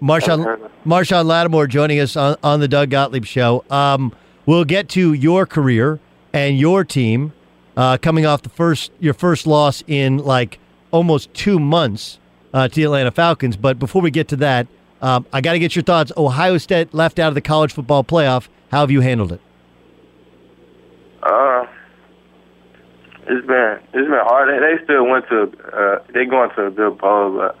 Marshon 0.00 0.70
Marshon 0.84 1.26
Lattimore 1.26 1.66
joining 1.68 2.00
us 2.00 2.16
on, 2.16 2.36
on 2.42 2.60
the 2.60 2.68
Doug 2.68 2.90
Gottlieb 2.90 3.24
Show. 3.24 3.64
Um, 3.70 4.14
we'll 4.46 4.64
get 4.64 4.88
to 4.90 5.12
your 5.12 5.46
career 5.46 6.00
and 6.32 6.58
your 6.58 6.84
team 6.84 7.32
uh, 7.76 7.98
coming 7.98 8.26
off 8.26 8.42
the 8.42 8.48
first 8.48 8.90
your 8.98 9.14
first 9.14 9.46
loss 9.46 9.82
in 9.86 10.18
like 10.18 10.58
almost 10.90 11.32
two 11.34 11.58
months 11.58 12.18
uh, 12.52 12.68
to 12.68 12.74
the 12.74 12.84
Atlanta 12.84 13.10
Falcons. 13.10 13.56
But 13.56 13.78
before 13.78 14.02
we 14.02 14.10
get 14.10 14.28
to 14.28 14.36
that, 14.36 14.66
um, 15.00 15.26
I 15.32 15.40
got 15.40 15.52
to 15.52 15.58
get 15.58 15.74
your 15.74 15.82
thoughts. 15.82 16.12
Ohio 16.16 16.58
State 16.58 16.92
left 16.92 17.18
out 17.18 17.28
of 17.28 17.34
the 17.34 17.40
college 17.40 17.72
football 17.72 18.04
playoff. 18.04 18.48
How 18.70 18.80
have 18.80 18.90
you 18.90 19.00
handled 19.00 19.32
it? 19.32 19.40
Uh, 21.22 21.66
it's 23.26 23.46
been 23.46 23.78
it's 23.92 24.08
been 24.08 24.20
hard. 24.22 24.48
They, 24.48 24.58
they 24.58 24.84
still 24.84 25.06
went 25.06 25.28
to 25.28 25.42
uh, 25.72 26.04
they 26.12 26.24
going 26.24 26.50
to 26.56 26.66
a 26.66 26.70
good 26.70 26.98
bowl, 26.98 27.36
but 27.36 27.56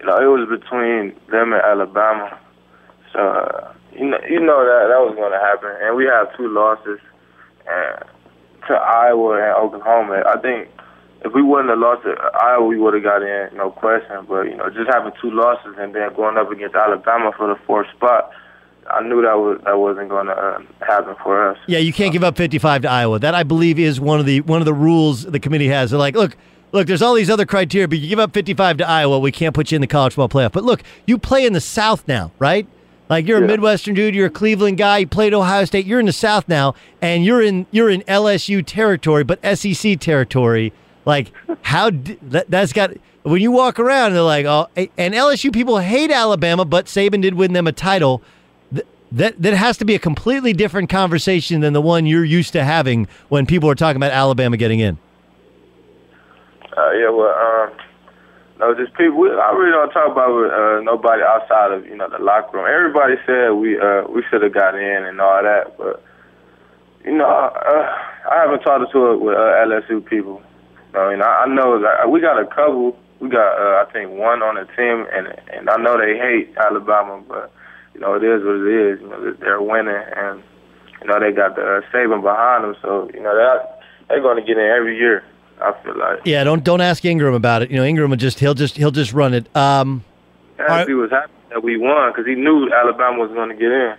you 0.00 0.06
know 0.06 0.16
it 0.16 0.26
was 0.26 0.48
between 0.48 1.14
them 1.30 1.52
and 1.52 1.62
Alabama. 1.62 2.38
So 3.12 3.20
uh, 3.20 3.72
you 3.92 4.06
know 4.06 4.18
you 4.28 4.40
know 4.40 4.64
that 4.64 4.88
that 4.88 5.00
was 5.04 5.14
going 5.14 5.32
to 5.32 5.38
happen, 5.38 5.70
and 5.82 5.96
we 5.96 6.06
have 6.06 6.34
two 6.36 6.48
losses, 6.48 6.98
and 7.68 8.04
to 8.66 8.74
Iowa 8.74 9.34
and 9.36 9.56
Oklahoma. 9.56 10.22
I 10.26 10.38
think 10.40 10.68
if 11.22 11.34
we 11.34 11.42
wouldn't 11.42 11.68
have 11.68 11.78
lost 11.78 12.02
to 12.04 12.16
Iowa, 12.40 12.66
we 12.66 12.78
would 12.78 12.94
have 12.94 13.02
got 13.02 13.22
in, 13.22 13.56
no 13.56 13.70
question. 13.70 14.24
But 14.26 14.44
you 14.44 14.56
know, 14.56 14.70
just 14.70 14.88
having 14.90 15.12
two 15.20 15.30
losses 15.30 15.76
and 15.78 15.94
then 15.94 16.14
going 16.14 16.38
up 16.38 16.50
against 16.50 16.74
Alabama 16.74 17.32
for 17.36 17.48
the 17.48 17.60
fourth 17.66 17.88
spot, 17.94 18.30
I 18.88 19.02
knew 19.02 19.22
that 19.22 19.36
was 19.36 19.60
that 19.64 19.78
wasn't 19.78 20.08
going 20.08 20.26
to 20.26 20.32
uh, 20.32 20.62
happen 20.80 21.14
for 21.22 21.50
us. 21.50 21.58
Yeah, 21.66 21.78
you 21.78 21.92
can't 21.92 22.12
give 22.12 22.24
up 22.24 22.36
55 22.36 22.82
to 22.82 22.90
Iowa. 22.90 23.18
That 23.18 23.34
I 23.34 23.42
believe 23.42 23.78
is 23.78 24.00
one 24.00 24.18
of 24.18 24.26
the 24.26 24.40
one 24.42 24.62
of 24.62 24.66
the 24.66 24.74
rules 24.74 25.24
the 25.24 25.40
committee 25.40 25.68
has. 25.68 25.90
They're 25.90 25.98
like, 25.98 26.14
look, 26.14 26.36
look, 26.72 26.86
there's 26.86 27.02
all 27.02 27.14
these 27.14 27.30
other 27.30 27.46
criteria, 27.46 27.88
but 27.88 27.98
you 27.98 28.08
give 28.08 28.18
up 28.18 28.32
55 28.32 28.78
to 28.78 28.88
Iowa, 28.88 29.18
we 29.18 29.32
can't 29.32 29.54
put 29.54 29.70
you 29.70 29.76
in 29.76 29.80
the 29.80 29.86
college 29.86 30.14
football 30.14 30.40
playoff. 30.40 30.52
But 30.52 30.64
look, 30.64 30.82
you 31.06 31.18
play 31.18 31.44
in 31.46 31.52
the 31.52 31.60
South 31.60 32.06
now, 32.08 32.32
right? 32.38 32.66
Like 33.08 33.26
you're 33.26 33.42
a 33.42 33.46
Midwestern 33.46 33.94
dude, 33.94 34.14
you're 34.14 34.28
a 34.28 34.30
Cleveland 34.30 34.78
guy, 34.78 34.98
you 34.98 35.06
played 35.08 35.34
Ohio 35.34 35.64
State, 35.64 35.84
you're 35.84 35.98
in 35.98 36.06
the 36.06 36.12
South 36.12 36.48
now, 36.48 36.74
and 37.02 37.24
you're 37.24 37.42
in 37.42 37.66
you're 37.72 37.90
in 37.90 38.02
LSU 38.02 38.64
territory, 38.64 39.24
but 39.24 39.40
SEC 39.58 39.98
territory. 39.98 40.72
Like 41.04 41.32
how 41.62 41.90
d- 41.90 42.18
that, 42.22 42.48
that's 42.50 42.72
got 42.72 42.92
when 43.22 43.42
you 43.42 43.50
walk 43.50 43.80
around, 43.80 44.12
they're 44.12 44.22
like, 44.22 44.46
oh, 44.46 44.68
and 44.76 45.12
LSU 45.12 45.52
people 45.52 45.78
hate 45.78 46.12
Alabama, 46.12 46.64
but 46.64 46.86
Saban 46.86 47.20
did 47.20 47.34
win 47.34 47.52
them 47.52 47.66
a 47.66 47.72
title. 47.72 48.22
Th- 48.72 48.86
That 49.10 49.42
that 49.42 49.54
has 49.54 49.76
to 49.78 49.84
be 49.84 49.96
a 49.96 49.98
completely 49.98 50.52
different 50.52 50.88
conversation 50.88 51.62
than 51.62 51.72
the 51.72 51.82
one 51.82 52.06
you're 52.06 52.24
used 52.24 52.52
to 52.52 52.62
having 52.62 53.08
when 53.28 53.44
people 53.44 53.68
are 53.68 53.74
talking 53.74 53.96
about 53.96 54.12
Alabama 54.12 54.56
getting 54.56 54.78
in. 54.78 54.98
Uh, 56.76 56.90
yeah, 56.92 57.10
well, 57.10 57.34
um, 57.34 57.72
no, 58.58 58.74
just 58.74 58.94
people. 58.94 59.18
We, 59.18 59.30
I 59.30 59.50
really 59.52 59.72
don't 59.72 59.90
talk 59.90 60.12
about 60.12 60.30
uh, 60.30 60.80
nobody 60.82 61.22
outside 61.22 61.72
of 61.72 61.86
you 61.86 61.96
know 61.96 62.08
the 62.08 62.22
locker 62.22 62.58
room. 62.58 62.66
Everybody 62.68 63.14
said 63.26 63.50
we 63.56 63.78
uh, 63.80 64.04
we 64.08 64.22
should 64.30 64.42
have 64.42 64.54
got 64.54 64.74
in 64.74 65.04
and 65.04 65.20
all 65.20 65.42
that, 65.42 65.76
but 65.78 66.04
you 67.04 67.16
know, 67.16 67.24
uh, 67.26 68.30
I 68.30 68.36
haven't 68.44 68.60
talked 68.60 68.92
to 68.92 69.12
it 69.12 69.20
with 69.20 69.36
uh, 69.36 69.64
LSU 69.64 70.04
people. 70.04 70.42
I 70.94 71.10
mean, 71.10 71.22
I, 71.22 71.44
I 71.44 71.46
know 71.48 71.80
that 71.80 72.10
we 72.10 72.20
got 72.20 72.38
a 72.40 72.46
couple. 72.46 72.96
We 73.20 73.28
got, 73.28 73.52
uh, 73.56 73.84
I 73.84 73.92
think, 73.92 74.10
one 74.12 74.42
on 74.42 74.56
the 74.56 74.64
team, 74.76 75.06
and 75.12 75.28
and 75.52 75.68
I 75.70 75.76
know 75.76 75.98
they 75.98 76.16
hate 76.16 76.56
Alabama, 76.56 77.22
but 77.26 77.52
you 77.94 78.00
know, 78.00 78.14
it 78.14 78.24
is 78.24 78.44
what 78.44 78.60
it 78.60 78.68
is. 78.68 79.00
You 79.00 79.08
know, 79.08 79.32
they're 79.40 79.62
winning, 79.62 79.94
and 80.16 80.42
you 81.00 81.08
know 81.08 81.18
they 81.20 81.32
got 81.32 81.56
the 81.56 81.62
uh, 81.62 81.80
Saban 81.92 82.22
behind 82.22 82.64
them, 82.64 82.76
so 82.82 83.10
you 83.14 83.20
know 83.20 83.34
that 83.34 83.80
they're 84.08 84.22
going 84.22 84.36
to 84.36 84.46
get 84.46 84.58
in 84.58 84.68
every 84.68 84.96
year. 84.96 85.24
I 85.62 85.72
feel 85.82 85.96
like. 85.98 86.20
Yeah, 86.24 86.44
don't 86.44 86.64
don't 86.64 86.80
ask 86.80 87.04
Ingram 87.04 87.34
about 87.34 87.62
it. 87.62 87.70
You 87.70 87.76
know, 87.76 87.84
Ingram 87.84 88.10
will 88.10 88.16
just 88.16 88.40
he'll 88.40 88.54
just 88.54 88.76
he'll 88.76 88.90
just 88.90 89.12
run 89.12 89.34
it. 89.34 89.54
Um, 89.56 90.04
he 90.86 90.94
was 90.94 91.10
happy 91.10 91.32
that 91.50 91.62
we 91.62 91.76
won 91.76 92.10
because 92.12 92.26
he 92.26 92.34
knew 92.34 92.70
Alabama 92.72 93.18
was 93.18 93.30
going 93.32 93.48
to 93.50 93.54
get 93.54 93.70
in. 93.70 93.94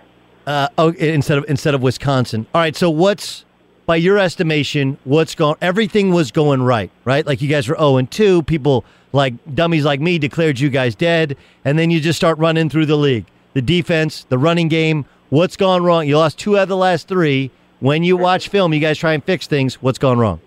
Uh, 0.46 0.68
oh, 0.78 0.92
instead 0.92 1.38
of 1.38 1.44
instead 1.48 1.74
of 1.74 1.82
Wisconsin. 1.82 2.46
All 2.54 2.60
right. 2.60 2.74
So 2.74 2.90
what's 2.90 3.44
by 3.86 3.96
your 3.96 4.18
estimation? 4.18 4.98
What's 5.04 5.34
going? 5.34 5.56
Everything 5.60 6.12
was 6.12 6.30
going 6.32 6.62
right, 6.62 6.90
right? 7.04 7.26
Like 7.26 7.40
you 7.40 7.48
guys 7.48 7.68
were 7.68 7.76
zero 7.76 7.96
and 7.96 8.10
two. 8.10 8.42
People 8.42 8.84
like 9.12 9.34
dummies 9.54 9.84
like 9.84 10.00
me 10.00 10.18
declared 10.18 10.58
you 10.58 10.70
guys 10.70 10.94
dead, 10.94 11.36
and 11.64 11.78
then 11.78 11.90
you 11.90 12.00
just 12.00 12.16
start 12.16 12.38
running 12.38 12.68
through 12.68 12.86
the 12.86 12.96
league. 12.96 13.26
The 13.54 13.62
defense, 13.62 14.24
the 14.24 14.38
running 14.38 14.68
game. 14.68 15.04
What's 15.28 15.56
gone 15.56 15.82
wrong? 15.82 16.06
You 16.06 16.18
lost 16.18 16.38
two 16.38 16.58
out 16.58 16.64
of 16.64 16.68
the 16.68 16.76
last 16.76 17.08
three. 17.08 17.50
When 17.80 18.02
you 18.04 18.16
watch 18.16 18.48
film, 18.48 18.72
you 18.72 18.80
guys 18.80 18.98
try 18.98 19.12
and 19.12 19.24
fix 19.24 19.46
things. 19.46 19.76
What's 19.82 19.98
gone 19.98 20.18
wrong? 20.18 20.40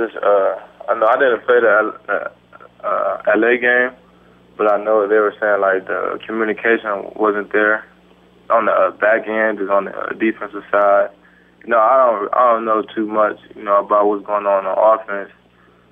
Just, 0.00 0.16
uh, 0.16 0.56
I 0.88 0.96
know 0.96 1.04
I 1.04 1.18
didn't 1.20 1.44
play 1.44 1.60
the 1.60 1.92
uh, 2.08 2.32
uh, 2.80 3.22
LA 3.36 3.60
game, 3.60 3.92
but 4.56 4.72
I 4.72 4.82
know 4.82 5.06
they 5.06 5.20
were 5.20 5.36
saying 5.36 5.60
like 5.60 5.84
the 5.84 6.18
communication 6.24 7.12
wasn't 7.16 7.52
there 7.52 7.84
on 8.48 8.64
the 8.64 8.72
uh, 8.72 8.90
back 8.96 9.28
end, 9.28 9.58
just 9.58 9.70
on 9.70 9.84
the 9.84 9.92
uh, 9.92 10.16
defensive 10.16 10.64
side. 10.72 11.10
You 11.60 11.68
know, 11.68 11.78
I 11.78 12.00
don't, 12.00 12.32
I 12.32 12.52
don't 12.52 12.64
know 12.64 12.80
too 12.80 13.06
much, 13.06 13.36
you 13.54 13.62
know, 13.62 13.84
about 13.84 14.06
what's 14.08 14.24
going 14.24 14.46
on 14.46 14.64
on 14.64 14.72
offense 14.72 15.30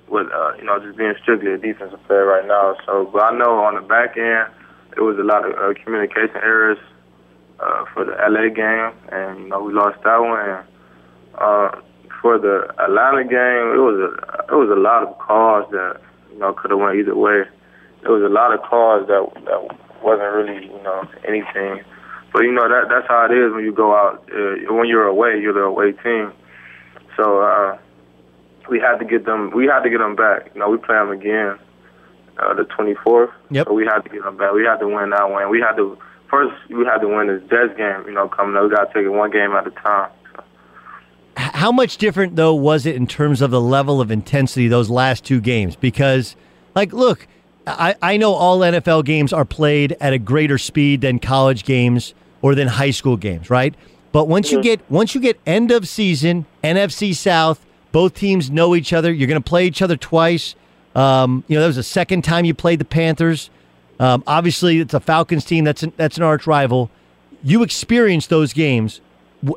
with, 0.08 0.32
uh, 0.32 0.56
you 0.56 0.64
know, 0.64 0.80
just 0.80 0.96
being 0.96 1.12
strictly 1.20 1.52
a 1.52 1.58
defensive 1.58 2.02
player 2.06 2.24
right 2.24 2.46
now. 2.46 2.76
So, 2.86 3.10
but 3.12 3.22
I 3.22 3.36
know 3.36 3.60
on 3.60 3.74
the 3.74 3.82
back 3.82 4.16
end, 4.16 4.48
there 4.94 5.04
was 5.04 5.18
a 5.18 5.22
lot 5.22 5.44
of 5.44 5.52
uh, 5.52 5.76
communication 5.84 6.40
errors 6.40 6.78
uh, 7.60 7.84
for 7.92 8.06
the 8.06 8.16
LA 8.16 8.48
game, 8.48 8.96
and 9.12 9.40
you 9.44 9.48
know, 9.48 9.60
we 9.60 9.74
lost 9.74 10.00
that 10.04 10.16
one. 10.16 10.40
And, 10.40 10.64
uh, 11.36 11.87
for 12.20 12.38
the 12.38 12.68
Atlanta 12.78 13.24
game, 13.24 13.74
it 13.74 13.82
was 13.82 13.98
a 13.98 14.52
it 14.52 14.56
was 14.56 14.70
a 14.70 14.80
lot 14.80 15.02
of 15.02 15.18
calls 15.18 15.70
that 15.70 16.00
you 16.32 16.38
know 16.38 16.52
could 16.52 16.70
have 16.70 16.80
went 16.80 16.98
either 16.98 17.16
way. 17.16 17.44
There 18.02 18.12
was 18.12 18.22
a 18.22 18.32
lot 18.32 18.52
of 18.52 18.62
calls 18.62 19.06
that 19.08 19.22
that 19.44 19.60
wasn't 20.02 20.32
really 20.32 20.66
you 20.66 20.82
know 20.82 21.08
anything. 21.26 21.84
But 22.32 22.42
you 22.42 22.52
know 22.52 22.68
that 22.68 22.88
that's 22.88 23.08
how 23.08 23.26
it 23.30 23.34
is 23.34 23.52
when 23.52 23.64
you 23.64 23.72
go 23.72 23.94
out. 23.94 24.28
Uh, 24.30 24.72
when 24.74 24.88
you're 24.88 25.06
away, 25.06 25.40
you're 25.40 25.54
the 25.54 25.64
away 25.64 25.92
team. 25.92 26.32
So 27.16 27.40
uh, 27.40 27.78
we 28.68 28.78
had 28.78 28.98
to 28.98 29.04
get 29.04 29.24
them. 29.24 29.50
We 29.54 29.66
had 29.66 29.80
to 29.80 29.90
get 29.90 29.98
them 29.98 30.16
back. 30.16 30.50
You 30.54 30.60
know, 30.60 30.70
we 30.70 30.78
play 30.78 30.96
them 30.96 31.10
again 31.10 31.58
uh, 32.38 32.54
the 32.54 32.62
24th. 32.64 33.32
Yep. 33.50 33.66
So 33.66 33.72
we 33.72 33.84
had 33.84 34.00
to 34.00 34.08
get 34.08 34.22
them 34.22 34.36
back. 34.36 34.52
We 34.52 34.64
had 34.64 34.78
to 34.78 34.88
win 34.88 35.10
that 35.10 35.30
one. 35.30 35.50
We 35.50 35.60
had 35.60 35.76
to 35.76 35.98
first. 36.30 36.54
We 36.68 36.84
had 36.84 36.98
to 36.98 37.08
win 37.08 37.28
this 37.28 37.42
Jets 37.48 37.76
game. 37.76 38.04
You 38.06 38.12
know, 38.12 38.28
coming 38.28 38.56
up, 38.56 38.64
we 38.64 38.70
got 38.70 38.92
to 38.92 38.94
take 38.94 39.04
it 39.04 39.10
one 39.10 39.30
game 39.30 39.52
at 39.52 39.66
a 39.66 39.70
time. 39.70 40.10
How 41.58 41.72
much 41.72 41.96
different 41.96 42.36
though 42.36 42.54
was 42.54 42.86
it 42.86 42.94
in 42.94 43.08
terms 43.08 43.42
of 43.42 43.50
the 43.50 43.60
level 43.60 44.00
of 44.00 44.12
intensity 44.12 44.68
those 44.68 44.88
last 44.88 45.24
two 45.24 45.40
games? 45.40 45.74
Because, 45.74 46.36
like, 46.76 46.92
look, 46.92 47.26
I, 47.66 47.96
I 48.00 48.16
know 48.16 48.32
all 48.32 48.60
NFL 48.60 49.04
games 49.04 49.32
are 49.32 49.44
played 49.44 49.96
at 50.00 50.12
a 50.12 50.20
greater 50.20 50.56
speed 50.56 51.00
than 51.00 51.18
college 51.18 51.64
games 51.64 52.14
or 52.42 52.54
than 52.54 52.68
high 52.68 52.92
school 52.92 53.16
games, 53.16 53.50
right? 53.50 53.74
But 54.12 54.28
once 54.28 54.52
you 54.52 54.62
get 54.62 54.88
once 54.88 55.16
you 55.16 55.20
get 55.20 55.40
end 55.46 55.72
of 55.72 55.88
season, 55.88 56.46
NFC 56.62 57.12
South, 57.12 57.66
both 57.90 58.14
teams 58.14 58.52
know 58.52 58.76
each 58.76 58.92
other. 58.92 59.12
You're 59.12 59.26
going 59.26 59.42
to 59.42 59.48
play 59.48 59.66
each 59.66 59.82
other 59.82 59.96
twice. 59.96 60.54
Um, 60.94 61.42
you 61.48 61.56
know 61.56 61.62
that 61.62 61.66
was 61.66 61.74
the 61.74 61.82
second 61.82 62.22
time 62.22 62.44
you 62.44 62.54
played 62.54 62.78
the 62.78 62.84
Panthers. 62.84 63.50
Um, 63.98 64.22
obviously, 64.28 64.78
it's 64.78 64.94
a 64.94 65.00
Falcons 65.00 65.44
team 65.44 65.64
that's 65.64 65.82
an, 65.82 65.92
that's 65.96 66.18
an 66.18 66.22
arch 66.22 66.46
rival. 66.46 66.88
You 67.42 67.64
experienced 67.64 68.30
those 68.30 68.52
games. 68.52 69.00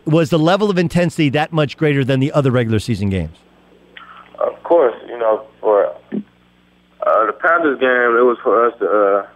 Was 0.06 0.30
the 0.30 0.38
level 0.38 0.70
of 0.70 0.78
intensity 0.78 1.30
that 1.30 1.52
much 1.52 1.76
greater 1.76 2.04
than 2.04 2.20
the 2.20 2.32
other 2.34 2.52
regular 2.52 2.80
season 2.80 3.10
games? 3.10 3.36
Of 4.40 4.62
course, 4.64 4.96
you 5.08 5.18
know, 5.18 5.46
for 5.60 5.88
uh, 5.88 7.26
the 7.26 7.34
Panthers 7.34 7.80
game, 7.80 8.16
it 8.18 8.26
was 8.26 8.38
for 8.44 8.68
us 8.68 8.78
to 8.78 8.86
uh, 8.86 9.28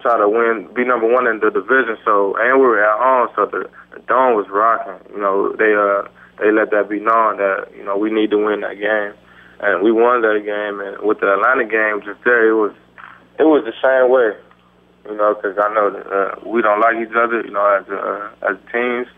try 0.00 0.18
to 0.18 0.28
win, 0.28 0.68
be 0.74 0.84
number 0.84 1.10
one 1.10 1.26
in 1.26 1.40
the 1.40 1.50
division. 1.50 1.96
So, 2.04 2.36
and 2.36 2.60
we 2.60 2.66
were 2.66 2.84
at 2.84 2.98
home, 2.98 3.28
so 3.34 3.46
the, 3.46 3.70
the 3.94 4.00
dome 4.06 4.36
was 4.36 4.46
rocking. 4.50 5.00
You 5.14 5.20
know, 5.20 5.52
they 5.56 5.72
uh, 5.72 6.08
they 6.38 6.52
let 6.52 6.70
that 6.70 6.88
be 6.88 7.00
known 7.00 7.38
that 7.38 7.68
you 7.76 7.84
know 7.84 7.96
we 7.96 8.10
need 8.10 8.30
to 8.30 8.38
win 8.38 8.60
that 8.60 8.78
game, 8.78 9.16
and 9.60 9.82
we 9.82 9.90
won 9.90 10.20
that 10.22 10.44
game. 10.44 10.80
And 10.80 11.00
with 11.00 11.20
the 11.20 11.32
Atlanta 11.32 11.64
game, 11.64 12.02
just 12.04 12.22
there, 12.24 12.48
it 12.48 12.54
was 12.54 12.74
it 13.38 13.44
was 13.44 13.64
the 13.64 13.76
same 13.80 14.10
way. 14.10 14.36
You 15.08 15.16
know, 15.16 15.34
because 15.34 15.56
I 15.56 15.72
know 15.72 15.90
that 15.90 16.06
uh, 16.06 16.48
we 16.48 16.60
don't 16.60 16.80
like 16.80 16.96
each 16.96 17.16
other. 17.16 17.40
You 17.40 17.52
know, 17.52 17.64
as 17.64 17.88
uh, 17.88 18.52
as 18.52 18.56
teams. 18.72 19.08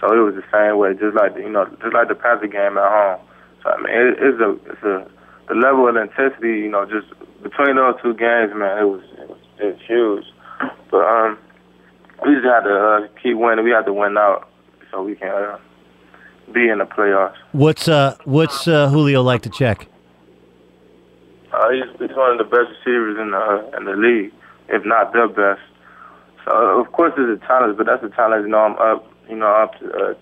So 0.00 0.12
it 0.12 0.20
was 0.20 0.34
the 0.34 0.44
same 0.52 0.78
way, 0.78 0.92
just 0.94 1.16
like 1.16 1.34
the, 1.34 1.40
you 1.40 1.50
know, 1.50 1.64
just 1.82 1.94
like 1.94 2.08
the 2.08 2.14
Panther 2.14 2.46
game 2.46 2.76
at 2.76 2.90
home. 2.90 3.20
So 3.62 3.70
I 3.70 3.76
mean, 3.78 3.94
it, 3.94 4.18
it's 4.20 4.40
a 4.40 4.50
it's 4.70 4.82
a 4.82 5.10
the 5.48 5.54
level 5.54 5.88
of 5.88 5.96
intensity, 5.96 6.60
you 6.60 6.68
know, 6.68 6.84
just 6.84 7.06
between 7.42 7.76
those 7.76 7.94
two 8.02 8.14
games, 8.14 8.52
man, 8.54 8.78
it 8.78 8.84
was 8.84 9.02
it 9.18 9.28
was, 9.28 9.38
it 9.58 9.64
was 9.64 9.80
huge. 9.86 10.24
But 10.90 11.04
um, 11.04 11.38
we 12.24 12.34
just 12.34 12.46
had 12.46 12.60
to 12.60 12.74
uh, 12.74 13.08
keep 13.22 13.36
winning. 13.36 13.64
We 13.64 13.70
had 13.70 13.86
to 13.86 13.92
win 13.92 14.16
out 14.18 14.48
so 14.90 15.02
we 15.02 15.14
can 15.14 15.28
uh, 15.28 15.58
be 16.52 16.68
in 16.68 16.78
the 16.78 16.84
playoffs. 16.84 17.36
What's 17.52 17.88
uh 17.88 18.16
what's 18.24 18.68
uh, 18.68 18.88
Julio 18.88 19.22
like 19.22 19.42
to 19.42 19.50
check? 19.50 19.88
Uh, 21.52 21.70
he's, 21.70 21.84
he's 21.98 22.16
one 22.16 22.32
of 22.32 22.38
the 22.38 22.44
best 22.44 22.68
receivers 22.78 23.18
in 23.18 23.30
the 23.30 23.38
uh, 23.38 23.76
in 23.78 23.84
the 23.84 23.96
league, 23.96 24.32
if 24.68 24.84
not 24.84 25.12
the 25.12 25.26
best. 25.28 25.62
So 26.44 26.80
of 26.80 26.92
course, 26.92 27.12
there's 27.16 27.38
a 27.38 27.46
talent, 27.46 27.76
but 27.76 27.86
that's 27.86 28.04
a 28.04 28.10
talent. 28.10 28.42
You 28.42 28.48
know, 28.48 28.58
I'm 28.58 28.76
up, 28.78 29.10
you 29.28 29.36
know, 29.36 29.46
up 29.48 29.78
to, 29.80 29.86
uh, 29.90 30.14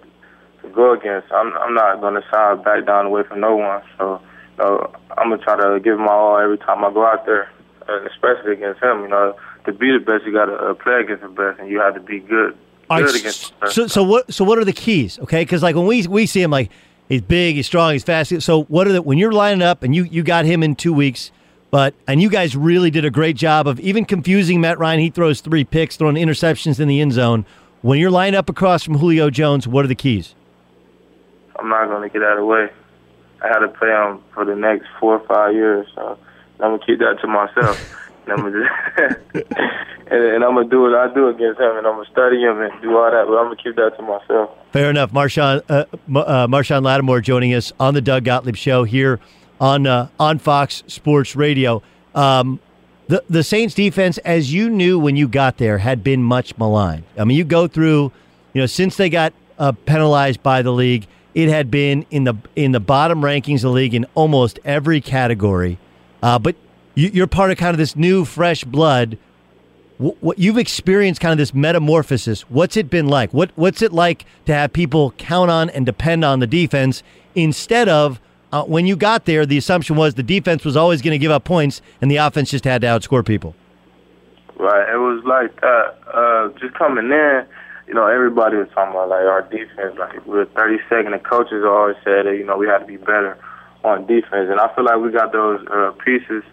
to 0.63 0.69
go 0.75 0.93
against. 0.93 1.31
I'm 1.33 1.53
I'm 1.55 1.75
not 1.75 2.01
gonna 2.01 2.23
shy 2.31 2.55
back 2.57 2.87
down 2.87 3.07
away 3.07 3.23
from 3.29 3.41
no 3.41 3.57
one. 3.57 3.83
So, 3.99 4.21
you 4.59 4.65
know, 4.65 4.93
I'm 5.17 5.31
gonna 5.31 5.43
try 5.43 5.57
to 5.57 5.81
give 5.81 5.99
my 5.99 6.13
all 6.13 6.39
every 6.39 6.59
time 6.59 6.85
I 6.85 6.93
go 6.93 7.05
out 7.07 7.27
there, 7.27 7.51
and 7.89 8.07
especially 8.07 8.53
against 8.53 8.83
him. 8.83 9.03
You 9.03 9.09
know, 9.09 9.37
to 9.67 9.73
be 9.73 9.91
the 9.93 10.05
best, 10.05 10.25
you 10.25 10.33
got 10.33 10.47
to 10.47 10.55
uh, 10.55 10.75
play 10.75 11.01
against 11.01 11.23
the 11.23 11.29
best, 11.29 11.61
and 11.61 11.69
you 11.69 11.81
have 11.81 11.95
to 11.95 12.01
be 12.01 12.21
good. 12.21 12.57
All 12.91 12.99
right, 13.01 13.07
Good 13.07 13.21
against 13.21 13.49
the 13.49 13.61
best. 13.67 13.75
so 13.75 13.87
so 13.87 14.03
what 14.03 14.33
so 14.33 14.45
what 14.45 14.59
are 14.59 14.65
the 14.65 14.73
keys? 14.73 15.19
Okay, 15.21 15.43
because 15.43 15.63
like 15.63 15.75
when 15.77 15.87
we 15.87 16.07
we 16.07 16.27
see 16.27 16.43
him 16.43 16.51
like 16.51 16.71
he's 17.09 17.23
big, 17.23 17.57
he's 17.57 17.67
strong, 17.67 17.93
he's 17.93 18.05
fast. 18.05 18.41
So 18.43 18.65
what 18.65 18.87
are 18.87 18.93
the 18.93 19.03
when 19.03 19.19
you're 19.19 19.33
lining 19.33 19.63
up 19.63 19.83
and 19.83 19.95
you 19.95 20.05
you 20.05 20.23
got 20.23 20.45
him 20.45 20.63
in 20.63 20.77
two 20.77 20.93
weeks, 20.93 21.31
but 21.71 21.95
and 22.07 22.21
you 22.21 22.29
guys 22.29 22.57
really 22.57 22.91
did 22.91 23.05
a 23.05 23.11
great 23.11 23.37
job 23.37 23.67
of 23.67 23.81
even 23.81 24.05
confusing 24.05 24.61
Matt 24.61 24.79
Ryan. 24.79 25.01
He 25.01 25.11
throws 25.11 25.41
three 25.41 25.65
picks, 25.65 25.97
throwing 25.97 26.17
interceptions 26.17 26.79
in 26.79 26.89
the 26.89 27.01
end 27.01 27.13
zone. 27.13 27.47
When 27.85 27.99
you're 27.99 28.11
lined 28.11 28.35
up 28.35 28.49
across 28.49 28.83
from 28.83 28.97
Julio 28.97 29.29
Jones, 29.29 29.69
what 29.69 29.85
are 29.85 29.89
the 29.89 29.95
keys? 29.95 30.35
I'm 31.59 31.69
not 31.69 31.87
gonna 31.87 32.09
get 32.09 32.23
out 32.23 32.33
of 32.33 32.39
the 32.39 32.47
way. 32.47 32.71
I 33.43 33.49
had 33.49 33.59
to 33.59 33.69
play 33.69 33.91
him 33.91 34.21
for 34.33 34.47
the 34.47 34.57
next 34.57 34.87
four 34.99 35.21
or 35.21 35.27
five 35.27 35.53
years, 35.53 35.87
so 35.95 36.19
I'm 36.61 36.79
gonna 36.79 36.79
keep 36.79 36.99
that 37.01 37.19
to 37.21 37.27
myself. 37.27 37.95
and 38.27 38.33
I'm 38.33 38.39
gonna 38.39 38.65
just, 38.65 39.47
and, 40.11 40.25
and 40.25 40.45
I'm 40.45 40.55
gonna 40.55 40.67
do 40.67 40.81
what 40.81 40.95
I 40.95 41.13
do 41.13 41.29
against 41.29 41.61
him, 41.61 41.77
and 41.77 41.87
I'm 41.87 41.97
gonna 41.97 42.11
study 42.11 42.41
him 42.41 42.59
and 42.63 42.73
do 42.81 42.97
all 42.97 43.11
that. 43.11 43.27
But 43.29 43.37
I'm 43.37 43.49
gonna 43.49 43.57
keep 43.57 43.77
that 43.77 43.99
to 43.99 44.03
myself. 44.03 44.49
Fair 44.73 44.89
enough. 44.89 45.13
Marshon, 45.13 45.63
uh, 45.69 45.85
uh, 46.19 46.47
Marshon 46.47 46.83
Lattimore 46.83 47.21
joining 47.21 47.53
us 47.53 47.71
on 47.79 47.93
the 47.93 48.01
Doug 48.01 48.25
Gottlieb 48.25 48.57
Show 48.57 48.85
here 48.85 49.21
on 49.61 49.87
uh, 49.87 50.09
on 50.19 50.39
Fox 50.39 50.85
Sports 50.87 51.37
Radio. 51.37 51.83
Um, 52.15 52.61
the 53.09 53.23
the 53.29 53.43
Saints 53.43 53.75
defense, 53.75 54.19
as 54.19 54.53
you 54.53 54.71
knew 54.71 54.99
when 54.99 55.17
you 55.17 55.29
got 55.29 55.59
there, 55.59 55.79
had 55.79 56.03
been 56.03 56.23
much 56.23 56.57
maligned. 56.59 57.05
I 57.19 57.25
mean, 57.25 57.37
you 57.37 57.45
go 57.45 57.67
through, 57.69 58.13
you 58.53 58.61
know, 58.63 58.67
since 58.67 58.97
they 58.97 59.09
got 59.11 59.33
uh, 59.59 59.73
penalized 59.87 60.43
by 60.43 60.63
the 60.63 60.73
league, 60.73 61.07
it 61.35 61.49
had 61.49 61.71
been 61.71 62.07
in 62.11 62.25
the 62.25 62.35
in 62.57 62.73
the 62.73 62.81
bottom 62.81 63.21
rankings 63.23 63.57
of 63.57 63.63
the 63.63 63.71
league 63.71 63.95
in 63.95 64.07
almost 64.15 64.59
every 64.65 65.01
category. 65.01 65.79
Uh, 66.23 66.39
but 66.39 66.57
you, 66.95 67.11
you're 67.13 67.27
part 67.27 67.51
of 67.51 67.59
kind 67.59 67.73
of 67.73 67.79
this 67.79 67.95
new, 67.97 68.25
fresh 68.25 68.65
blood. 68.65 69.19
wh- 69.99 70.23
what 70.23 70.39
you've 70.39 70.59
experienced, 70.59 71.21
kind 71.21 71.33
of 71.33 71.39
this 71.39 71.53
metamorphosis. 71.55 72.43
What's 72.43 72.77
it 72.77 72.89
been 72.91 73.09
like? 73.09 73.33
What 73.35 73.51
What's 73.57 73.83
it 73.83 73.93
like 73.93 74.25
to 74.47 74.55
have 74.55 74.73
people 74.73 75.13
count 75.19 75.51
on 75.51 75.71
and 75.71 75.85
depend 75.85 76.25
on 76.25 76.41
the 76.41 76.47
defense 76.47 77.03
instead 77.35 77.89
of 77.89 78.21
uh, 78.55 78.63
when 78.65 78.87
you 78.87 78.95
got 78.95 79.25
there, 79.25 79.45
the 79.45 79.59
assumption 79.59 79.97
was 79.97 80.15
the 80.15 80.23
defense 80.23 80.65
was 80.65 80.77
always 80.77 81.03
going 81.03 81.11
to 81.11 81.19
give 81.19 81.33
up 81.33 81.43
points 81.43 81.83
and 82.01 82.09
the 82.09 82.17
offense 82.17 82.51
just 82.53 82.65
had 82.65 82.81
to 82.83 82.87
outscore 82.87 83.27
people. 83.27 83.53
Right. 84.57 84.89
It 84.95 84.99
was 84.99 85.25
like 85.25 85.61
that. 85.61 85.99
Uh, 86.07 86.57
just 86.61 86.75
coming 86.75 87.11
in, 87.11 87.45
you 87.89 87.95
know, 87.95 88.07
everybody 88.07 88.57
was 88.57 88.69
talking 88.73 88.93
about 88.93 89.09
like 89.09 89.27
our 89.27 89.43
defense. 89.43 89.99
Like 89.99 90.25
we 90.25 90.35
were 90.39 90.47
32nd, 90.47 91.13
and 91.13 91.25
coaches 91.25 91.65
always 91.67 91.97
said 92.05 92.27
that 92.27 92.37
you 92.39 92.45
know 92.47 92.57
we 92.57 92.69
had 92.69 92.79
to 92.79 92.87
be 92.87 92.97
better 92.97 93.37
on 93.83 94.07
defense, 94.07 94.49
and 94.49 94.61
I 94.61 94.73
feel 94.75 94.85
like 94.85 94.99
we 94.99 95.11
got 95.11 95.33
those 95.33 95.61
uh, 95.67 95.91
pieces, 96.05 96.45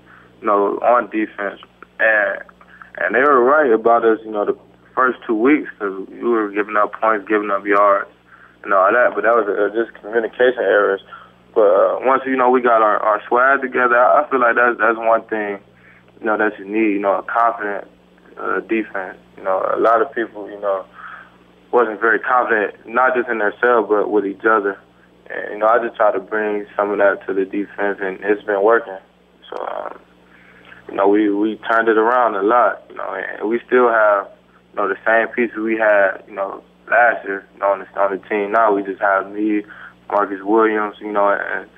you 0.42 0.48
know, 0.48 0.80
on 0.80 1.10
defense, 1.12 1.62
and 2.00 2.42
and 2.98 3.16
they 3.16 3.22
were 3.22 3.44
right 3.44 3.72
about 3.72 4.04
us. 4.04 4.18
You 4.26 4.32
know, 4.32 4.44
the 4.44 4.58
first 4.96 5.20
two 5.28 5.36
weeks 5.36 5.70
because 5.72 6.10
we 6.10 6.24
were 6.24 6.50
giving 6.50 6.76
up 6.76 6.94
points, 7.00 7.30
giving 7.30 7.52
up 7.52 7.64
yards, 7.64 8.10
and 8.64 8.74
all 8.74 8.92
that. 8.92 9.14
But 9.14 9.22
that 9.22 9.36
was 9.38 9.46
uh, 9.48 9.70
just 9.78 9.94
communication 10.02 10.60
errors. 10.60 11.02
But 11.54 11.68
uh, 11.68 12.00
once 12.02 12.24
you 12.26 12.36
know 12.36 12.50
we 12.50 12.62
got 12.62 12.82
our, 12.82 12.98
our 12.98 13.22
swag 13.28 13.62
together, 13.62 13.98
I 13.98 14.28
feel 14.30 14.40
like 14.40 14.56
that's 14.56 14.80
that's 14.80 14.98
one 14.98 15.24
thing, 15.28 15.60
you 16.20 16.26
know, 16.26 16.38
that 16.38 16.58
you 16.58 16.66
need. 16.66 16.94
You 16.94 17.00
know, 17.00 17.20
a 17.20 17.24
confident 17.24 17.88
uh, 18.38 18.62
defense. 18.62 19.18
You 19.38 19.44
know, 19.44 19.60
a 19.76 19.80
lot 19.80 20.02
of 20.02 20.14
people, 20.14 20.50
you 20.50 20.60
know, 20.60 20.86
wasn't 21.72 22.00
very 22.00 22.20
confident, 22.20 22.76
not 22.88 23.16
just 23.16 23.28
in 23.30 23.40
themselves 23.40 23.90
but 23.90 24.10
with 24.12 24.26
each 24.26 24.46
other. 24.46 24.80
And 25.30 25.54
you 25.54 25.58
know, 25.60 25.68
I 25.68 25.80
just 25.84 25.96
try 25.96 26.12
to 26.12 26.20
bring 26.20 26.66
some 26.76 26.92
of 26.92 26.98
that 27.00 27.26
to 27.28 27.34
the 27.34 27.46
defense, 27.46 28.00
and 28.02 28.20
it's 28.22 28.44
been 28.44 28.64
working. 28.64 28.98
So, 29.50 29.66
um, 29.68 30.00
you 30.88 30.96
know, 30.96 31.08
we 31.08 31.30
we 31.30 31.58
turned 31.70 31.88
it 31.88 31.98
around 31.98 32.36
a 32.36 32.44
lot. 32.44 32.84
You 32.90 32.96
know, 32.96 33.14
and 33.14 33.50
we 33.50 33.60
still 33.66 33.90
have, 33.90 34.28
you 34.72 34.78
know, 34.78 34.88
the 34.88 34.98
same 35.06 35.28
pieces 35.36 35.58
we 35.58 35.78
had, 35.78 36.24
you 36.28 36.34
know, 36.34 36.64
last 36.90 37.26
year. 37.26 37.46
You 37.54 37.60
know, 37.60 37.72
on 37.72 37.80
the 37.80 38.00
on 38.00 38.12
the 38.12 38.28
team 38.28 38.52
now, 38.52 38.74
we 38.74 38.84
just 38.84 39.02
have 39.02 39.32
me. 39.32 39.64
Marcus 40.12 40.42
Williams, 40.44 40.96
you 41.00 41.12
know, 41.12 41.30
and 41.30 41.70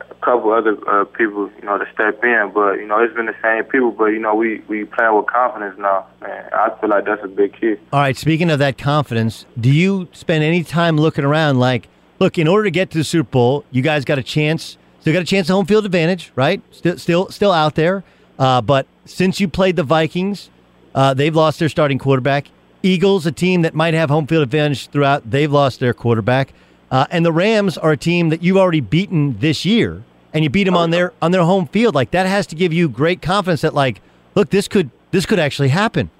a 0.00 0.14
couple 0.16 0.52
other 0.52 0.76
uh, 0.88 1.04
people, 1.04 1.50
you 1.58 1.64
know, 1.64 1.78
to 1.78 1.86
step 1.94 2.22
in. 2.24 2.50
But 2.52 2.74
you 2.74 2.86
know, 2.86 2.98
it's 3.02 3.14
been 3.14 3.26
the 3.26 3.36
same 3.42 3.64
people. 3.64 3.92
But 3.92 4.06
you 4.06 4.18
know, 4.18 4.34
we 4.34 4.60
we 4.68 4.84
playing 4.84 5.16
with 5.16 5.26
confidence 5.26 5.76
now, 5.78 6.06
man. 6.20 6.48
I 6.52 6.70
feel 6.80 6.90
like 6.90 7.04
that's 7.04 7.24
a 7.24 7.28
big 7.28 7.58
key. 7.58 7.76
All 7.92 8.00
right. 8.00 8.16
Speaking 8.16 8.50
of 8.50 8.58
that 8.58 8.76
confidence, 8.76 9.46
do 9.58 9.70
you 9.70 10.08
spend 10.12 10.44
any 10.44 10.62
time 10.64 10.96
looking 10.96 11.24
around 11.24 11.58
like, 11.58 11.88
look, 12.18 12.38
in 12.38 12.48
order 12.48 12.64
to 12.64 12.70
get 12.70 12.90
to 12.90 12.98
the 12.98 13.04
Super 13.04 13.30
Bowl, 13.30 13.64
you 13.70 13.82
guys 13.82 14.04
got 14.04 14.18
a 14.18 14.22
chance. 14.22 14.76
Still 15.00 15.14
got 15.14 15.22
a 15.22 15.26
chance 15.26 15.48
of 15.48 15.54
home 15.54 15.64
field 15.64 15.86
advantage, 15.86 16.30
right? 16.36 16.60
Still, 16.72 16.98
still, 16.98 17.28
still 17.30 17.52
out 17.52 17.74
there. 17.74 18.04
Uh, 18.38 18.60
but 18.60 18.86
since 19.06 19.40
you 19.40 19.48
played 19.48 19.76
the 19.76 19.82
Vikings, 19.82 20.50
uh, 20.94 21.14
they've 21.14 21.34
lost 21.34 21.58
their 21.58 21.70
starting 21.70 21.98
quarterback. 21.98 22.48
Eagles, 22.82 23.26
a 23.26 23.32
team 23.32 23.62
that 23.62 23.74
might 23.74 23.94
have 23.94 24.10
home 24.10 24.26
field 24.26 24.42
advantage 24.42 24.88
throughout, 24.88 25.30
they've 25.30 25.50
lost 25.50 25.80
their 25.80 25.94
quarterback. 25.94 26.52
Uh, 26.90 27.06
and 27.10 27.24
the 27.24 27.32
Rams 27.32 27.78
are 27.78 27.92
a 27.92 27.96
team 27.96 28.30
that 28.30 28.42
you've 28.42 28.56
already 28.56 28.80
beaten 28.80 29.38
this 29.38 29.64
year, 29.64 30.02
and 30.32 30.42
you 30.42 30.50
beat 30.50 30.64
them 30.64 30.76
on 30.76 30.90
their 30.90 31.12
on 31.22 31.30
their 31.30 31.42
home 31.42 31.66
field. 31.66 31.94
Like 31.94 32.10
that 32.10 32.26
has 32.26 32.46
to 32.48 32.56
give 32.56 32.72
you 32.72 32.88
great 32.88 33.22
confidence 33.22 33.60
that 33.60 33.74
like, 33.74 34.00
look, 34.34 34.50
this 34.50 34.66
could 34.68 34.90
this 35.10 35.26
could 35.26 35.38
actually 35.38 35.68
happen. 35.68 36.10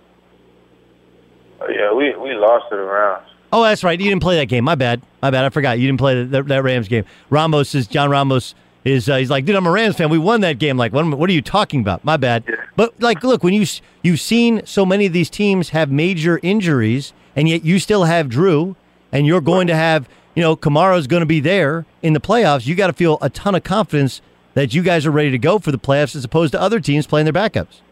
Uh, 1.60 1.66
yeah, 1.68 1.92
we 1.92 2.14
we 2.16 2.34
lost 2.34 2.66
to 2.70 2.76
the 2.76 2.82
Rams. 2.82 3.26
Oh, 3.52 3.64
that's 3.64 3.82
right. 3.82 3.98
You 3.98 4.08
didn't 4.08 4.22
play 4.22 4.36
that 4.36 4.46
game. 4.46 4.64
My 4.64 4.76
bad. 4.76 5.02
My 5.20 5.30
bad. 5.30 5.44
I 5.44 5.48
forgot. 5.48 5.78
You 5.80 5.88
didn't 5.88 5.98
play 5.98 6.22
the, 6.22 6.24
that, 6.26 6.46
that 6.46 6.62
Rams 6.62 6.86
game. 6.86 7.04
Ramos 7.30 7.74
is 7.74 7.88
John 7.88 8.08
Ramos 8.08 8.54
is 8.84 9.08
uh, 9.08 9.16
he's 9.16 9.30
like, 9.30 9.44
dude, 9.44 9.56
I'm 9.56 9.66
a 9.66 9.70
Rams 9.70 9.96
fan. 9.96 10.08
We 10.08 10.18
won 10.18 10.40
that 10.42 10.58
game. 10.58 10.76
Like, 10.76 10.92
what, 10.92 11.04
what 11.18 11.28
are 11.28 11.32
you 11.32 11.42
talking 11.42 11.80
about? 11.80 12.04
My 12.04 12.16
bad. 12.16 12.44
Yeah. 12.48 12.56
But 12.76 13.00
like, 13.00 13.22
look, 13.22 13.42
when 13.42 13.54
you 13.54 13.66
you've 14.02 14.20
seen 14.20 14.64
so 14.64 14.86
many 14.86 15.06
of 15.06 15.12
these 15.12 15.30
teams 15.30 15.70
have 15.70 15.90
major 15.90 16.38
injuries, 16.42 17.12
and 17.34 17.48
yet 17.48 17.64
you 17.64 17.78
still 17.78 18.04
have 18.04 18.28
Drew, 18.28 18.76
and 19.12 19.26
you're 19.26 19.40
going 19.40 19.66
to 19.66 19.74
have 19.76 20.08
you 20.40 20.46
know 20.46 20.56
Kamara's 20.56 21.06
going 21.06 21.20
to 21.20 21.26
be 21.26 21.40
there 21.40 21.84
in 22.00 22.14
the 22.14 22.18
playoffs. 22.18 22.66
You 22.66 22.74
got 22.74 22.86
to 22.86 22.94
feel 22.94 23.18
a 23.20 23.28
ton 23.28 23.54
of 23.54 23.62
confidence 23.62 24.22
that 24.54 24.72
you 24.72 24.82
guys 24.82 25.04
are 25.04 25.10
ready 25.10 25.30
to 25.32 25.38
go 25.38 25.58
for 25.58 25.70
the 25.70 25.78
playoffs, 25.78 26.16
as 26.16 26.24
opposed 26.24 26.52
to 26.52 26.60
other 26.60 26.80
teams 26.80 27.06
playing 27.06 27.26
their 27.26 27.34
backups. 27.34 27.82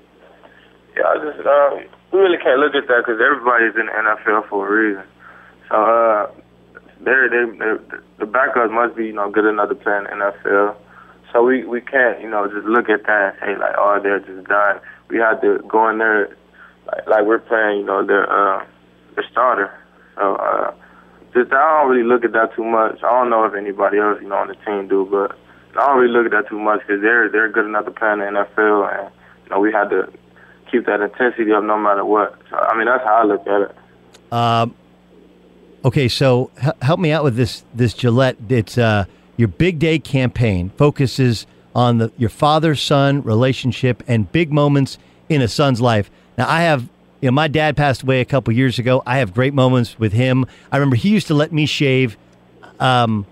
Yeah, 0.97 1.05
I 1.09 1.17
just 1.17 1.47
um, 1.47 1.85
we 2.11 2.21
really 2.21 2.39
can't 2.39 2.59
look 2.59 2.75
at 2.75 2.89
that 2.89 3.05
because 3.05 3.21
everybody's 3.21 3.77
in 3.79 3.85
the 3.85 3.93
NFL 3.93 4.49
for 4.49 4.67
a 4.67 4.81
reason. 4.81 5.05
So 5.69 5.75
uh, 5.75 6.31
they're, 7.03 7.29
they 7.29 7.59
they're, 7.59 7.81
the 8.19 8.25
backups 8.25 8.73
must 8.73 8.97
be 8.97 9.09
you 9.09 9.13
know 9.13 9.31
good 9.31 9.45
enough 9.45 9.69
to 9.69 9.75
play 9.75 9.99
in 9.99 10.05
the 10.05 10.09
NFL. 10.09 10.75
So 11.31 11.43
we 11.43 11.65
we 11.65 11.83
can't 11.83 12.19
you 12.23 12.31
know 12.31 12.49
just 12.49 12.67
look 12.67 12.89
at 12.89 13.05
that 13.05 13.37
and 13.43 13.59
say 13.59 13.61
like 13.61 13.75
oh 13.77 14.01
they're 14.03 14.21
just 14.21 14.49
done. 14.49 14.81
We 15.11 15.19
have 15.19 15.43
to 15.43 15.59
go 15.69 15.87
in 15.91 15.99
there 15.99 16.35
like, 16.87 17.07
like 17.09 17.25
we're 17.27 17.41
playing 17.41 17.81
you 17.81 17.85
know 17.85 18.07
their 18.07 18.25
uh, 18.25 18.65
their 19.17 19.25
starter. 19.31 19.71
So 20.17 20.37
uh, 20.37 20.73
just 21.39 21.53
I 21.53 21.81
don't 21.81 21.91
really 21.91 22.07
look 22.07 22.25
at 22.25 22.33
that 22.33 22.55
too 22.55 22.65
much. 22.65 23.03
I 23.03 23.11
don't 23.11 23.31
know 23.31 23.45
if 23.45 23.55
anybody 23.55 23.99
else 23.99 24.19
you 24.21 24.29
know 24.29 24.37
on 24.37 24.49
the 24.49 24.57
team 24.67 24.89
do, 24.89 25.07
but 25.11 25.37
I 25.79 25.87
don't 25.87 25.99
really 25.99 26.13
look 26.13 26.27
at 26.27 26.33
that 26.33 26.49
too 26.49 26.59
much 26.59 26.81
because 26.81 27.01
they're 27.01 27.29
they're 27.29 27.49
good 27.49 27.67
enough 27.67 27.85
to 27.85 27.91
play 27.91 28.13
in 28.13 28.19
the 28.19 28.25
NFL, 28.25 28.99
and 28.99 29.13
you 29.45 29.51
know 29.51 29.61
we 29.61 29.73
had 29.73 29.91
to 29.91 30.13
keep 30.71 30.87
that 30.87 31.01
intensity 31.01 31.53
up 31.53 31.63
no 31.65 31.79
matter 31.79 32.05
what. 32.05 32.39
So 32.51 32.57
I 32.57 32.77
mean 32.77 32.87
that's 32.87 33.05
how 33.05 33.23
I 33.23 33.25
look 33.25 33.47
at 33.47 33.61
it. 33.63 34.33
Um, 34.33 34.75
okay, 35.85 36.09
so 36.09 36.51
h- 36.63 36.75
help 36.83 37.01
me 37.01 37.13
out 37.13 37.25
with 37.25 37.37
this. 37.37 37.65
This 37.75 37.95
Gillette. 37.95 38.37
It's 38.49 38.77
uh, 38.77 39.05
your 39.37 39.49
big 39.49 39.79
day 39.79 39.99
campaign 39.99 40.71
focuses 40.77 41.47
on 41.75 41.99
the 41.99 42.13
your 42.17 42.31
father 42.31 42.75
son 42.75 43.23
relationship 43.23 44.03
and 44.09 44.31
big 44.33 44.53
moments 44.53 44.99
in 45.29 45.41
a 45.43 45.49
son's 45.49 45.81
life. 45.81 46.11
Now, 46.37 46.49
I 46.49 46.63
have. 46.63 46.89
You 47.21 47.29
know, 47.29 47.33
my 47.33 47.49
dad 47.49 47.77
passed 47.77 48.03
away 48.03 48.21
a 48.21 48.25
couple 48.25 48.53
years 48.55 48.79
ago. 48.79 49.03
I 49.05 49.19
have 49.19 49.35
great 49.35 49.53
moments 49.53 49.99
with 49.99 50.13
him. 50.13 50.47
I 50.71 50.77
remember 50.77 50.97
he 50.97 51.09
used 51.09 51.27
to 51.29 51.35
let 51.35 51.53
me 51.53 51.67
shave. 51.67 52.17
Um, 52.79 53.27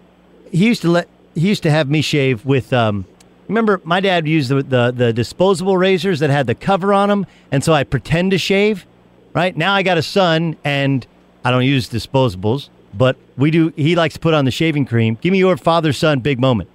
he 0.51 0.67
used 0.67 0.83
to 0.83 0.91
let 0.91 1.09
he 1.35 1.49
used 1.49 1.63
to 1.63 1.71
have 1.71 1.89
me 1.89 2.01
shave 2.01 2.45
with. 2.45 2.73
Um, 2.73 3.05
remember, 3.47 3.81
my 3.85 4.01
dad 4.01 4.27
used 4.27 4.49
the, 4.49 4.63
the 4.63 4.91
the 4.91 5.13
disposable 5.13 5.77
razors 5.77 6.19
that 6.21 6.31
had 6.31 6.49
the 6.49 6.55
cover 6.55 6.93
on 6.93 7.09
them, 7.09 7.27
and 7.53 7.63
so 7.63 7.73
I 7.73 7.85
pretend 7.85 8.33
to 8.33 8.39
shave. 8.39 8.87
Right 9.35 9.57
now, 9.57 9.75
I 9.75 9.83
got 9.83 9.99
a 9.99 10.03
son, 10.03 10.57
and 10.65 11.07
I 11.45 11.51
don't 11.51 11.65
use 11.65 11.89
disposables, 11.89 12.71
but 12.93 13.17
we 13.37 13.53
do. 13.53 13.73
He 13.77 13.95
likes 13.95 14.15
to 14.15 14.21
put 14.21 14.35
on 14.35 14.47
the 14.47 14.51
shaving 14.51 14.87
cream. 14.87 15.17
Give 15.21 15.31
me 15.31 15.39
your 15.39 15.57
father 15.57 15.93
son 15.93 16.21
big 16.21 16.41
moment. 16.41 16.71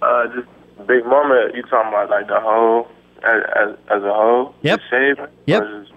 Uh, 0.00 0.26
just 0.28 0.46
big 0.86 1.04
moment. 1.04 1.56
You 1.56 1.62
talking 1.62 1.88
about 1.88 2.10
like 2.10 2.28
the 2.28 2.38
whole 2.38 2.88
as 3.24 3.42
as, 3.56 3.76
as 3.90 4.02
a 4.02 4.12
whole? 4.12 4.54
Yep. 4.62 4.80
Shaving. 4.90 5.26
Yep. 5.46 5.62
Just, 5.62 5.92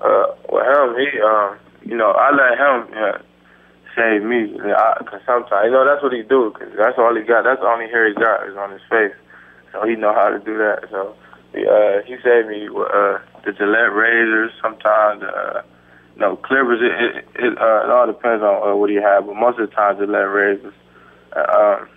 uh, 0.00 0.26
with 0.50 0.66
him, 0.66 0.96
he 0.98 1.20
um, 1.20 1.58
you 1.84 1.96
know, 1.96 2.12
I 2.12 2.30
let 2.32 2.58
him 2.58 2.94
yeah, 2.94 3.18
shave 3.94 4.22
me. 4.22 4.52
Because 4.52 5.20
sometimes, 5.26 5.66
you 5.66 5.70
know, 5.70 5.84
that's 5.84 6.02
what 6.02 6.12
he 6.12 6.22
do. 6.22 6.52
Cause 6.56 6.68
that's 6.76 6.98
all 6.98 7.14
he 7.14 7.22
got. 7.22 7.44
That's 7.44 7.60
the 7.60 7.66
only 7.66 7.86
hair 7.86 8.08
he 8.08 8.14
got 8.14 8.48
is 8.48 8.56
on 8.56 8.72
his 8.72 8.82
face. 8.90 9.14
So 9.72 9.86
he 9.86 9.96
know 9.96 10.14
how 10.14 10.30
to 10.30 10.38
do 10.38 10.56
that. 10.58 10.88
So 10.90 11.14
he, 11.52 11.66
uh, 11.66 12.02
he 12.06 12.16
saved 12.22 12.48
me 12.48 12.68
with 12.68 12.88
uh, 12.88 13.18
the 13.44 13.52
Gillette 13.52 13.92
razors. 13.92 14.52
Sometimes, 14.62 15.22
uh, 15.22 15.62
know, 16.16 16.36
clippers. 16.36 16.80
It 16.80 16.92
it, 16.92 17.44
it, 17.44 17.58
uh, 17.58 17.84
it 17.84 17.90
all 17.90 18.06
depends 18.06 18.42
on 18.42 18.68
uh, 18.68 18.76
what 18.76 18.90
he 18.90 18.96
had, 18.96 19.26
but 19.26 19.34
most 19.34 19.58
of 19.58 19.68
the 19.68 19.74
time 19.74 19.98
Gillette 19.98 20.30
razors. 20.30 20.74
Uh, 21.34 21.78
um, 21.80 21.88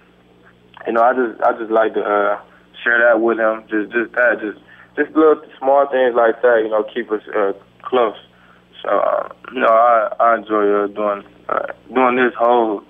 you 0.86 0.94
know, 0.94 1.04
I 1.04 1.14
just 1.14 1.42
I 1.42 1.52
just 1.58 1.72
like 1.72 1.94
to 1.94 2.02
uh, 2.02 2.42
share 2.88 3.04
that 3.04 3.20
with 3.20 3.40
him. 3.40 3.68
Just 3.68 3.92
just 3.92 4.16
that, 4.16 4.40
just 4.40 4.60
just 4.96 5.12
little 5.12 5.44
small 5.60 5.88
things 5.92 6.16
like 6.16 6.40
that. 6.42 6.64
You 6.64 6.72
know, 6.72 6.88
keep 6.88 7.12
us 7.12 7.22
uh, 7.36 7.52
close. 7.84 8.16
So 8.82 8.90
uh, 8.90 9.28
you 9.52 9.60
know, 9.60 9.68
I 9.68 10.16
I 10.20 10.36
enjoy 10.38 10.64
uh, 10.72 10.88
doing 10.88 11.24
uh, 11.50 11.68
doing 11.94 12.16
this 12.16 12.34
whole 12.40 12.82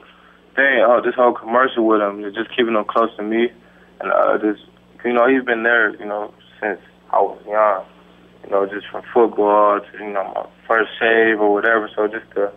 thing, 0.55 0.85
uh, 0.85 1.01
this 1.01 1.15
whole 1.15 1.33
commercial 1.33 1.85
with 1.87 2.01
him. 2.01 2.21
Just 2.37 2.53
keeping 2.55 2.77
him 2.77 2.85
close 2.85 3.09
to 3.17 3.23
me, 3.23 3.49
and 3.99 4.11
uh, 4.13 4.37
just 4.37 4.61
you 5.03 5.13
know, 5.13 5.27
he's 5.27 5.43
been 5.43 5.63
there. 5.63 5.97
You 5.97 6.05
know, 6.05 6.33
since 6.61 6.79
I 7.09 7.21
was 7.21 7.41
young. 7.49 7.85
You 8.45 8.51
know, 8.53 8.65
just 8.65 8.87
from 8.87 9.03
football 9.13 9.81
to 9.81 9.97
you 9.97 10.13
know 10.13 10.23
my 10.35 10.45
first 10.67 10.91
shave 10.99 11.41
or 11.41 11.51
whatever. 11.51 11.89
So 11.95 12.07
just 12.07 12.29
to 12.35 12.53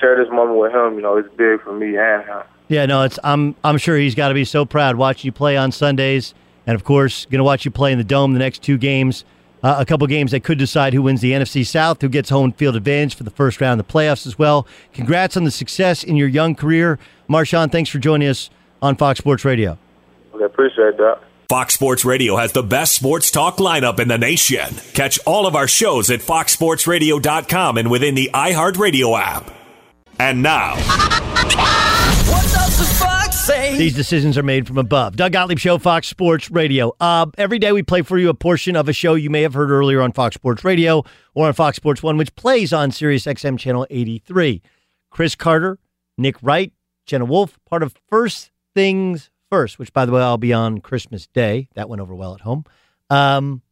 share 0.00 0.16
this 0.16 0.32
moment 0.32 0.58
with 0.60 0.72
him, 0.72 0.94
you 0.94 1.02
know, 1.02 1.16
it's 1.18 1.28
big 1.36 1.60
for 1.60 1.74
me 1.74 1.98
and 1.98 2.24
him. 2.24 2.42
Yeah, 2.68 2.86
no, 2.86 3.02
it's 3.02 3.18
I'm 3.24 3.54
I'm 3.64 3.78
sure 3.78 3.96
he's 3.96 4.14
got 4.14 4.28
to 4.28 4.34
be 4.34 4.44
so 4.44 4.64
proud 4.64 4.96
watching 4.96 5.28
you 5.28 5.32
play 5.32 5.56
on 5.56 5.72
Sundays, 5.72 6.34
and 6.66 6.74
of 6.74 6.84
course, 6.84 7.24
going 7.26 7.38
to 7.38 7.44
watch 7.44 7.64
you 7.64 7.70
play 7.70 7.92
in 7.92 7.98
the 7.98 8.04
dome 8.04 8.32
the 8.34 8.38
next 8.38 8.62
two 8.62 8.78
games. 8.78 9.24
Uh, 9.60 9.76
a 9.78 9.84
couple 9.84 10.06
games 10.06 10.30
that 10.30 10.44
could 10.44 10.56
decide 10.58 10.94
who 10.94 11.02
wins 11.02 11.20
the 11.20 11.32
NFC 11.32 11.66
South, 11.66 12.00
who 12.00 12.08
gets 12.08 12.30
home 12.30 12.52
field 12.52 12.76
advantage 12.76 13.16
for 13.16 13.24
the 13.24 13.30
first 13.30 13.60
round 13.60 13.80
of 13.80 13.86
the 13.86 13.92
playoffs 13.92 14.24
as 14.24 14.38
well. 14.38 14.68
Congrats 14.92 15.36
on 15.36 15.42
the 15.42 15.50
success 15.50 16.04
in 16.04 16.14
your 16.14 16.28
young 16.28 16.54
career, 16.54 16.96
Marshon. 17.28 17.72
Thanks 17.72 17.90
for 17.90 17.98
joining 17.98 18.28
us 18.28 18.50
on 18.80 18.94
Fox 18.94 19.18
Sports 19.18 19.44
Radio. 19.44 19.76
I 20.40 20.44
appreciate 20.44 20.96
that. 20.98 21.18
Fox 21.48 21.74
Sports 21.74 22.04
Radio 22.04 22.36
has 22.36 22.52
the 22.52 22.62
best 22.62 22.92
sports 22.92 23.30
talk 23.30 23.56
lineup 23.56 23.98
in 23.98 24.06
the 24.06 24.18
nation. 24.18 24.68
Catch 24.92 25.18
all 25.26 25.46
of 25.46 25.56
our 25.56 25.66
shows 25.66 26.10
at 26.10 26.20
foxsportsradio.com 26.20 27.78
and 27.78 27.90
within 27.90 28.14
the 28.14 28.30
iHeartRadio 28.34 29.18
app. 29.18 29.50
And 30.20 30.42
now, 30.42 30.74
Fox? 33.48 33.78
These 33.78 33.94
decisions 33.94 34.36
are 34.36 34.42
made 34.42 34.66
from 34.66 34.78
above. 34.78 35.16
Doug 35.16 35.32
Gottlieb 35.32 35.58
Show, 35.58 35.78
Fox 35.78 36.08
Sports 36.08 36.50
Radio. 36.50 36.92
Uh, 37.00 37.26
every 37.38 37.58
day 37.58 37.72
we 37.72 37.82
play 37.82 38.02
for 38.02 38.18
you 38.18 38.28
a 38.28 38.34
portion 38.34 38.76
of 38.76 38.88
a 38.88 38.92
show 38.92 39.14
you 39.14 39.30
may 39.30 39.42
have 39.42 39.54
heard 39.54 39.70
earlier 39.70 40.00
on 40.00 40.12
Fox 40.12 40.34
Sports 40.34 40.64
Radio 40.64 41.02
or 41.34 41.46
on 41.46 41.52
Fox 41.52 41.76
Sports 41.76 42.02
One, 42.02 42.16
which 42.16 42.34
plays 42.34 42.72
on 42.72 42.90
Sirius 42.90 43.24
XM 43.24 43.58
Channel 43.58 43.86
83. 43.90 44.62
Cris 45.10 45.34
Carter, 45.34 45.78
Nick 46.16 46.36
Wright, 46.42 46.72
Jenna 47.06 47.24
Wolfe, 47.24 47.58
part 47.64 47.82
of 47.82 47.94
First 48.08 48.50
Things 48.74 49.30
First, 49.50 49.78
which, 49.78 49.92
by 49.92 50.04
the 50.04 50.12
way, 50.12 50.20
I'll 50.20 50.36
be 50.36 50.52
on 50.52 50.78
Christmas 50.78 51.26
Day. 51.26 51.68
That 51.74 51.88
went 51.88 52.02
over 52.02 52.14
well 52.14 52.34
at 52.34 52.42
home. 52.42 52.64
Um, 53.08 53.62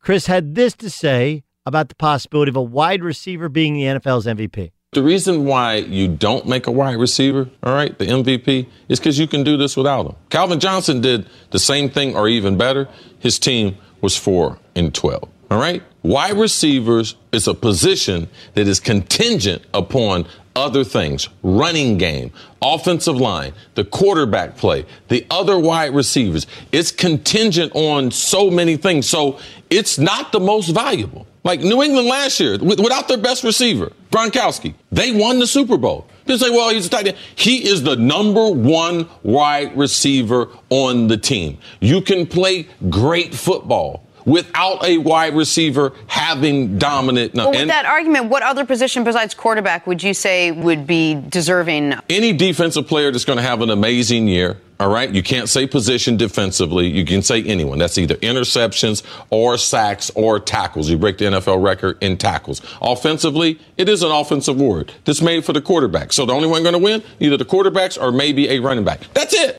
Cris 0.00 0.26
had 0.26 0.54
this 0.54 0.74
to 0.76 0.88
say 0.88 1.42
about 1.66 1.88
the 1.88 1.96
possibility 1.96 2.50
of 2.50 2.56
a 2.56 2.62
wide 2.62 3.02
receiver 3.02 3.48
being 3.48 3.74
the 3.74 3.82
NFL's 3.82 4.26
MVP. 4.26 4.70
The 4.92 5.02
reason 5.02 5.44
why 5.44 5.74
you 5.74 6.08
don't 6.08 6.48
make 6.48 6.66
a 6.66 6.70
wide 6.70 6.96
receiver, 6.96 7.50
all 7.62 7.74
right, 7.74 7.96
the 7.98 8.06
MVP, 8.06 8.66
is 8.88 8.98
because 8.98 9.18
you 9.18 9.26
can 9.26 9.44
do 9.44 9.58
this 9.58 9.76
without 9.76 10.06
him. 10.06 10.14
Calvin 10.30 10.60
Johnson 10.60 11.02
did 11.02 11.28
the 11.50 11.58
same 11.58 11.90
thing 11.90 12.16
or 12.16 12.26
even 12.26 12.56
better. 12.56 12.88
His 13.18 13.38
team 13.38 13.76
was 14.00 14.16
4 14.16 14.58
and 14.74 14.94
12. 14.94 15.28
All 15.50 15.60
right? 15.60 15.82
Wide 16.02 16.38
receivers 16.38 17.16
is 17.32 17.46
a 17.46 17.52
position 17.52 18.28
that 18.54 18.66
is 18.66 18.80
contingent 18.80 19.62
upon 19.74 20.26
other 20.56 20.84
things 20.84 21.28
running 21.42 21.98
game, 21.98 22.32
offensive 22.62 23.16
line, 23.16 23.52
the 23.74 23.84
quarterback 23.84 24.56
play, 24.56 24.86
the 25.08 25.26
other 25.30 25.58
wide 25.58 25.94
receivers. 25.94 26.46
It's 26.72 26.92
contingent 26.92 27.72
on 27.74 28.10
so 28.10 28.50
many 28.50 28.78
things. 28.78 29.06
So 29.06 29.38
it's 29.68 29.98
not 29.98 30.32
the 30.32 30.40
most 30.40 30.68
valuable. 30.70 31.26
Like 31.48 31.60
New 31.60 31.82
England 31.82 32.08
last 32.08 32.38
year, 32.40 32.58
without 32.58 33.08
their 33.08 33.16
best 33.16 33.42
receiver, 33.42 33.90
Gronkowski, 34.10 34.74
they 34.92 35.12
won 35.12 35.38
the 35.38 35.46
Super 35.46 35.78
Bowl. 35.78 36.06
They 36.26 36.36
say, 36.36 36.50
well, 36.50 36.68
he's 36.68 36.84
a 36.84 36.90
tight 36.90 37.06
end. 37.06 37.16
He 37.36 37.66
is 37.66 37.82
the 37.82 37.96
number 37.96 38.50
one 38.50 39.08
wide 39.22 39.74
receiver 39.74 40.50
on 40.68 41.08
the 41.08 41.16
team. 41.16 41.56
You 41.80 42.02
can 42.02 42.26
play 42.26 42.68
great 42.90 43.34
football 43.34 44.06
without 44.28 44.84
a 44.84 44.98
wide 44.98 45.34
receiver 45.34 45.92
having 46.06 46.78
dominant. 46.78 47.34
No, 47.34 47.50
well, 47.50 47.58
with 47.58 47.68
that 47.68 47.86
argument, 47.86 48.26
what 48.26 48.42
other 48.42 48.64
position 48.64 49.02
besides 49.02 49.34
quarterback 49.34 49.86
would 49.86 50.02
you 50.02 50.14
say 50.14 50.52
would 50.52 50.86
be 50.86 51.14
deserving? 51.14 51.94
Any 52.10 52.32
defensive 52.32 52.86
player 52.86 53.10
that's 53.10 53.24
going 53.24 53.38
to 53.38 53.42
have 53.42 53.62
an 53.62 53.70
amazing 53.70 54.28
year. 54.28 54.58
All 54.80 54.88
right, 54.88 55.10
you 55.10 55.24
can't 55.24 55.48
say 55.48 55.66
position 55.66 56.16
defensively. 56.16 56.86
You 56.86 57.04
can 57.04 57.20
say 57.22 57.42
anyone. 57.42 57.78
That's 57.78 57.98
either 57.98 58.14
interceptions 58.16 59.02
or 59.28 59.58
sacks 59.58 60.08
or 60.14 60.38
tackles. 60.38 60.88
You 60.88 60.96
break 60.98 61.18
the 61.18 61.24
NFL 61.24 61.64
record 61.64 61.98
in 62.00 62.16
tackles. 62.16 62.62
Offensively, 62.80 63.58
it 63.76 63.88
is 63.88 64.04
an 64.04 64.12
offensive 64.12 64.54
award 64.54 64.92
that's 65.04 65.20
made 65.20 65.44
for 65.44 65.52
the 65.52 65.60
quarterback. 65.60 66.12
So 66.12 66.26
the 66.26 66.32
only 66.32 66.46
one 66.46 66.62
going 66.62 66.74
to 66.74 66.78
win, 66.78 67.02
either 67.18 67.36
the 67.36 67.44
quarterbacks 67.44 68.00
or 68.00 68.12
maybe 68.12 68.48
a 68.50 68.60
running 68.60 68.84
back. 68.84 69.00
That's 69.14 69.34
it. 69.34 69.58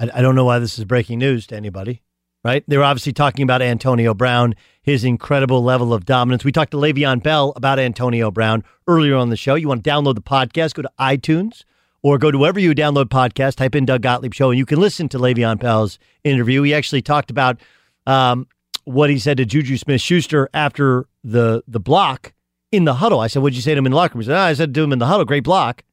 I, 0.00 0.10
I 0.14 0.22
don't 0.22 0.34
know 0.34 0.44
why 0.44 0.58
this 0.58 0.78
is 0.78 0.84
breaking 0.84 1.18
news 1.18 1.46
to 1.48 1.56
anybody, 1.56 2.02
right? 2.42 2.64
They 2.66 2.78
were 2.78 2.84
obviously 2.84 3.12
talking 3.12 3.42
about 3.42 3.62
Antonio 3.62 4.14
Brown, 4.14 4.54
his 4.82 5.04
incredible 5.04 5.62
level 5.62 5.92
of 5.92 6.04
dominance. 6.04 6.44
We 6.44 6.52
talked 6.52 6.70
to 6.72 6.78
Le'Veon 6.78 7.22
Bell 7.22 7.52
about 7.54 7.78
Antonio 7.78 8.30
Brown 8.30 8.64
earlier 8.88 9.14
on 9.14 9.28
the 9.30 9.36
show. 9.36 9.54
You 9.54 9.68
want 9.68 9.84
to 9.84 9.90
download 9.90 10.14
the 10.14 10.22
podcast, 10.22 10.74
go 10.74 10.82
to 10.82 10.90
iTunes 10.98 11.64
or 12.02 12.18
go 12.18 12.30
to 12.30 12.38
wherever 12.38 12.58
you 12.58 12.74
download 12.74 13.06
podcasts, 13.06 13.56
type 13.56 13.74
in 13.74 13.84
Doug 13.84 14.00
Gottlieb 14.00 14.32
Show, 14.32 14.50
and 14.50 14.58
you 14.58 14.64
can 14.64 14.80
listen 14.80 15.08
to 15.10 15.18
Le'Veon 15.18 15.60
Bell's 15.60 15.98
interview. 16.24 16.62
He 16.62 16.74
actually 16.74 17.02
talked 17.02 17.30
about 17.30 17.60
um, 18.06 18.46
what 18.84 19.10
he 19.10 19.18
said 19.18 19.36
to 19.36 19.44
Juju 19.44 19.76
Smith 19.76 20.00
Schuster 20.00 20.48
after 20.54 21.06
the 21.22 21.62
the 21.68 21.80
block 21.80 22.32
in 22.72 22.84
the 22.84 22.94
huddle. 22.94 23.20
I 23.20 23.26
said, 23.26 23.42
What'd 23.42 23.56
you 23.56 23.62
say 23.62 23.74
to 23.74 23.78
him 23.78 23.86
in 23.86 23.92
the 23.92 23.96
locker 23.96 24.14
room? 24.14 24.22
He 24.22 24.26
said, 24.26 24.36
oh, 24.36 24.40
I 24.40 24.54
said 24.54 24.74
to 24.74 24.82
him 24.82 24.92
in 24.92 24.98
the 24.98 25.06
huddle, 25.06 25.24
great 25.24 25.44
block. 25.44 25.84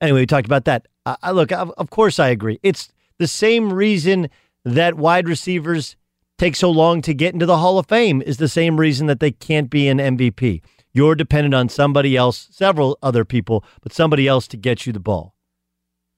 Anyway, 0.00 0.20
we 0.20 0.26
talked 0.26 0.46
about 0.46 0.66
that. 0.66 0.86
I, 1.06 1.16
I 1.22 1.30
look, 1.30 1.52
of 1.52 1.90
course, 1.90 2.18
I 2.18 2.28
agree. 2.28 2.58
It's 2.62 2.92
the 3.18 3.28
same 3.28 3.72
reason 3.72 4.28
that 4.64 4.96
wide 4.96 5.28
receivers 5.28 5.96
take 6.38 6.56
so 6.56 6.70
long 6.70 7.00
to 7.02 7.14
get 7.14 7.32
into 7.32 7.46
the 7.46 7.58
Hall 7.58 7.78
of 7.78 7.86
Fame 7.86 8.22
is 8.22 8.38
the 8.38 8.48
same 8.48 8.78
reason 8.78 9.06
that 9.06 9.20
they 9.20 9.30
can't 9.30 9.70
be 9.70 9.88
an 9.88 9.98
MVP. 9.98 10.62
You're 10.92 11.14
dependent 11.14 11.54
on 11.54 11.68
somebody 11.68 12.16
else, 12.16 12.48
several 12.50 12.98
other 13.02 13.24
people, 13.24 13.64
but 13.82 13.92
somebody 13.92 14.26
else 14.28 14.46
to 14.48 14.56
get 14.56 14.86
you 14.86 14.92
the 14.92 15.00
ball. 15.00 15.34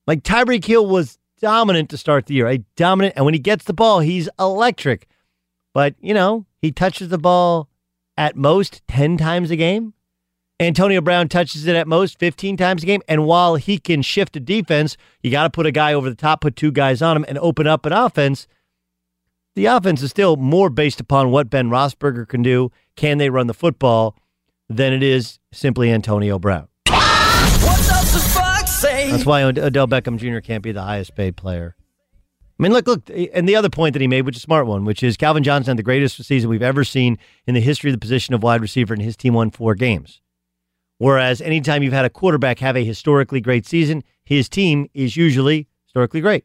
Like 0.06 0.22
Tyreek 0.22 0.64
Hill 0.64 0.86
was 0.86 1.18
dominant 1.40 1.90
to 1.90 1.98
start 1.98 2.26
the 2.26 2.34
year, 2.34 2.46
a 2.46 2.58
dominant, 2.76 3.14
and 3.16 3.24
when 3.24 3.34
he 3.34 3.40
gets 3.40 3.64
the 3.64 3.74
ball, 3.74 4.00
he's 4.00 4.28
electric. 4.38 5.08
But, 5.74 5.94
you 6.00 6.14
know, 6.14 6.46
he 6.60 6.72
touches 6.72 7.08
the 7.08 7.18
ball 7.18 7.68
at 8.16 8.36
most 8.36 8.82
10 8.88 9.16
times 9.18 9.50
a 9.50 9.56
game. 9.56 9.94
Antonio 10.58 11.02
Brown 11.02 11.28
touches 11.28 11.66
it 11.66 11.76
at 11.76 11.86
most 11.86 12.18
15 12.18 12.56
times 12.56 12.82
a 12.82 12.86
game. 12.86 13.02
And 13.08 13.26
while 13.26 13.56
he 13.56 13.78
can 13.78 14.00
shift 14.02 14.36
a 14.36 14.40
defense, 14.40 14.96
you 15.22 15.30
got 15.30 15.42
to 15.44 15.50
put 15.50 15.66
a 15.66 15.72
guy 15.72 15.92
over 15.92 16.08
the 16.08 16.16
top, 16.16 16.40
put 16.40 16.56
two 16.56 16.72
guys 16.72 17.02
on 17.02 17.16
him, 17.16 17.24
and 17.28 17.36
open 17.38 17.66
up 17.66 17.84
an 17.84 17.92
offense. 17.92 18.46
The 19.54 19.66
offense 19.66 20.02
is 20.02 20.10
still 20.10 20.36
more 20.36 20.70
based 20.70 21.00
upon 21.00 21.30
what 21.30 21.50
Ben 21.50 21.68
Roethlisberger 21.68 22.28
can 22.28 22.42
do. 22.42 22.70
Can 22.94 23.18
they 23.18 23.30
run 23.30 23.46
the 23.46 23.54
football? 23.54 24.16
Than 24.68 24.92
it 24.92 25.02
is 25.02 25.38
simply 25.52 25.92
Antonio 25.92 26.40
Brown. 26.40 26.66
That's 29.12 29.24
why 29.24 29.42
Odell 29.42 29.86
Beckham 29.86 30.18
Jr. 30.18 30.40
can't 30.40 30.62
be 30.62 30.72
the 30.72 30.82
highest 30.82 31.14
paid 31.14 31.36
player. 31.36 31.76
I 32.58 32.62
mean, 32.62 32.72
look, 32.72 32.86
look, 32.86 33.08
and 33.32 33.48
the 33.48 33.54
other 33.54 33.70
point 33.70 33.92
that 33.92 34.02
he 34.02 34.08
made, 34.08 34.22
which 34.22 34.36
is 34.36 34.42
a 34.42 34.44
smart 34.44 34.66
one, 34.66 34.84
which 34.84 35.02
is 35.02 35.16
Calvin 35.16 35.44
Johnson 35.44 35.72
had 35.72 35.76
the 35.76 35.82
greatest 35.82 36.24
season 36.24 36.50
we've 36.50 36.62
ever 36.62 36.84
seen 36.84 37.16
in 37.46 37.54
the 37.54 37.60
history 37.60 37.90
of 37.90 37.94
the 37.94 38.00
position 38.00 38.34
of 38.34 38.42
wide 38.42 38.60
receiver, 38.60 38.92
and 38.92 39.02
his 39.02 39.16
team 39.16 39.34
won 39.34 39.50
four 39.50 39.74
games. 39.74 40.20
Whereas 40.98 41.40
anytime 41.40 41.82
you've 41.82 41.92
had 41.92 42.04
a 42.04 42.10
quarterback 42.10 42.58
have 42.60 42.76
a 42.76 42.84
historically 42.84 43.40
great 43.40 43.66
season, 43.66 44.02
his 44.24 44.48
team 44.48 44.88
is 44.94 45.16
usually 45.16 45.68
historically 45.84 46.20
great. 46.20 46.44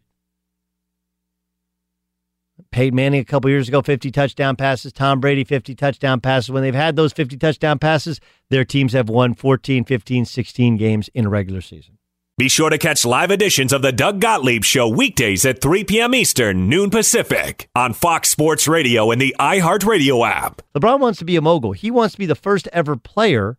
Peyton 2.71 2.95
Manning 2.95 3.19
a 3.19 3.25
couple 3.25 3.49
years 3.49 3.67
ago, 3.67 3.81
50 3.81 4.11
touchdown 4.11 4.55
passes. 4.55 4.93
Tom 4.93 5.19
Brady, 5.19 5.43
50 5.43 5.75
touchdown 5.75 6.21
passes. 6.21 6.51
When 6.51 6.63
they've 6.63 6.75
had 6.75 6.95
those 6.95 7.11
50 7.11 7.37
touchdown 7.37 7.79
passes, 7.79 8.19
their 8.49 8.63
teams 8.63 8.93
have 8.93 9.09
won 9.09 9.33
14, 9.33 9.83
15, 9.83 10.25
16 10.25 10.77
games 10.77 11.09
in 11.13 11.25
a 11.25 11.29
regular 11.29 11.61
season. 11.61 11.97
Be 12.37 12.49
sure 12.49 12.69
to 12.69 12.77
catch 12.77 13.05
live 13.05 13.29
editions 13.29 13.73
of 13.73 13.81
the 13.81 13.91
Doug 13.91 14.19
Gottlieb 14.19 14.63
Show 14.63 14.87
weekdays 14.87 15.45
at 15.45 15.61
3 15.61 15.83
p.m. 15.83 16.15
Eastern, 16.15 16.69
noon 16.69 16.89
Pacific, 16.89 17.69
on 17.75 17.93
Fox 17.93 18.29
Sports 18.29 18.67
Radio 18.67 19.11
and 19.11 19.21
the 19.21 19.35
iHeartRadio 19.39 20.27
app. 20.27 20.61
LeBron 20.75 20.99
wants 20.99 21.19
to 21.19 21.25
be 21.25 21.35
a 21.35 21.41
mogul. 21.41 21.73
He 21.73 21.91
wants 21.91 22.13
to 22.13 22.19
be 22.19 22.25
the 22.25 22.35
first 22.35 22.67
ever 22.73 22.95
player 22.95 23.57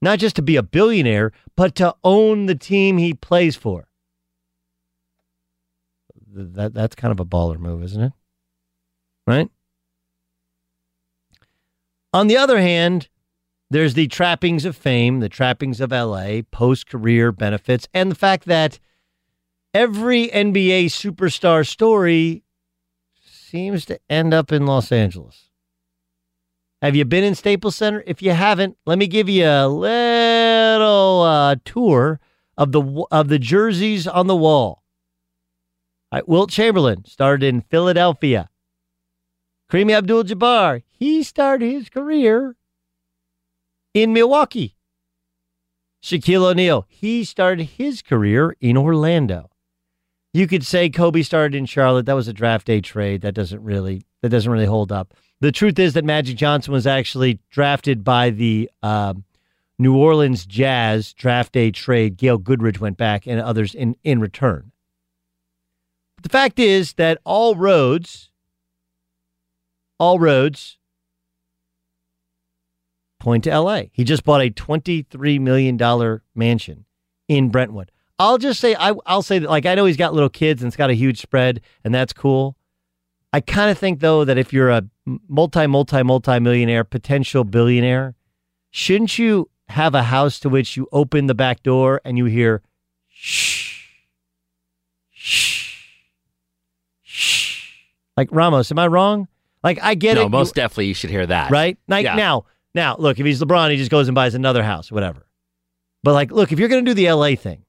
not 0.00 0.18
just 0.18 0.36
to 0.36 0.42
be 0.42 0.56
a 0.56 0.62
billionaire, 0.62 1.32
but 1.56 1.74
to 1.76 1.94
own 2.04 2.46
the 2.46 2.54
team 2.54 2.98
he 2.98 3.14
plays 3.14 3.56
for. 3.56 3.88
That 6.32 6.74
that's 6.74 6.94
kind 6.94 7.12
of 7.12 7.20
a 7.20 7.24
baller 7.24 7.58
move, 7.58 7.82
isn't 7.82 8.02
it? 8.02 8.12
Right? 9.26 9.50
On 12.12 12.26
the 12.26 12.36
other 12.36 12.60
hand, 12.60 13.08
there's 13.70 13.94
the 13.94 14.06
trappings 14.06 14.64
of 14.64 14.76
fame, 14.76 15.20
the 15.20 15.28
trappings 15.28 15.80
of 15.80 15.90
LA, 15.90 16.42
post 16.50 16.86
career 16.86 17.32
benefits, 17.32 17.88
and 17.92 18.10
the 18.10 18.14
fact 18.14 18.44
that 18.46 18.78
every 19.74 20.28
NBA 20.28 20.86
superstar 20.86 21.66
story 21.66 22.44
seems 23.24 23.84
to 23.86 23.98
end 24.08 24.32
up 24.32 24.52
in 24.52 24.66
Los 24.66 24.92
Angeles. 24.92 25.45
Have 26.86 26.94
you 26.94 27.04
been 27.04 27.24
in 27.24 27.34
Staples 27.34 27.74
Center? 27.74 28.04
If 28.06 28.22
you 28.22 28.30
haven't, 28.30 28.76
let 28.86 28.96
me 28.96 29.08
give 29.08 29.28
you 29.28 29.44
a 29.44 29.66
little 29.66 31.22
uh, 31.22 31.56
tour 31.64 32.20
of 32.56 32.70
the 32.70 33.04
of 33.10 33.26
the 33.26 33.40
jerseys 33.40 34.06
on 34.06 34.28
the 34.28 34.36
wall. 34.36 34.84
Right, 36.12 36.28
Wilt 36.28 36.48
Chamberlain 36.50 37.04
started 37.04 37.44
in 37.44 37.62
Philadelphia. 37.62 38.50
Kareem 39.68 39.90
Abdul-Jabbar, 39.90 40.84
he 40.88 41.24
started 41.24 41.68
his 41.72 41.88
career 41.88 42.54
in 43.92 44.12
Milwaukee. 44.12 44.76
Shaquille 46.00 46.52
O'Neal, 46.52 46.86
he 46.88 47.24
started 47.24 47.64
his 47.64 48.00
career 48.00 48.56
in 48.60 48.76
Orlando. 48.76 49.50
You 50.32 50.46
could 50.46 50.64
say 50.64 50.88
Kobe 50.88 51.22
started 51.22 51.56
in 51.56 51.66
Charlotte. 51.66 52.06
That 52.06 52.14
was 52.14 52.28
a 52.28 52.32
draft 52.32 52.68
day 52.68 52.80
trade. 52.80 53.22
That 53.22 53.34
doesn't 53.34 53.60
really 53.60 54.06
that 54.22 54.28
doesn't 54.28 54.52
really 54.52 54.66
hold 54.66 54.92
up. 54.92 55.14
The 55.40 55.52
truth 55.52 55.78
is 55.78 55.92
that 55.94 56.04
Magic 56.04 56.36
Johnson 56.36 56.72
was 56.72 56.86
actually 56.86 57.40
drafted 57.50 58.02
by 58.02 58.30
the 58.30 58.70
uh, 58.82 59.14
New 59.78 59.96
Orleans 59.96 60.46
Jazz 60.46 61.12
draft 61.12 61.52
day 61.52 61.70
trade. 61.70 62.16
Gail 62.16 62.38
Goodrich 62.38 62.80
went 62.80 62.96
back 62.96 63.26
and 63.26 63.40
others 63.40 63.74
in, 63.74 63.96
in 64.02 64.20
return. 64.20 64.72
But 66.16 66.22
the 66.22 66.30
fact 66.30 66.58
is 66.58 66.94
that 66.94 67.18
all 67.24 67.54
roads, 67.54 68.30
all 69.98 70.18
roads 70.18 70.78
point 73.20 73.44
to 73.44 73.58
LA. 73.58 73.82
He 73.92 74.04
just 74.04 74.24
bought 74.24 74.40
a 74.40 74.50
$23 74.50 75.40
million 75.40 76.20
mansion 76.34 76.84
in 77.28 77.50
Brentwood. 77.50 77.90
I'll 78.18 78.38
just 78.38 78.60
say, 78.60 78.74
I, 78.78 78.94
I'll 79.04 79.22
say 79.22 79.38
that, 79.38 79.50
like, 79.50 79.66
I 79.66 79.74
know 79.74 79.84
he's 79.84 79.98
got 79.98 80.14
little 80.14 80.30
kids 80.30 80.62
and 80.62 80.68
it's 80.68 80.76
got 80.76 80.88
a 80.88 80.94
huge 80.94 81.20
spread, 81.20 81.60
and 81.84 81.94
that's 81.94 82.14
cool. 82.14 82.56
I 83.36 83.40
kind 83.40 83.70
of 83.70 83.76
think 83.76 84.00
though 84.00 84.24
that 84.24 84.38
if 84.38 84.50
you're 84.50 84.70
a 84.70 84.82
multi 85.28 85.66
multi 85.66 86.02
multi 86.02 86.40
millionaire 86.40 86.84
potential 86.84 87.44
billionaire, 87.44 88.14
shouldn't 88.70 89.18
you 89.18 89.50
have 89.68 89.94
a 89.94 90.04
house 90.04 90.40
to 90.40 90.48
which 90.48 90.74
you 90.78 90.88
open 90.90 91.26
the 91.26 91.34
back 91.34 91.62
door 91.62 92.00
and 92.02 92.16
you 92.16 92.24
hear 92.24 92.62
shh 93.08 93.88
shh 95.12 95.82
shh 97.02 97.72
Like 98.16 98.28
Ramos, 98.32 98.70
am 98.70 98.78
I 98.78 98.86
wrong? 98.86 99.28
Like 99.62 99.78
I 99.82 99.94
get 99.96 100.14
no, 100.14 100.22
it. 100.22 100.24
No, 100.24 100.28
most 100.30 100.56
you- 100.56 100.62
definitely 100.62 100.86
you 100.86 100.94
should 100.94 101.10
hear 101.10 101.26
that. 101.26 101.50
right? 101.50 101.76
Like 101.88 102.04
Yeah. 102.04 102.14
now, 102.14 102.46
now 102.74 102.96
look, 102.98 103.20
if 103.20 103.26
he's 103.26 103.42
LeBron, 103.42 103.70
he 103.70 103.76
just 103.76 103.90
goes 103.90 104.08
and 104.08 104.14
buys 104.14 104.34
another 104.34 104.62
house, 104.62 104.90
whatever. 104.90 105.26
But 106.02 106.14
like, 106.14 106.32
look, 106.32 106.52
if 106.52 106.58
you're 106.58 106.70
going 106.70 106.86
to 106.86 106.90
do 106.90 106.94
the 106.94 107.10
LA 107.12 107.34
thing, 107.34 107.64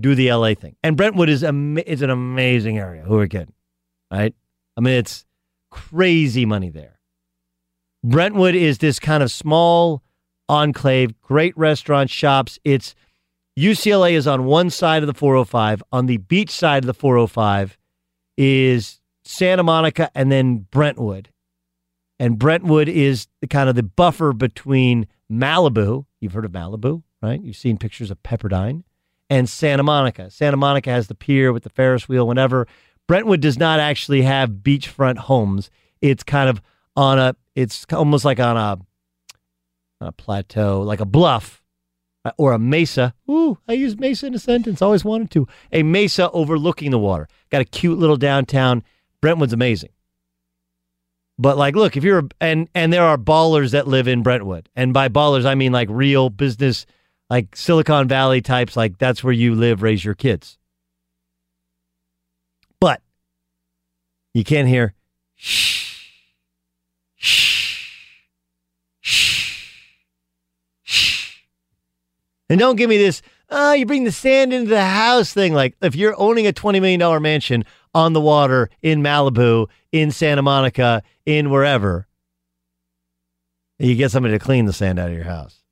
do 0.00 0.16
the 0.16 0.32
LA 0.32 0.54
thing. 0.54 0.74
And 0.82 0.96
Brentwood 0.96 1.28
is 1.28 1.44
am- 1.44 1.78
is 1.78 2.02
an 2.02 2.10
amazing 2.10 2.76
area. 2.78 3.02
Who 3.04 3.16
are 3.18 3.28
kidding, 3.28 3.52
right? 4.10 4.34
I 4.76 4.80
mean, 4.80 4.94
it's 4.94 5.24
crazy 5.70 6.44
money 6.44 6.70
there. 6.70 7.00
Brentwood 8.02 8.54
is 8.54 8.78
this 8.78 8.98
kind 8.98 9.22
of 9.22 9.30
small 9.30 10.02
enclave, 10.48 11.20
great 11.20 11.56
restaurant 11.56 12.10
shops. 12.10 12.58
It's 12.64 12.94
UCLA 13.58 14.12
is 14.12 14.26
on 14.26 14.44
one 14.44 14.70
side 14.70 15.02
of 15.02 15.06
the 15.06 15.14
405. 15.14 15.82
On 15.92 16.06
the 16.06 16.18
beach 16.18 16.50
side 16.50 16.82
of 16.82 16.86
the 16.86 16.94
405 16.94 17.78
is 18.36 19.00
Santa 19.24 19.62
Monica 19.62 20.10
and 20.14 20.30
then 20.30 20.66
Brentwood. 20.70 21.30
And 22.18 22.38
Brentwood 22.38 22.88
is 22.88 23.26
the 23.40 23.46
kind 23.46 23.68
of 23.68 23.74
the 23.74 23.82
buffer 23.82 24.32
between 24.32 25.06
Malibu. 25.30 26.06
You've 26.20 26.32
heard 26.32 26.44
of 26.44 26.52
Malibu, 26.52 27.02
right? 27.22 27.42
You've 27.42 27.56
seen 27.56 27.78
pictures 27.78 28.10
of 28.10 28.22
Pepperdine 28.22 28.84
and 29.30 29.48
Santa 29.48 29.82
Monica. 29.82 30.30
Santa 30.30 30.56
Monica 30.56 30.90
has 30.90 31.08
the 31.08 31.14
pier 31.14 31.52
with 31.52 31.62
the 31.62 31.70
Ferris 31.70 32.08
wheel, 32.08 32.26
whatever. 32.26 32.66
Brentwood 33.06 33.40
does 33.40 33.58
not 33.58 33.80
actually 33.80 34.22
have 34.22 34.50
beachfront 34.50 35.18
homes. 35.18 35.70
It's 36.00 36.22
kind 36.22 36.48
of 36.48 36.60
on 36.96 37.18
a, 37.18 37.36
it's 37.54 37.84
almost 37.92 38.24
like 38.24 38.40
on 38.40 38.56
a, 38.56 40.06
a 40.06 40.12
plateau, 40.12 40.82
like 40.82 41.00
a 41.00 41.06
bluff 41.06 41.62
uh, 42.24 42.32
or 42.38 42.52
a 42.52 42.58
mesa. 42.58 43.14
Ooh, 43.30 43.58
I 43.68 43.74
use 43.74 43.98
mesa 43.98 44.26
in 44.26 44.34
a 44.34 44.38
sentence. 44.38 44.80
I 44.80 44.86
always 44.86 45.04
wanted 45.04 45.30
to. 45.32 45.46
A 45.72 45.82
mesa 45.82 46.30
overlooking 46.30 46.90
the 46.90 46.98
water. 46.98 47.28
Got 47.50 47.60
a 47.60 47.66
cute 47.66 47.98
little 47.98 48.16
downtown. 48.16 48.82
Brentwood's 49.20 49.52
amazing. 49.52 49.90
But 51.38 51.58
like, 51.58 51.74
look, 51.74 51.96
if 51.96 52.04
you're 52.04 52.24
and 52.40 52.68
and 52.74 52.92
there 52.92 53.02
are 53.02 53.18
ballers 53.18 53.72
that 53.72 53.88
live 53.88 54.06
in 54.06 54.22
Brentwood, 54.22 54.68
and 54.76 54.94
by 54.94 55.08
ballers 55.08 55.44
I 55.44 55.54
mean 55.54 55.72
like 55.72 55.88
real 55.90 56.30
business, 56.30 56.86
like 57.28 57.56
Silicon 57.56 58.06
Valley 58.06 58.40
types. 58.40 58.76
Like 58.76 58.98
that's 58.98 59.24
where 59.24 59.32
you 59.32 59.54
live, 59.54 59.82
raise 59.82 60.04
your 60.04 60.14
kids. 60.14 60.58
But 62.80 63.02
you 64.34 64.44
can't 64.44 64.68
hear. 64.68 64.92
Shh 65.36 66.10
shh 67.16 67.70
shh 69.00 69.64
And 72.50 72.60
don't 72.60 72.76
give 72.76 72.90
me 72.90 72.98
this, 72.98 73.22
oh, 73.48 73.72
you 73.72 73.86
bring 73.86 74.04
the 74.04 74.12
sand 74.12 74.52
into 74.52 74.68
the 74.68 74.84
house 74.84 75.32
thing. 75.32 75.54
Like, 75.54 75.74
if 75.80 75.96
you're 75.96 76.14
owning 76.20 76.46
a 76.46 76.52
$20 76.52 76.80
million 76.80 77.22
mansion 77.22 77.64
on 77.94 78.12
the 78.12 78.20
water 78.20 78.68
in 78.82 79.02
Malibu, 79.02 79.68
in 79.92 80.10
Santa 80.10 80.42
Monica, 80.42 81.02
in 81.24 81.48
wherever, 81.50 82.06
you 83.78 83.94
get 83.94 84.10
somebody 84.10 84.34
to 84.34 84.44
clean 84.44 84.66
the 84.66 84.72
sand 84.72 84.98
out 84.98 85.08
of 85.08 85.14
your 85.14 85.24
house, 85.24 85.62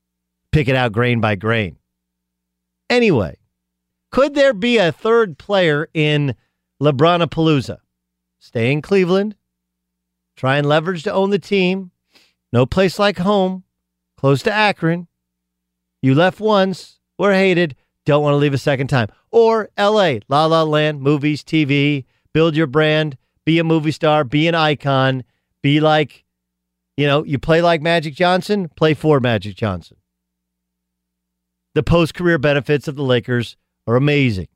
pick 0.51 0.69
it 0.69 0.77
out 0.77 0.93
grain 0.93 1.21
by 1.21 1.35
grain. 1.35 1.77
Anyway, 2.89 3.37
could 4.11 4.35
there 4.35 4.55
be 4.55 4.79
a 4.79 4.93
third 4.93 5.39
player 5.39 5.89
in 5.95 6.35
LeBronapalooza? 6.81 7.79
Stay 8.43 8.73
in 8.73 8.83
Cleveland, 8.83 9.37
try 10.37 10.57
and 10.57 10.69
leverage 10.69 11.05
to 11.05 11.13
own 11.13 11.31
the 11.31 11.39
team. 11.39 11.93
No 12.53 12.67
place 12.67 12.99
like 12.99 13.19
home, 13.19 13.63
close 14.17 14.43
to 14.43 14.53
Akron. 14.53 15.07
You 16.03 16.17
left 16.17 16.41
once, 16.41 16.99
were 17.17 17.33
hated, 17.33 17.77
don't 18.05 18.25
want 18.25 18.33
to 18.33 18.39
leave 18.39 18.53
a 18.53 18.59
second 18.59 18.89
time. 18.89 19.11
Or 19.31 19.71
LA, 19.79 20.15
La 20.29 20.47
La 20.47 20.65
Land, 20.65 21.01
movies, 21.01 21.45
TV, 21.45 22.05
build 22.35 22.57
your 22.57 22.67
brand, 22.67 23.17
be 23.47 23.61
a 23.61 23.65
movie 23.65 23.93
star, 23.93 24.25
be 24.25 24.49
an 24.49 24.57
icon, 24.57 25.23
be 25.63 25.79
like, 25.79 26.25
you 26.97 27.07
know, 27.07 27.23
you 27.23 27.39
play 27.39 27.63
like 27.63 27.81
Magic 27.81 28.13
Johnson, 28.13 28.69
play 28.71 28.93
for 28.93 29.21
Magic 29.21 29.55
Johnson. 29.55 29.99
The 31.77 31.85
post 31.85 32.15
career 32.15 32.39
benefits 32.39 32.89
of 32.89 32.97
the 32.97 33.05
Lakers 33.05 33.57
are 33.87 33.95
amazing. 33.95 34.49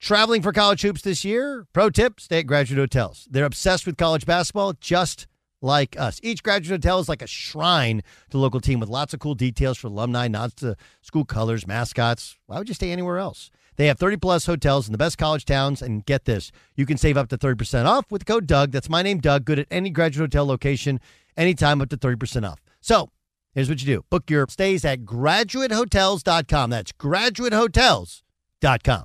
Traveling 0.00 0.42
for 0.42 0.52
college 0.52 0.82
hoops 0.82 1.02
this 1.02 1.24
year? 1.24 1.66
Pro 1.72 1.90
tip 1.90 2.20
stay 2.20 2.38
at 2.38 2.46
graduate 2.46 2.78
hotels. 2.78 3.26
They're 3.30 3.44
obsessed 3.44 3.84
with 3.84 3.96
college 3.96 4.26
basketball, 4.26 4.74
just 4.74 5.26
like 5.60 5.98
us. 5.98 6.20
Each 6.22 6.40
graduate 6.40 6.84
hotel 6.84 7.00
is 7.00 7.08
like 7.08 7.20
a 7.20 7.26
shrine 7.26 8.00
to 8.00 8.30
the 8.30 8.38
local 8.38 8.60
team 8.60 8.78
with 8.78 8.88
lots 8.88 9.12
of 9.12 9.18
cool 9.18 9.34
details 9.34 9.76
for 9.76 9.88
alumni, 9.88 10.28
nods 10.28 10.54
to 10.56 10.76
school 11.02 11.24
colors, 11.24 11.66
mascots. 11.66 12.36
Why 12.46 12.58
would 12.58 12.68
you 12.68 12.74
stay 12.74 12.92
anywhere 12.92 13.18
else? 13.18 13.50
They 13.74 13.88
have 13.88 13.98
30 13.98 14.18
plus 14.18 14.46
hotels 14.46 14.86
in 14.86 14.92
the 14.92 14.98
best 14.98 15.18
college 15.18 15.44
towns. 15.44 15.82
And 15.82 16.06
get 16.06 16.26
this, 16.26 16.52
you 16.76 16.86
can 16.86 16.96
save 16.96 17.16
up 17.16 17.28
to 17.30 17.36
30% 17.36 17.86
off 17.86 18.06
with 18.10 18.24
code 18.24 18.46
Doug. 18.46 18.70
That's 18.70 18.88
my 18.88 19.02
name, 19.02 19.18
Doug. 19.18 19.44
Good 19.44 19.58
at 19.58 19.66
any 19.70 19.90
graduate 19.90 20.32
hotel 20.32 20.46
location, 20.46 21.00
anytime 21.36 21.82
up 21.82 21.88
to 21.88 21.96
30% 21.96 22.48
off. 22.48 22.60
So 22.80 23.10
here's 23.52 23.68
what 23.68 23.80
you 23.80 23.86
do 23.86 24.04
book 24.10 24.30
your 24.30 24.46
stays 24.48 24.84
at 24.84 25.00
graduatehotels.com. 25.00 26.70
That's 26.70 26.92
graduatehotels.com. 26.92 29.04